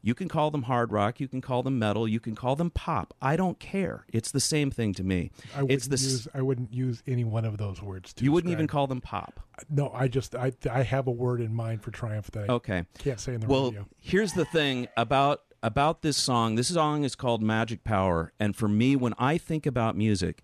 You 0.00 0.14
can 0.14 0.28
call 0.28 0.52
them 0.52 0.62
hard 0.62 0.92
rock, 0.92 1.18
you 1.18 1.26
can 1.26 1.40
call 1.40 1.64
them 1.64 1.76
metal, 1.76 2.06
you 2.06 2.20
can 2.20 2.36
call 2.36 2.54
them 2.54 2.70
pop. 2.70 3.12
I 3.20 3.34
don't 3.34 3.58
care. 3.58 4.06
It's 4.12 4.30
the 4.30 4.38
same 4.38 4.70
thing 4.70 4.94
to 4.94 5.02
me. 5.02 5.32
I 5.56 5.62
wouldn't 5.62 5.72
it's 5.72 5.88
the 5.88 5.96
use 6.08 6.28
I 6.32 6.42
wouldn't 6.42 6.72
use 6.72 7.02
any 7.08 7.24
one 7.24 7.44
of 7.44 7.58
those 7.58 7.82
words. 7.82 8.12
To 8.12 8.22
you 8.24 8.30
wouldn't 8.30 8.52
even 8.52 8.68
call 8.68 8.86
them 8.86 9.00
pop. 9.00 9.40
Uh, 9.58 9.62
no, 9.68 9.90
I 9.92 10.06
just 10.06 10.36
I 10.36 10.52
I 10.70 10.84
have 10.84 11.08
a 11.08 11.10
word 11.10 11.40
in 11.40 11.52
mind 11.52 11.82
for 11.82 11.90
Triumph 11.90 12.30
that 12.30 12.48
I 12.48 12.52
Okay. 12.52 12.84
can't 12.98 13.18
say 13.18 13.34
in 13.34 13.40
the 13.40 13.48
well, 13.48 13.70
radio. 13.72 13.88
here's 13.98 14.34
the 14.34 14.44
thing 14.44 14.86
about 14.96 15.42
about 15.62 16.02
this 16.02 16.16
song. 16.16 16.54
This 16.54 16.68
song 16.68 17.04
is 17.04 17.14
called 17.14 17.42
Magic 17.42 17.84
Power, 17.84 18.32
and 18.38 18.56
for 18.56 18.68
me, 18.68 18.96
when 18.96 19.14
I 19.18 19.38
think 19.38 19.66
about 19.66 19.96
music, 19.96 20.42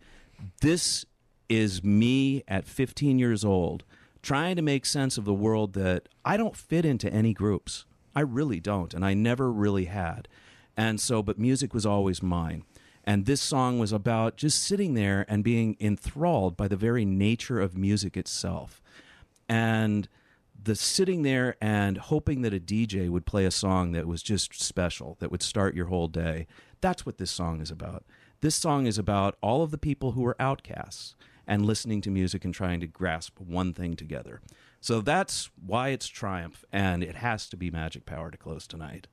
this 0.61 1.07
is 1.49 1.83
me 1.83 2.43
at 2.49 2.67
15 2.67 3.19
years 3.19 3.45
old 3.45 3.85
trying 4.23 4.57
to 4.57 4.63
make 4.63 4.85
sense 4.85 5.17
of 5.17 5.25
the 5.25 5.33
world 5.33 5.75
that 5.75 6.09
I 6.25 6.37
don't 6.37 6.57
fit 6.57 6.85
into 6.85 7.13
any 7.13 7.33
groups. 7.33 7.85
I 8.15 8.21
really 8.23 8.59
don't, 8.59 8.93
and 8.93 9.05
I 9.05 9.15
never 9.15 9.53
really 9.53 9.85
had. 9.85 10.27
And 10.77 11.01
so, 11.01 11.23
but 11.23 11.39
music 11.39 11.73
was 11.73 11.87
always 11.87 12.23
mine. 12.23 12.65
And 13.05 13.25
this 13.25 13.41
song 13.41 13.79
was 13.79 13.93
about 13.93 14.37
just 14.37 14.65
sitting 14.65 14.95
there 14.95 15.25
and 15.29 15.45
being 15.45 15.77
enthralled 15.79 16.57
by 16.57 16.67
the 16.67 16.77
very 16.77 17.05
nature 17.05 17.61
of 17.61 17.77
music 17.77 18.17
itself. 18.17 18.83
And 19.49 20.09
the 20.67 20.75
sitting 20.75 21.23
there 21.23 21.57
and 21.61 21.97
hoping 21.97 22.43
that 22.43 22.53
a 22.53 22.59
DJ 22.59 23.09
would 23.09 23.25
play 23.25 23.45
a 23.45 23.51
song 23.53 23.93
that 23.93 24.07
was 24.07 24.21
just 24.21 24.61
special, 24.61 25.17
that 25.21 25.31
would 25.31 25.43
start 25.43 25.77
your 25.77 25.87
whole 25.87 26.09
day. 26.09 26.49
That's 26.81 27.07
what 27.07 27.19
this 27.19 27.31
song 27.31 27.61
is 27.61 27.71
about. 27.71 28.05
This 28.41 28.57
song 28.57 28.87
is 28.87 28.99
about 28.99 29.37
all 29.41 29.63
of 29.63 29.71
the 29.71 29.79
people 29.79 30.13
who 30.13 30.27
are 30.27 30.37
outcasts 30.41 31.15
and 31.47 31.65
listening 31.65 32.01
to 32.03 32.11
music 32.11 32.45
and 32.45 32.53
trying 32.53 32.81
to 32.81 32.89
grasp 32.89 33.39
one 33.39 33.73
thing 33.73 33.95
together. 33.95 34.41
So 34.81 35.01
that's 35.01 35.51
why 35.65 35.91
it's 35.91 36.09
Triumph, 36.09 36.65
and 36.73 37.05
it 37.05 37.15
has 37.15 37.49
to 37.51 37.57
be 37.57 37.71
Magic 37.71 38.05
Power 38.05 38.33
to 38.33 38.37
close 38.37 38.67
tonight. 38.67 39.07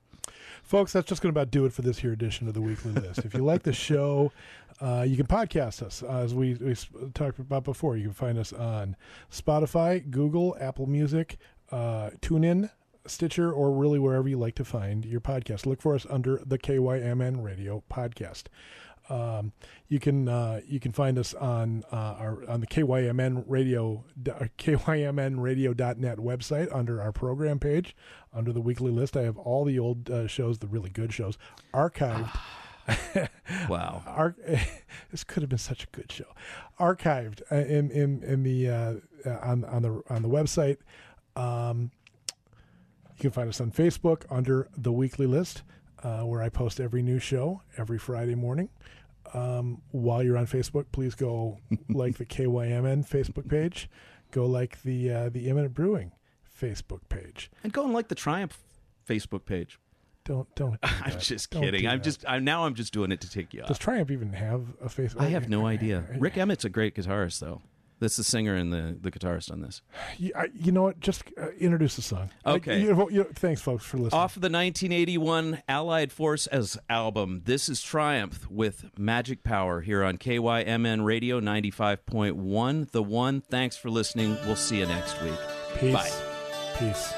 Folks, 0.62 0.92
that's 0.92 1.08
just 1.08 1.20
going 1.22 1.32
to 1.32 1.38
about 1.38 1.50
do 1.50 1.66
it 1.66 1.72
for 1.72 1.82
this 1.82 1.98
here 1.98 2.12
edition 2.12 2.48
of 2.48 2.54
the 2.54 2.60
weekly 2.60 2.92
list. 2.92 3.24
if 3.24 3.34
you 3.34 3.44
like 3.44 3.62
the 3.62 3.72
show, 3.72 4.32
uh, 4.80 5.04
you 5.06 5.16
can 5.16 5.26
podcast 5.26 5.82
us 5.82 6.02
uh, 6.02 6.08
as 6.18 6.34
we, 6.34 6.54
we 6.54 6.74
talked 7.12 7.38
about 7.38 7.64
before. 7.64 7.96
You 7.96 8.04
can 8.04 8.14
find 8.14 8.38
us 8.38 8.52
on 8.52 8.96
Spotify, 9.30 10.10
Google, 10.10 10.56
Apple 10.58 10.86
Music, 10.86 11.36
uh, 11.70 12.10
TuneIn, 12.20 12.70
Stitcher, 13.06 13.52
or 13.52 13.72
really 13.72 13.98
wherever 13.98 14.28
you 14.28 14.38
like 14.38 14.54
to 14.54 14.64
find 14.64 15.04
your 15.04 15.20
podcast. 15.20 15.66
Look 15.66 15.82
for 15.82 15.94
us 15.94 16.06
under 16.08 16.40
the 16.44 16.58
KYMN 16.58 17.42
Radio 17.42 17.82
Podcast. 17.90 18.44
Um, 19.08 19.52
you 19.88 20.00
can 20.00 20.28
uh, 20.28 20.60
you 20.66 20.80
can 20.80 20.92
find 20.92 21.18
us 21.18 21.34
on 21.34 21.84
uh, 21.92 21.96
our 21.96 22.48
on 22.48 22.60
the 22.60 22.66
KYMN 22.66 23.44
radio 23.46 24.04
uh, 24.28 24.46
KYMNradio.net 24.58 26.18
website 26.18 26.74
under 26.74 27.02
our 27.02 27.12
program 27.12 27.58
page 27.58 27.94
under 28.32 28.52
the 28.52 28.60
weekly 28.60 28.90
list. 28.90 29.16
I 29.16 29.22
have 29.22 29.36
all 29.36 29.64
the 29.64 29.78
old 29.78 30.10
uh, 30.10 30.26
shows, 30.26 30.58
the 30.58 30.66
really 30.66 30.90
good 30.90 31.12
shows, 31.12 31.38
archived. 31.72 32.30
Wow. 33.68 34.02
Ar- 34.06 34.36
this 35.10 35.24
could 35.24 35.42
have 35.42 35.48
been 35.48 35.58
such 35.58 35.84
a 35.84 35.86
good 35.88 36.10
show, 36.10 36.26
archived 36.78 37.40
uh, 37.50 37.56
in 37.56 37.90
in 37.90 38.22
in 38.22 38.42
the 38.42 38.68
uh, 38.68 38.94
uh, 39.24 39.38
on 39.42 39.64
on 39.64 39.82
the 39.82 40.02
on 40.10 40.22
the 40.22 40.28
website. 40.28 40.78
Um, 41.36 41.90
you 43.16 43.20
can 43.20 43.30
find 43.30 43.48
us 43.48 43.60
on 43.60 43.70
Facebook 43.70 44.24
under 44.30 44.68
the 44.76 44.92
weekly 44.92 45.26
list, 45.26 45.62
uh, 46.04 46.20
where 46.20 46.42
I 46.42 46.48
post 46.50 46.78
every 46.78 47.02
new 47.02 47.18
show 47.18 47.62
every 47.76 47.98
Friday 47.98 48.34
morning. 48.36 48.68
Um, 49.32 49.80
while 49.90 50.22
you're 50.22 50.36
on 50.36 50.46
Facebook, 50.46 50.84
please 50.92 51.14
go 51.14 51.58
like 51.88 52.18
the 52.18 52.26
KYMN 52.26 53.08
Facebook 53.08 53.48
page. 53.48 53.88
Go 54.30 54.46
like 54.46 54.82
the 54.82 55.10
uh, 55.10 55.28
the 55.30 55.48
Imminent 55.48 55.74
Brewing 55.74 56.12
Facebook 56.60 57.00
page. 57.08 57.50
And 57.62 57.72
go 57.72 57.84
and 57.84 57.92
like 57.92 58.08
the 58.08 58.14
Triumph 58.14 58.58
Facebook 59.08 59.44
page. 59.46 59.78
Don't 60.24 60.52
don't. 60.54 60.80
do 60.82 60.88
I'm 61.02 61.18
just 61.18 61.50
Don't 61.50 61.62
kidding. 61.62 61.86
I'm 61.86 61.98
that. 61.98 62.04
just 62.04 62.24
I'm 62.28 62.44
now 62.44 62.64
I'm 62.66 62.74
just 62.74 62.92
doing 62.92 63.10
it 63.12 63.20
to 63.22 63.30
take 63.30 63.52
you 63.54 63.62
off. 63.62 63.68
Does 63.68 63.76
off. 63.76 63.80
Triumph 63.80 64.10
even 64.10 64.32
have 64.32 64.62
a 64.82 64.88
Facebook? 64.88 65.20
I 65.20 65.28
have 65.28 65.48
no 65.48 65.66
idea. 65.74 66.04
Rik 66.18 66.36
Emmett's 66.36 66.64
a 66.64 66.68
great 66.70 66.94
guitarist 66.94 67.40
though. 67.40 67.62
That's 68.04 68.18
the 68.18 68.22
singer 68.24 68.54
and 68.54 68.70
the, 68.70 68.98
the 69.00 69.10
guitarist 69.10 69.50
on 69.50 69.62
this. 69.62 69.80
You, 70.18 70.30
I, 70.36 70.48
you 70.54 70.72
know 70.72 70.82
what? 70.82 71.00
Just 71.00 71.24
uh, 71.40 71.52
introduce 71.58 71.96
the 71.96 72.02
song. 72.02 72.28
Okay. 72.44 72.74
I, 72.74 72.76
you, 72.76 73.08
you, 73.10 73.24
thanks, 73.32 73.62
folks, 73.62 73.82
for 73.82 73.96
listening. 73.96 74.20
Off 74.20 74.36
of 74.36 74.42
the 74.42 74.50
1981 74.50 75.62
Allied 75.66 76.12
Forces 76.12 76.76
album, 76.90 77.40
this 77.46 77.70
is 77.70 77.80
Triumph 77.80 78.46
with 78.50 78.90
Magic 78.98 79.42
Power 79.42 79.80
here 79.80 80.04
on 80.04 80.18
KYMN 80.18 81.02
Radio 81.02 81.40
95.1. 81.40 82.90
The 82.90 83.02
one. 83.02 83.40
Thanks 83.40 83.78
for 83.78 83.88
listening. 83.88 84.36
We'll 84.44 84.54
see 84.54 84.80
you 84.80 84.86
next 84.86 85.22
week. 85.22 85.38
Peace. 85.78 85.94
Bye. 85.94 86.10
Peace. 86.78 87.14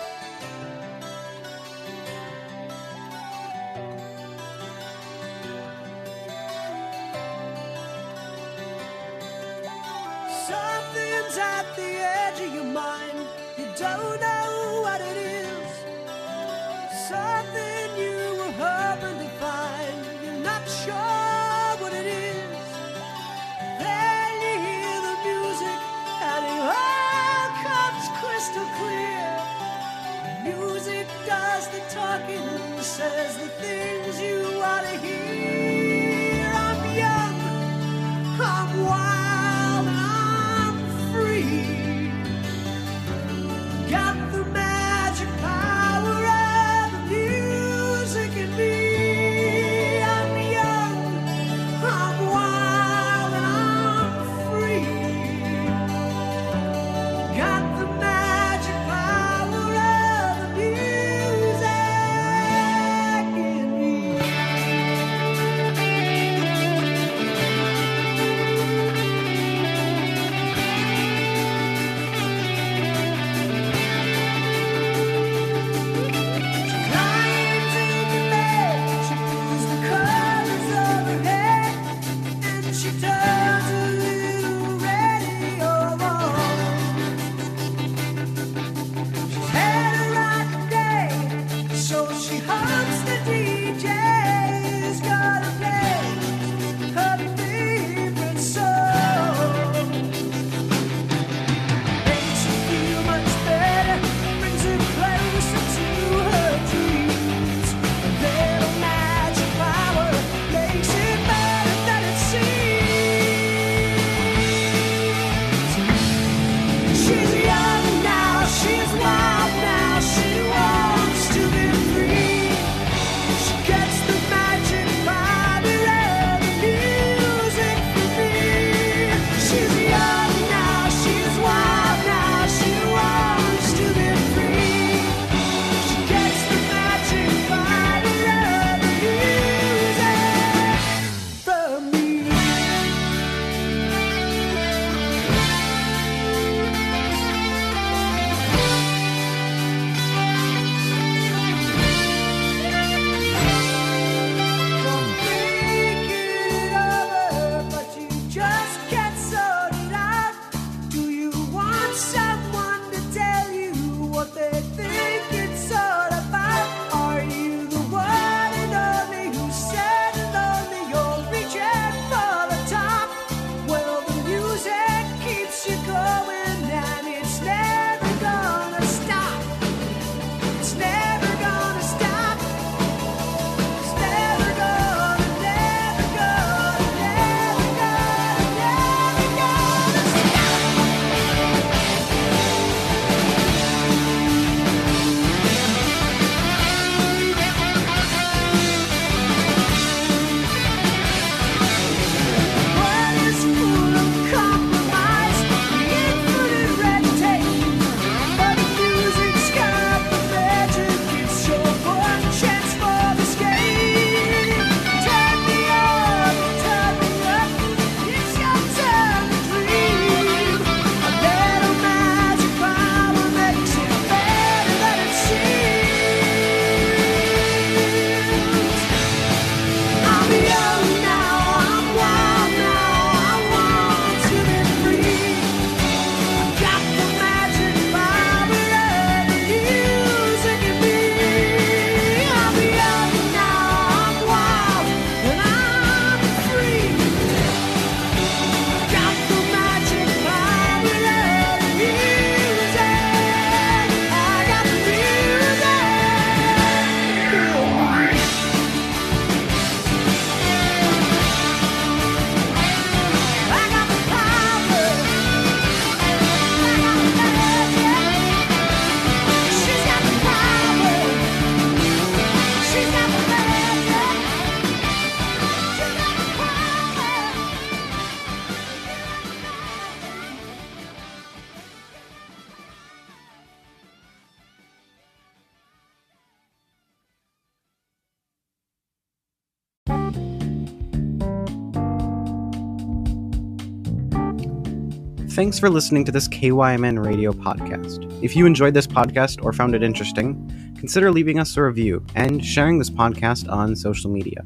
Thanks 295.36 295.58
for 295.58 295.68
listening 295.68 296.06
to 296.06 296.12
this 296.12 296.28
KYMN 296.28 297.04
radio 297.04 297.30
podcast. 297.30 298.10
If 298.24 298.34
you 298.34 298.46
enjoyed 298.46 298.72
this 298.72 298.86
podcast 298.86 299.44
or 299.44 299.52
found 299.52 299.74
it 299.74 299.82
interesting, 299.82 300.74
consider 300.78 301.12
leaving 301.12 301.38
us 301.38 301.54
a 301.58 301.62
review 301.62 302.02
and 302.14 302.42
sharing 302.42 302.78
this 302.78 302.88
podcast 302.88 303.46
on 303.52 303.76
social 303.76 304.10
media. 304.10 304.42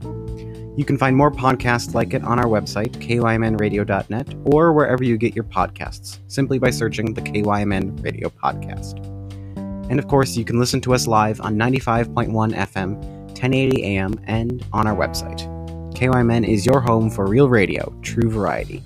You 0.76 0.84
can 0.84 0.98
find 0.98 1.16
more 1.16 1.30
podcasts 1.30 1.94
like 1.94 2.12
it 2.12 2.24
on 2.24 2.40
our 2.40 2.46
website, 2.46 2.96
kymnradio.net, 2.96 4.34
or 4.42 4.72
wherever 4.72 5.04
you 5.04 5.16
get 5.16 5.36
your 5.36 5.44
podcasts, 5.44 6.18
simply 6.26 6.58
by 6.58 6.70
searching 6.70 7.14
the 7.14 7.22
KYMN 7.22 8.02
Radio 8.02 8.28
Podcast. 8.28 8.98
And 9.88 10.00
of 10.00 10.08
course, 10.08 10.36
you 10.36 10.44
can 10.44 10.58
listen 10.58 10.80
to 10.80 10.94
us 10.94 11.06
live 11.06 11.40
on 11.40 11.54
95.1 11.54 12.32
FM, 12.52 12.96
1080 12.96 13.84
AM, 13.84 14.20
and 14.24 14.66
on 14.72 14.88
our 14.88 14.96
website. 14.96 15.38
KYMN 15.94 16.48
is 16.48 16.66
your 16.66 16.80
home 16.80 17.10
for 17.10 17.28
real 17.28 17.48
radio, 17.48 17.96
true 18.02 18.28
variety. 18.28 18.82